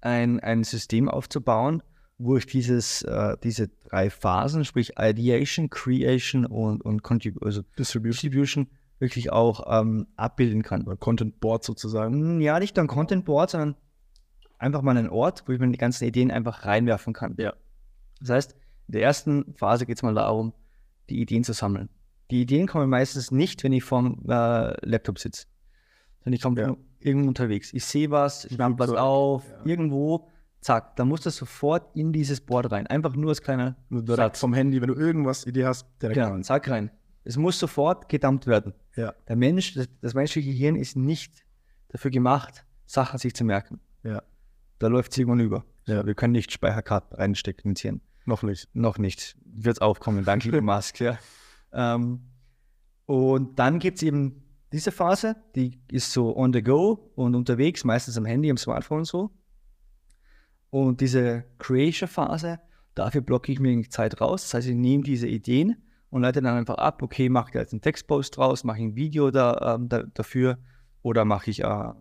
ein, 0.00 0.40
ein 0.40 0.64
System 0.64 1.08
aufzubauen, 1.08 1.82
wo 2.18 2.36
ich 2.36 2.46
dieses, 2.46 3.02
äh, 3.02 3.36
diese 3.42 3.68
drei 3.88 4.10
Phasen, 4.10 4.64
sprich 4.64 4.92
Ideation, 4.98 5.70
Creation 5.70 6.44
und, 6.46 6.82
und 6.82 7.02
Contrib 7.02 7.42
also 7.42 7.62
Distribution. 7.78 8.68
Wirklich 9.00 9.32
auch 9.32 9.80
ähm, 9.80 10.06
abbilden 10.16 10.62
kann. 10.62 10.84
Oder 10.84 10.96
Content 10.96 11.40
Board 11.40 11.64
sozusagen. 11.64 12.38
Mm, 12.38 12.40
Ja, 12.40 12.60
nicht 12.60 12.76
nur 12.76 12.84
ein 12.84 12.88
Content 12.88 13.24
Board, 13.24 13.50
sondern 13.50 13.74
einfach 14.58 14.82
mal 14.82 14.96
einen 14.96 15.10
Ort, 15.10 15.42
wo 15.46 15.52
ich 15.52 15.58
mir 15.58 15.70
die 15.70 15.78
ganzen 15.78 16.04
Ideen 16.04 16.30
einfach 16.30 16.64
reinwerfen 16.64 17.12
kann. 17.12 17.34
Ja. 17.38 17.54
Das 18.20 18.30
heißt, 18.30 18.52
in 18.86 18.92
der 18.92 19.02
ersten 19.02 19.54
Phase 19.56 19.84
geht 19.84 19.96
es 19.96 20.02
mal 20.02 20.14
darum, 20.14 20.54
die 21.10 21.20
Ideen 21.20 21.42
zu 21.42 21.52
sammeln. 21.52 21.88
Die 22.30 22.42
Ideen 22.42 22.66
kommen 22.68 22.88
meistens 22.88 23.30
nicht, 23.30 23.64
wenn 23.64 23.72
ich 23.72 23.82
vorm 23.84 24.22
äh, 24.28 24.86
Laptop 24.86 25.18
sitze. 25.18 25.46
Sondern 26.24 26.32
ich 26.34 26.42
komme 26.42 26.60
Ja. 26.60 26.76
irgendwo 27.00 27.28
unterwegs. 27.28 27.72
Ich 27.72 27.84
sehe 27.84 28.10
was, 28.10 28.44
ich 28.46 28.54
schreibe 28.56 28.78
was 28.78 28.90
auf, 28.90 29.44
ja. 29.48 29.60
irgendwo, 29.64 30.28
zack, 30.60 30.96
da 30.96 31.04
muss 31.04 31.20
das 31.20 31.36
sofort 31.36 31.94
in 31.94 32.12
dieses 32.12 32.40
Board 32.40 32.70
rein. 32.72 32.86
Einfach 32.86 33.14
nur 33.14 33.28
als 33.30 33.42
kleiner 33.42 33.76
Satz. 33.90 34.40
vom 34.40 34.54
Handy, 34.54 34.80
wenn 34.80 34.88
du 34.88 34.94
irgendwas 34.94 35.46
Idee 35.46 35.66
hast, 35.66 35.86
direkt 36.00 36.14
Genau, 36.16 36.30
rein. 36.32 36.42
zack 36.42 36.68
rein. 36.68 36.90
Es 37.24 37.36
muss 37.36 37.58
sofort 37.58 38.08
gedumpt 38.08 38.46
werden. 38.46 38.74
Ja, 38.96 39.14
Der 39.28 39.36
Mensch, 39.36 39.74
das, 39.74 39.88
das 40.00 40.14
menschliche 40.14 40.50
Gehirn 40.50 40.76
ist 40.76 40.96
nicht 40.96 41.44
dafür 41.88 42.10
gemacht, 42.10 42.64
Sachen 42.86 43.18
sich 43.18 43.34
zu 43.34 43.44
merken. 43.44 43.80
ja, 44.02 44.22
Da 44.78 44.86
läuft 44.88 45.12
es 45.12 45.18
irgendwann 45.18 45.40
über. 45.40 45.64
Ja. 45.86 46.04
Wir 46.06 46.14
können 46.14 46.32
nicht 46.32 46.52
Speicherkarten 46.52 47.16
reinstecken 47.16 47.70
ins 47.72 47.80
Hirn. 47.82 48.00
noch 48.26 48.42
nicht. 48.42 48.68
Noch 48.74 48.96
nicht. 48.98 49.36
Wird 49.44 49.82
aufkommen, 49.82 50.24
dank 50.24 50.44
Elon 50.46 50.64
Musk. 50.64 51.00
Ja. 51.00 51.18
Ähm, 51.72 52.20
und 53.06 53.58
dann 53.58 53.78
gibt 53.80 53.98
es 53.98 54.02
eben 54.02 54.43
diese 54.74 54.92
Phase, 54.92 55.36
die 55.54 55.80
ist 55.90 56.12
so 56.12 56.36
on 56.36 56.52
the 56.52 56.62
go 56.62 57.10
und 57.14 57.34
unterwegs, 57.34 57.84
meistens 57.84 58.18
am 58.18 58.24
Handy, 58.26 58.50
am 58.50 58.56
Smartphone 58.56 59.04
so. 59.04 59.30
Und 60.70 61.00
diese 61.00 61.44
Creation-Phase, 61.58 62.58
dafür 62.94 63.20
blocke 63.20 63.52
ich 63.52 63.60
mir 63.60 63.88
Zeit 63.88 64.20
raus. 64.20 64.42
Das 64.42 64.54
heißt, 64.54 64.68
ich 64.68 64.74
nehme 64.74 65.04
diese 65.04 65.28
Ideen 65.28 65.76
und 66.10 66.22
leite 66.22 66.42
dann 66.42 66.56
einfach 66.56 66.76
ab, 66.76 67.02
okay, 67.02 67.28
mache 67.28 67.50
ich 67.50 67.54
jetzt 67.54 67.72
einen 67.72 67.80
Textpost 67.80 68.36
draus, 68.36 68.64
mache 68.64 68.78
ich 68.78 68.84
ein 68.84 68.96
Video 68.96 69.30
da, 69.30 69.76
ähm, 69.76 69.88
da, 69.88 70.02
dafür 70.02 70.58
oder 71.02 71.24
mache 71.24 71.50
ich 71.50 71.60
äh, 71.62 71.66
ein 71.66 71.94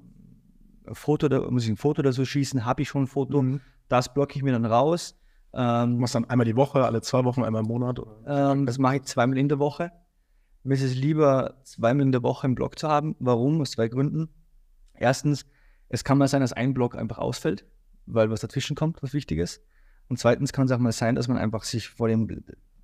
Foto, 0.95 1.30
da, 1.30 1.50
muss 1.50 1.64
ich 1.66 1.70
ein 1.70 1.78
Foto 1.78 2.02
dazu 2.02 2.26
schießen, 2.26 2.66
habe 2.66 2.82
ich 2.82 2.89
schon 2.89 3.04
ein 3.04 3.08
Foto, 3.08 3.41
Mhm. 3.41 3.62
das 3.89 4.14
blocke 4.14 4.36
ich 4.36 4.43
mir 4.43 4.52
dann 4.54 4.66
raus. 4.66 5.16
Du 5.52 5.60
Ähm, 5.60 6.00
machst 6.00 6.16
dann 6.16 6.26
einmal 6.26 6.45
die 6.45 6.56
Woche, 6.56 6.84
alle 6.84 7.02
zwei 7.02 7.24
Wochen, 7.26 7.43
einmal 7.43 7.62
im 7.62 7.68
Monat. 7.68 8.00
Oder? 8.00 8.52
ähm, 8.54 8.66
das 8.66 8.80
mache 8.80 8.95
ich 8.95 9.04
zweimal 9.04 9.38
in 9.38 9.50
der 9.50 9.60
Woche. 9.60 9.91
Mir 10.64 10.76
ist 10.76 10.82
es 10.84 10.95
lieber, 10.95 11.59
zweimal 11.64 12.05
in 12.05 12.11
der 12.11 12.24
Woche 12.24 12.45
einen 12.45 12.55
Blog 12.55 12.80
zu 12.80 12.88
haben. 12.88 13.16
Warum? 13.20 13.59
Aus 13.61 13.72
zwei 13.72 13.88
Gründen. 13.89 14.30
Erstens, 14.93 15.45
es 15.89 16.03
kann 16.03 16.18
mal 16.18 16.28
sein, 16.28 16.41
dass 16.41 16.53
ein 16.53 16.74
Blog 16.74 16.95
einfach 16.95 17.18
ausfällt, 17.18 17.66
weil 18.05 18.30
was 18.30 18.41
dazwischen 18.41 18.76
kommt, 18.76 19.03
was 19.03 19.14
Wichtiges. 19.14 19.61
Und 20.07 20.20
zweitens 20.20 20.53
kann 20.53 20.66
es 20.66 20.72
auch 20.72 20.78
mal 20.80 20.91
sein, 20.91 21.16
dass 21.16 21.28
man 21.28 21.38
einfach 21.38 21.64
sich 21.64 21.89
vor 21.89 22.07
dem 22.07 22.28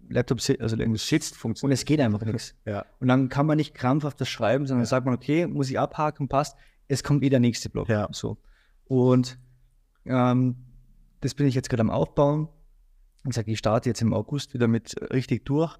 Laptop, 0.09 0.41
si- 0.41 0.59
also 0.59 0.75
irgendwie 0.75 0.99
sitzt 0.99 1.43
und 1.45 1.71
es 1.71 1.85
geht 1.85 1.99
einfach 2.01 2.23
nichts. 2.25 2.55
Ja, 2.65 2.85
Und 2.99 3.07
dann 3.07 3.29
kann 3.29 3.45
man 3.45 3.57
nicht 3.57 3.75
krampfhaft 3.75 4.19
das 4.19 4.27
schreiben, 4.29 4.65
sondern 4.65 4.85
sagt 4.85 5.05
man, 5.05 5.13
okay, 5.15 5.45
muss 5.47 5.69
ich 5.69 5.79
abhaken, 5.79 6.27
passt. 6.27 6.57
Es 6.87 7.03
kommt 7.03 7.23
eh 7.23 7.29
der 7.29 7.39
nächste 7.39 7.69
Blog. 7.69 7.87
Ja. 7.89 8.07
So. 8.11 8.37
Und 8.85 9.37
Ähm, 10.05 10.55
das 11.21 11.35
bin 11.35 11.45
ich 11.45 11.53
jetzt 11.53 11.69
gerade 11.69 11.81
am 11.81 11.89
Aufbauen. 11.91 12.47
Ich 13.27 13.35
sage, 13.35 13.51
ich 13.51 13.59
starte 13.59 13.89
jetzt 13.89 14.01
im 14.01 14.13
August 14.13 14.53
wieder 14.53 14.67
mit 14.67 14.95
richtig 15.13 15.45
durch, 15.45 15.77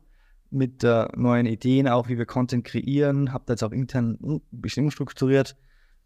mit 0.52 0.84
äh, 0.84 1.08
neuen 1.16 1.46
Ideen, 1.46 1.88
auch 1.88 2.08
wie 2.10 2.18
wir 2.18 2.26
Content 2.26 2.66
kreieren. 2.66 3.34
Habe 3.34 3.44
da 3.48 3.54
jetzt 3.54 3.64
auch 3.64 3.72
intern 3.72 4.18
ein 4.22 4.42
bisschen 4.52 4.86
umstrukturiert 4.86 5.56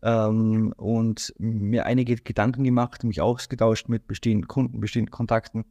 ähm, 0.02 0.74
und 0.78 1.34
mir 1.38 1.86
einige 1.86 2.16
Gedanken 2.16 2.64
gemacht, 2.64 3.04
mich 3.04 3.22
ausgetauscht 3.22 3.90
mit 3.90 4.08
bestehenden 4.08 4.48
Kunden, 4.48 4.80
bestehenden 4.80 5.12
Kontakten. 5.12 5.66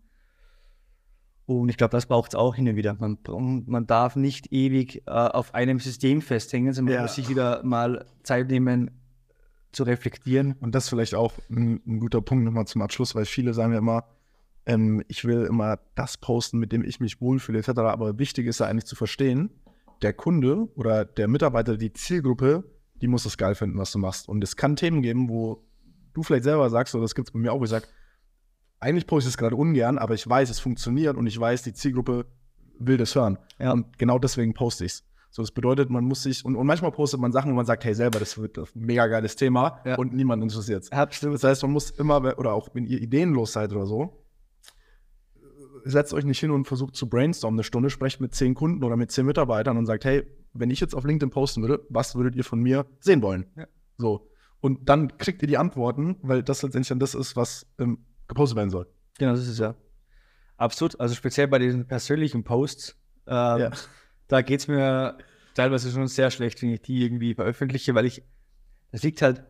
Und 1.44 1.68
ich 1.68 1.76
glaube, 1.76 1.90
das 1.90 2.06
braucht 2.06 2.32
es 2.32 2.34
auch 2.34 2.54
hin 2.54 2.68
und 2.68 2.76
wieder. 2.76 2.94
Man, 2.94 3.18
man 3.66 3.86
darf 3.86 4.16
nicht 4.16 4.52
ewig 4.52 5.02
äh, 5.06 5.10
auf 5.10 5.54
einem 5.54 5.80
System 5.80 6.22
festhängen, 6.22 6.72
sondern 6.72 6.94
man 6.94 7.04
muss 7.04 7.16
sich 7.16 7.28
wieder 7.28 7.62
mal 7.64 8.06
Zeit 8.22 8.48
nehmen, 8.48 8.90
zu 9.72 9.82
reflektieren. 9.84 10.54
Und 10.60 10.74
das 10.74 10.84
ist 10.84 10.90
vielleicht 10.90 11.14
auch 11.14 11.32
ein, 11.50 11.80
ein 11.86 11.98
guter 11.98 12.20
Punkt 12.20 12.44
nochmal 12.44 12.66
zum 12.66 12.82
Abschluss, 12.82 13.14
weil 13.14 13.24
viele 13.24 13.54
sagen 13.54 13.72
ja 13.72 13.78
immer, 13.78 14.04
ähm, 14.66 15.02
ich 15.08 15.24
will 15.24 15.44
immer 15.44 15.78
das 15.94 16.16
posten, 16.16 16.58
mit 16.58 16.72
dem 16.72 16.84
ich 16.84 17.00
mich 17.00 17.20
wohlfühle, 17.20 17.58
etc. 17.58 17.68
Aber 17.80 18.18
wichtig 18.18 18.46
ist 18.46 18.60
ja 18.60 18.66
eigentlich 18.66 18.86
zu 18.86 18.96
verstehen, 18.96 19.50
der 20.02 20.12
Kunde 20.12 20.68
oder 20.74 21.04
der 21.04 21.28
Mitarbeiter, 21.28 21.76
die 21.76 21.92
Zielgruppe, 21.92 22.64
die 23.00 23.08
muss 23.08 23.24
es 23.24 23.36
geil 23.36 23.54
finden, 23.54 23.78
was 23.78 23.92
du 23.92 23.98
machst. 23.98 24.28
Und 24.28 24.42
es 24.44 24.56
kann 24.56 24.76
Themen 24.76 25.02
geben, 25.02 25.28
wo 25.28 25.64
du 26.14 26.22
vielleicht 26.22 26.44
selber 26.44 26.68
sagst, 26.70 26.94
oder 26.94 27.02
das 27.02 27.14
gibt 27.14 27.28
es 27.28 27.32
bei 27.32 27.38
mir 27.38 27.52
auch, 27.52 27.60
wo 27.60 27.64
ich 27.64 27.70
sage, 27.70 27.86
eigentlich 28.80 29.06
poste 29.06 29.28
ich 29.28 29.34
es 29.34 29.38
gerade 29.38 29.56
ungern, 29.56 29.98
aber 29.98 30.14
ich 30.14 30.28
weiß, 30.28 30.50
es 30.50 30.58
funktioniert 30.58 31.16
und 31.16 31.26
ich 31.26 31.38
weiß, 31.38 31.62
die 31.62 31.72
Zielgruppe 31.72 32.26
will 32.78 32.96
das 32.96 33.14
hören. 33.14 33.38
Ja. 33.58 33.72
Und 33.72 33.96
genau 33.98 34.18
deswegen 34.18 34.54
poste 34.54 34.84
ich 34.84 34.92
es. 34.92 35.04
So, 35.30 35.40
das 35.40 35.50
bedeutet, 35.50 35.88
man 35.88 36.04
muss 36.04 36.24
sich, 36.24 36.44
und, 36.44 36.56
und 36.56 36.66
manchmal 36.66 36.92
postet 36.92 37.18
man 37.18 37.32
Sachen, 37.32 37.50
wo 37.52 37.54
man 37.54 37.64
sagt, 37.64 37.84
hey, 37.84 37.94
selber, 37.94 38.18
das 38.18 38.36
wird 38.36 38.58
ein 38.58 38.66
mega 38.74 39.06
geiles 39.06 39.34
Thema 39.34 39.80
ja. 39.84 39.96
und 39.96 40.12
niemand 40.12 40.42
interessiert 40.42 40.82
es. 40.82 40.90
Das 40.90 41.44
heißt, 41.44 41.62
man 41.62 41.72
muss 41.72 41.90
immer, 41.92 42.38
oder 42.38 42.52
auch 42.52 42.68
wenn 42.74 42.84
ihr 42.84 43.00
ideenlos 43.00 43.54
seid 43.54 43.72
oder 43.72 43.86
so, 43.86 44.21
setzt 45.84 46.14
euch 46.14 46.24
nicht 46.24 46.40
hin 46.40 46.50
und 46.50 46.66
versucht 46.66 46.96
zu 46.96 47.08
brainstormen 47.08 47.58
eine 47.58 47.64
Stunde, 47.64 47.90
sprecht 47.90 48.20
mit 48.20 48.34
zehn 48.34 48.54
Kunden 48.54 48.84
oder 48.84 48.96
mit 48.96 49.10
zehn 49.10 49.26
Mitarbeitern 49.26 49.76
und 49.76 49.86
sagt, 49.86 50.04
hey, 50.04 50.26
wenn 50.52 50.70
ich 50.70 50.80
jetzt 50.80 50.94
auf 50.94 51.04
LinkedIn 51.04 51.30
posten 51.30 51.62
würde, 51.62 51.84
was 51.88 52.14
würdet 52.14 52.36
ihr 52.36 52.44
von 52.44 52.60
mir 52.60 52.86
sehen 53.00 53.22
wollen? 53.22 53.46
Ja. 53.56 53.66
So. 53.96 54.28
Und 54.60 54.88
dann 54.88 55.16
kriegt 55.18 55.42
ihr 55.42 55.48
die 55.48 55.58
Antworten, 55.58 56.16
weil 56.22 56.42
das 56.42 56.62
letztendlich 56.62 56.88
dann 56.88 57.00
das 57.00 57.14
ist, 57.14 57.36
was 57.36 57.66
ähm, 57.78 58.04
gepostet 58.28 58.56
werden 58.56 58.70
soll. 58.70 58.86
Genau, 59.18 59.32
das 59.32 59.46
ist 59.46 59.58
ja 59.58 59.74
absurd. 60.56 60.98
Also 61.00 61.14
speziell 61.14 61.48
bei 61.48 61.58
diesen 61.58 61.86
persönlichen 61.86 62.44
Posts, 62.44 62.96
ähm, 63.26 63.34
ja. 63.34 63.70
da 64.28 64.42
geht 64.42 64.60
es 64.60 64.68
mir 64.68 65.18
teilweise 65.54 65.90
schon 65.90 66.08
sehr 66.08 66.30
schlecht, 66.30 66.62
wenn 66.62 66.70
ich 66.70 66.82
die 66.82 67.02
irgendwie 67.02 67.34
veröffentliche, 67.34 67.94
weil 67.94 68.06
ich, 68.06 68.22
das 68.90 69.02
liegt 69.02 69.20
halt, 69.20 69.42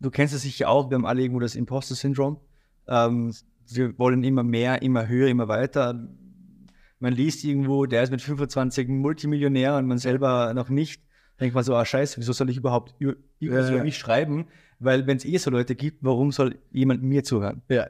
du 0.00 0.10
kennst 0.10 0.34
es 0.34 0.42
sicher 0.42 0.68
auch, 0.68 0.90
wir 0.90 0.94
haben 0.94 1.06
alle 1.06 1.22
irgendwo 1.22 1.40
das 1.40 1.56
Imposter-Syndrom. 1.56 2.40
Ähm, 2.88 3.34
wir 3.68 3.98
wollen 3.98 4.24
immer 4.24 4.42
mehr, 4.42 4.82
immer 4.82 5.08
höher, 5.08 5.28
immer 5.28 5.48
weiter. 5.48 6.08
Man 6.98 7.12
liest 7.12 7.44
irgendwo, 7.44 7.86
der 7.86 8.02
ist 8.02 8.10
mit 8.10 8.22
25 8.22 8.88
Multimillionär 8.88 9.76
und 9.76 9.86
man 9.86 9.98
selber 9.98 10.52
noch 10.54 10.68
nicht. 10.68 11.02
Denkt 11.40 11.54
man 11.54 11.64
so, 11.64 11.74
ah 11.74 11.84
scheiße, 11.84 12.18
wieso 12.18 12.32
soll 12.32 12.48
ich 12.48 12.56
überhaupt 12.56 12.94
über, 12.98 13.14
über 13.40 13.70
ja, 13.70 13.82
mich 13.82 13.98
schreiben? 13.98 14.46
Weil 14.78 15.06
wenn 15.06 15.18
es 15.18 15.24
eh 15.24 15.36
so 15.36 15.50
Leute 15.50 15.74
gibt, 15.74 15.98
warum 16.02 16.32
soll 16.32 16.58
jemand 16.70 17.02
mir 17.02 17.24
zuhören? 17.24 17.62
Ja. 17.68 17.88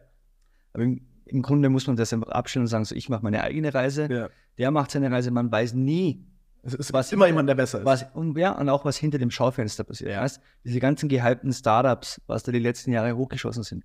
Aber 0.73 0.83
im, 0.83 1.01
im 1.27 1.43
Grunde 1.43 1.69
muss 1.69 1.87
man 1.87 1.97
das 1.97 2.13
einfach 2.13 2.29
abstellen 2.29 2.65
und 2.65 2.69
sagen, 2.69 2.85
so, 2.85 2.95
ich 2.95 3.09
mache 3.09 3.23
meine 3.23 3.43
eigene 3.43 3.73
Reise, 3.73 4.09
ja. 4.11 4.29
der 4.59 4.71
macht 4.71 4.91
seine 4.91 5.11
Reise, 5.11 5.31
man 5.31 5.51
weiß 5.51 5.75
nie, 5.75 6.27
es 6.67 6.75
ist 6.75 6.93
was 6.93 7.13
immer 7.13 7.29
jemand, 7.29 7.49
der 7.49 7.55
besser 7.55 7.79
ist. 7.79 7.85
Was, 7.85 8.07
und, 8.15 8.37
ja, 8.37 8.51
und 8.51 8.69
auch 8.69 8.85
was 8.85 8.97
hinter 8.97 9.19
dem 9.19 9.31
Schaufenster 9.31 9.85
passiert. 9.85 10.11
Ja. 10.11 10.27
Diese 10.65 10.81
ganzen 10.81 11.09
gehypten 11.09 11.53
Startups, 11.53 12.21
was 12.27 12.43
da 12.43 12.51
die 12.51 12.59
letzten 12.59 12.91
Jahre 12.91 13.17
hochgeschossen 13.17 13.63
sind. 13.63 13.85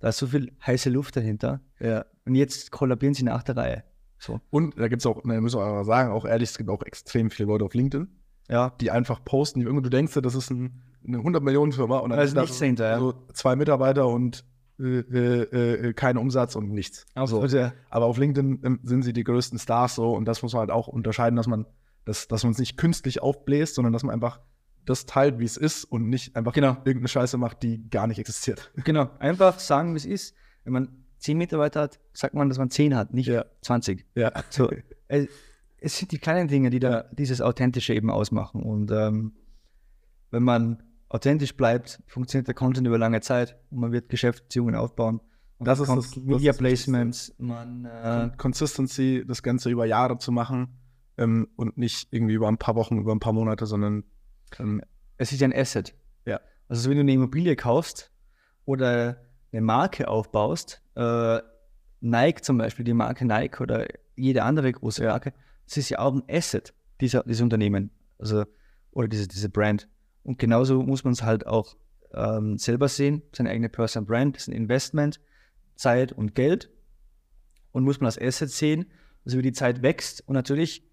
Da 0.00 0.08
ist 0.08 0.18
so 0.18 0.28
viel 0.28 0.52
heiße 0.64 0.90
Luft 0.90 1.16
dahinter. 1.16 1.60
Ja. 1.80 2.04
Und 2.24 2.34
jetzt 2.34 2.70
kollabieren 2.70 3.14
sie 3.14 3.24
nach 3.24 3.42
der 3.42 3.56
Reihe. 3.56 3.84
So. 4.18 4.40
Und 4.50 4.78
da 4.78 4.88
gibt 4.88 5.02
es 5.02 5.06
auch, 5.06 5.24
ne, 5.24 5.40
müssen 5.40 5.58
wir 5.58 5.64
aber 5.64 5.84
sagen, 5.84 6.10
auch 6.10 6.24
ehrlich, 6.24 6.50
es 6.50 6.58
gibt 6.58 6.70
auch 6.70 6.82
extrem 6.82 7.30
viele 7.30 7.48
Leute 7.48 7.64
auf 7.64 7.74
LinkedIn, 7.74 8.08
ja. 8.48 8.70
die 8.80 8.90
einfach 8.90 9.24
posten, 9.24 9.60
die 9.60 9.66
irgendwie, 9.66 9.84
du 9.84 9.90
denkst, 9.90 10.14
das 10.14 10.34
ist 10.34 10.50
ein, 10.50 10.82
eine 11.06 11.18
100-Millionen-Firma 11.18 11.98
und 11.98 12.10
dann 12.10 12.18
also 12.18 12.40
ist 12.40 12.60
da 12.60 12.64
hinter, 12.64 12.90
ja. 12.90 12.98
so 12.98 13.14
zwei 13.32 13.54
Mitarbeiter 13.56 14.08
und 14.08 14.44
äh, 14.80 15.00
äh, 15.00 15.88
äh, 15.88 15.92
kein 15.92 16.16
Umsatz 16.16 16.56
und 16.56 16.70
nichts. 16.70 17.06
Absolut, 17.14 17.50
so. 17.50 17.58
ja. 17.58 17.72
Aber 17.90 18.06
auf 18.06 18.18
LinkedIn 18.18 18.60
ähm, 18.64 18.80
sind 18.82 19.02
sie 19.02 19.12
die 19.12 19.24
größten 19.24 19.58
Stars 19.58 19.94
so 19.94 20.12
und 20.14 20.24
das 20.24 20.42
muss 20.42 20.52
man 20.52 20.60
halt 20.60 20.70
auch 20.70 20.88
unterscheiden, 20.88 21.36
dass 21.36 21.46
man, 21.46 21.66
dass, 22.04 22.28
dass 22.28 22.42
man 22.42 22.52
es 22.52 22.58
nicht 22.58 22.76
künstlich 22.76 23.22
aufbläst, 23.22 23.76
sondern 23.76 23.92
dass 23.92 24.02
man 24.02 24.12
einfach 24.12 24.40
das 24.88 25.06
teilt, 25.06 25.38
wie 25.38 25.44
es 25.44 25.56
ist 25.56 25.84
und 25.84 26.08
nicht 26.08 26.34
einfach 26.34 26.52
genau. 26.52 26.76
irgendeine 26.78 27.08
Scheiße 27.08 27.36
macht, 27.36 27.62
die 27.62 27.88
gar 27.90 28.06
nicht 28.06 28.18
existiert. 28.18 28.72
Genau, 28.84 29.10
einfach 29.18 29.58
sagen, 29.58 29.92
wie 29.92 29.98
es 29.98 30.06
ist. 30.06 30.34
Wenn 30.64 30.72
man 30.72 31.04
zehn 31.18 31.36
Mitarbeiter 31.36 31.82
hat, 31.82 32.00
sagt 32.12 32.34
man, 32.34 32.48
dass 32.48 32.58
man 32.58 32.70
zehn 32.70 32.94
hat, 32.96 33.12
nicht 33.12 33.26
ja. 33.26 33.44
20. 33.62 34.06
Ja. 34.14 34.32
So, 34.50 34.70
äh, 35.08 35.26
es 35.78 35.98
sind 35.98 36.12
die 36.12 36.18
kleinen 36.18 36.48
Dinge, 36.48 36.70
die 36.70 36.80
da 36.80 37.04
dieses 37.12 37.40
Authentische 37.40 37.94
eben 37.94 38.10
ausmachen. 38.10 38.62
Und 38.62 38.90
ähm, 38.90 39.32
wenn 40.30 40.42
man 40.42 40.82
authentisch 41.08 41.56
bleibt, 41.56 42.02
funktioniert 42.06 42.48
der 42.48 42.54
Content 42.54 42.86
über 42.86 42.98
lange 42.98 43.20
Zeit 43.20 43.56
und 43.70 43.80
man 43.80 43.92
wird 43.92 44.08
Geschäftsbeziehungen 44.08 44.74
aufbauen. 44.74 45.20
Und 45.58 45.66
das 45.66 45.80
ist 45.80 45.88
das, 45.88 46.16
Media 46.16 46.52
Placements, 46.52 47.34
man 47.38 47.84
äh, 47.84 48.30
Consistency, 48.36 49.24
das 49.26 49.42
Ganze 49.42 49.70
über 49.70 49.86
Jahre 49.86 50.18
zu 50.18 50.30
machen 50.32 50.78
ähm, 51.16 51.48
und 51.56 51.76
nicht 51.76 52.08
irgendwie 52.12 52.34
über 52.34 52.48
ein 52.48 52.58
paar 52.58 52.76
Wochen, 52.76 52.98
über 52.98 53.12
ein 53.12 53.20
paar 53.20 53.32
Monate, 53.32 53.66
sondern 53.66 54.04
ähm, 54.58 54.82
es 55.16 55.32
ist 55.32 55.40
ja 55.40 55.48
ein 55.48 55.54
Asset. 55.54 55.94
Ja. 56.24 56.40
Also 56.68 56.90
wenn 56.90 56.96
du 56.96 57.02
eine 57.02 57.12
Immobilie 57.12 57.56
kaufst 57.56 58.10
oder 58.64 59.20
eine 59.52 59.62
Marke 59.62 60.08
aufbaust, 60.08 60.82
äh, 60.94 61.40
Nike 62.00 62.42
zum 62.42 62.58
Beispiel, 62.58 62.84
die 62.84 62.94
Marke 62.94 63.24
Nike 63.24 63.60
oder 63.60 63.86
jede 64.14 64.42
andere 64.44 64.70
große 64.70 65.04
Marke, 65.04 65.32
das 65.66 65.76
ist 65.76 65.88
ja 65.90 65.98
auch 65.98 66.14
ein 66.14 66.22
Asset 66.28 66.74
dieser, 67.00 67.22
dieses 67.24 67.42
Unternehmen, 67.42 67.90
also 68.18 68.44
oder 68.92 69.08
diese, 69.08 69.28
diese 69.28 69.48
Brand. 69.48 69.88
Und 70.22 70.38
genauso 70.38 70.82
muss 70.82 71.04
man 71.04 71.12
es 71.12 71.22
halt 71.22 71.46
auch 71.46 71.76
ähm, 72.14 72.58
selber 72.58 72.88
sehen, 72.88 73.22
seine 73.34 73.50
eigene 73.50 73.68
Personal 73.68 74.06
Brand, 74.06 74.36
das 74.36 74.42
ist 74.42 74.48
ein 74.48 74.56
Investment, 74.56 75.20
Zeit 75.76 76.12
und 76.12 76.34
Geld. 76.34 76.70
Und 77.72 77.84
muss 77.84 78.00
man 78.00 78.06
als 78.06 78.20
Asset 78.20 78.50
sehen, 78.50 78.86
dass 79.24 79.34
über 79.34 79.42
die 79.42 79.52
Zeit 79.52 79.82
wächst. 79.82 80.26
Und 80.26 80.34
natürlich, 80.34 80.88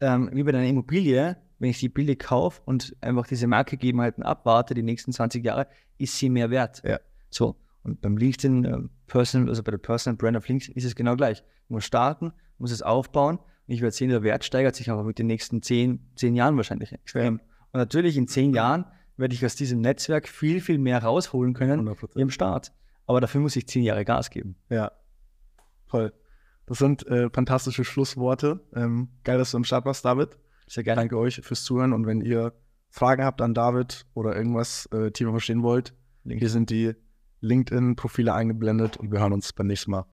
ähm, 0.00 0.30
wie 0.32 0.42
bei 0.42 0.50
einer 0.50 0.64
Immobilie, 0.64 1.36
wenn 1.60 1.70
ich 1.70 1.78
die 1.78 1.88
billig 1.88 2.18
kaufe 2.18 2.60
und 2.64 2.96
einfach 3.00 3.26
diese 3.26 3.46
Marktgegebenheiten 3.46 4.24
abwarte, 4.24 4.74
die 4.74 4.82
nächsten 4.82 5.12
20 5.12 5.44
Jahre, 5.44 5.68
ist 5.98 6.16
sie 6.16 6.30
mehr 6.30 6.50
wert. 6.50 6.82
Ja. 6.84 6.98
So. 7.28 7.56
Und 7.82 8.00
beim 8.00 8.16
LinkedIn 8.16 8.64
äh, 8.64 8.78
Personal, 9.06 9.48
also 9.48 9.62
bei 9.62 9.70
der 9.70 9.78
Personal 9.78 10.16
Brand 10.16 10.36
of 10.36 10.48
LinkedIn 10.48 10.74
ist 10.74 10.84
es 10.84 10.94
genau 10.94 11.16
gleich. 11.16 11.44
Ich 11.64 11.70
muss 11.70 11.84
starten, 11.84 12.32
muss 12.58 12.72
es 12.72 12.82
aufbauen. 12.82 13.38
Und 13.38 13.74
ich 13.74 13.82
werde 13.82 13.94
sehen, 13.94 14.10
der 14.10 14.22
Wert 14.22 14.44
steigert 14.44 14.74
sich 14.74 14.90
aber 14.90 15.04
mit 15.04 15.18
den 15.18 15.26
nächsten 15.26 15.62
10, 15.62 16.00
10 16.16 16.34
Jahren 16.34 16.56
wahrscheinlich 16.56 16.92
extrem. 16.92 17.40
Und 17.72 17.78
natürlich 17.78 18.16
in 18.16 18.26
zehn 18.26 18.52
Jahren 18.52 18.86
werde 19.16 19.34
ich 19.34 19.44
aus 19.44 19.54
diesem 19.54 19.80
Netzwerk 19.80 20.28
viel, 20.28 20.60
viel 20.60 20.78
mehr 20.78 21.02
rausholen 21.02 21.54
können 21.54 21.88
100%. 21.88 22.18
im 22.18 22.30
Start. 22.30 22.72
Aber 23.06 23.20
dafür 23.20 23.40
muss 23.40 23.54
ich 23.56 23.68
zehn 23.68 23.82
Jahre 23.82 24.04
Gas 24.04 24.30
geben. 24.30 24.56
Ja, 24.70 24.92
toll. 25.88 26.12
Das 26.66 26.78
sind 26.78 27.06
äh, 27.06 27.28
fantastische 27.30 27.84
Schlussworte. 27.84 28.60
Ähm, 28.74 29.08
geil, 29.24 29.38
dass 29.38 29.50
du 29.50 29.56
im 29.56 29.64
Start 29.64 29.84
warst, 29.84 30.04
David. 30.04 30.38
Sehr 30.70 30.84
gerne. 30.84 31.00
Danke 31.00 31.18
euch 31.18 31.40
fürs 31.42 31.64
Zuhören. 31.64 31.92
Und 31.92 32.06
wenn 32.06 32.20
ihr 32.20 32.52
Fragen 32.90 33.24
habt 33.24 33.42
an 33.42 33.54
David 33.54 34.06
oder 34.14 34.36
irgendwas 34.36 34.86
äh, 34.92 35.10
tiefer 35.10 35.32
verstehen 35.32 35.64
wollt, 35.64 35.94
hier 36.24 36.48
sind 36.48 36.70
die 36.70 36.94
LinkedIn-Profile 37.40 38.32
eingeblendet 38.32 38.96
und 38.96 39.10
wir 39.10 39.18
hören 39.18 39.32
uns 39.32 39.52
beim 39.52 39.66
nächsten 39.66 39.90
Mal. 39.90 40.04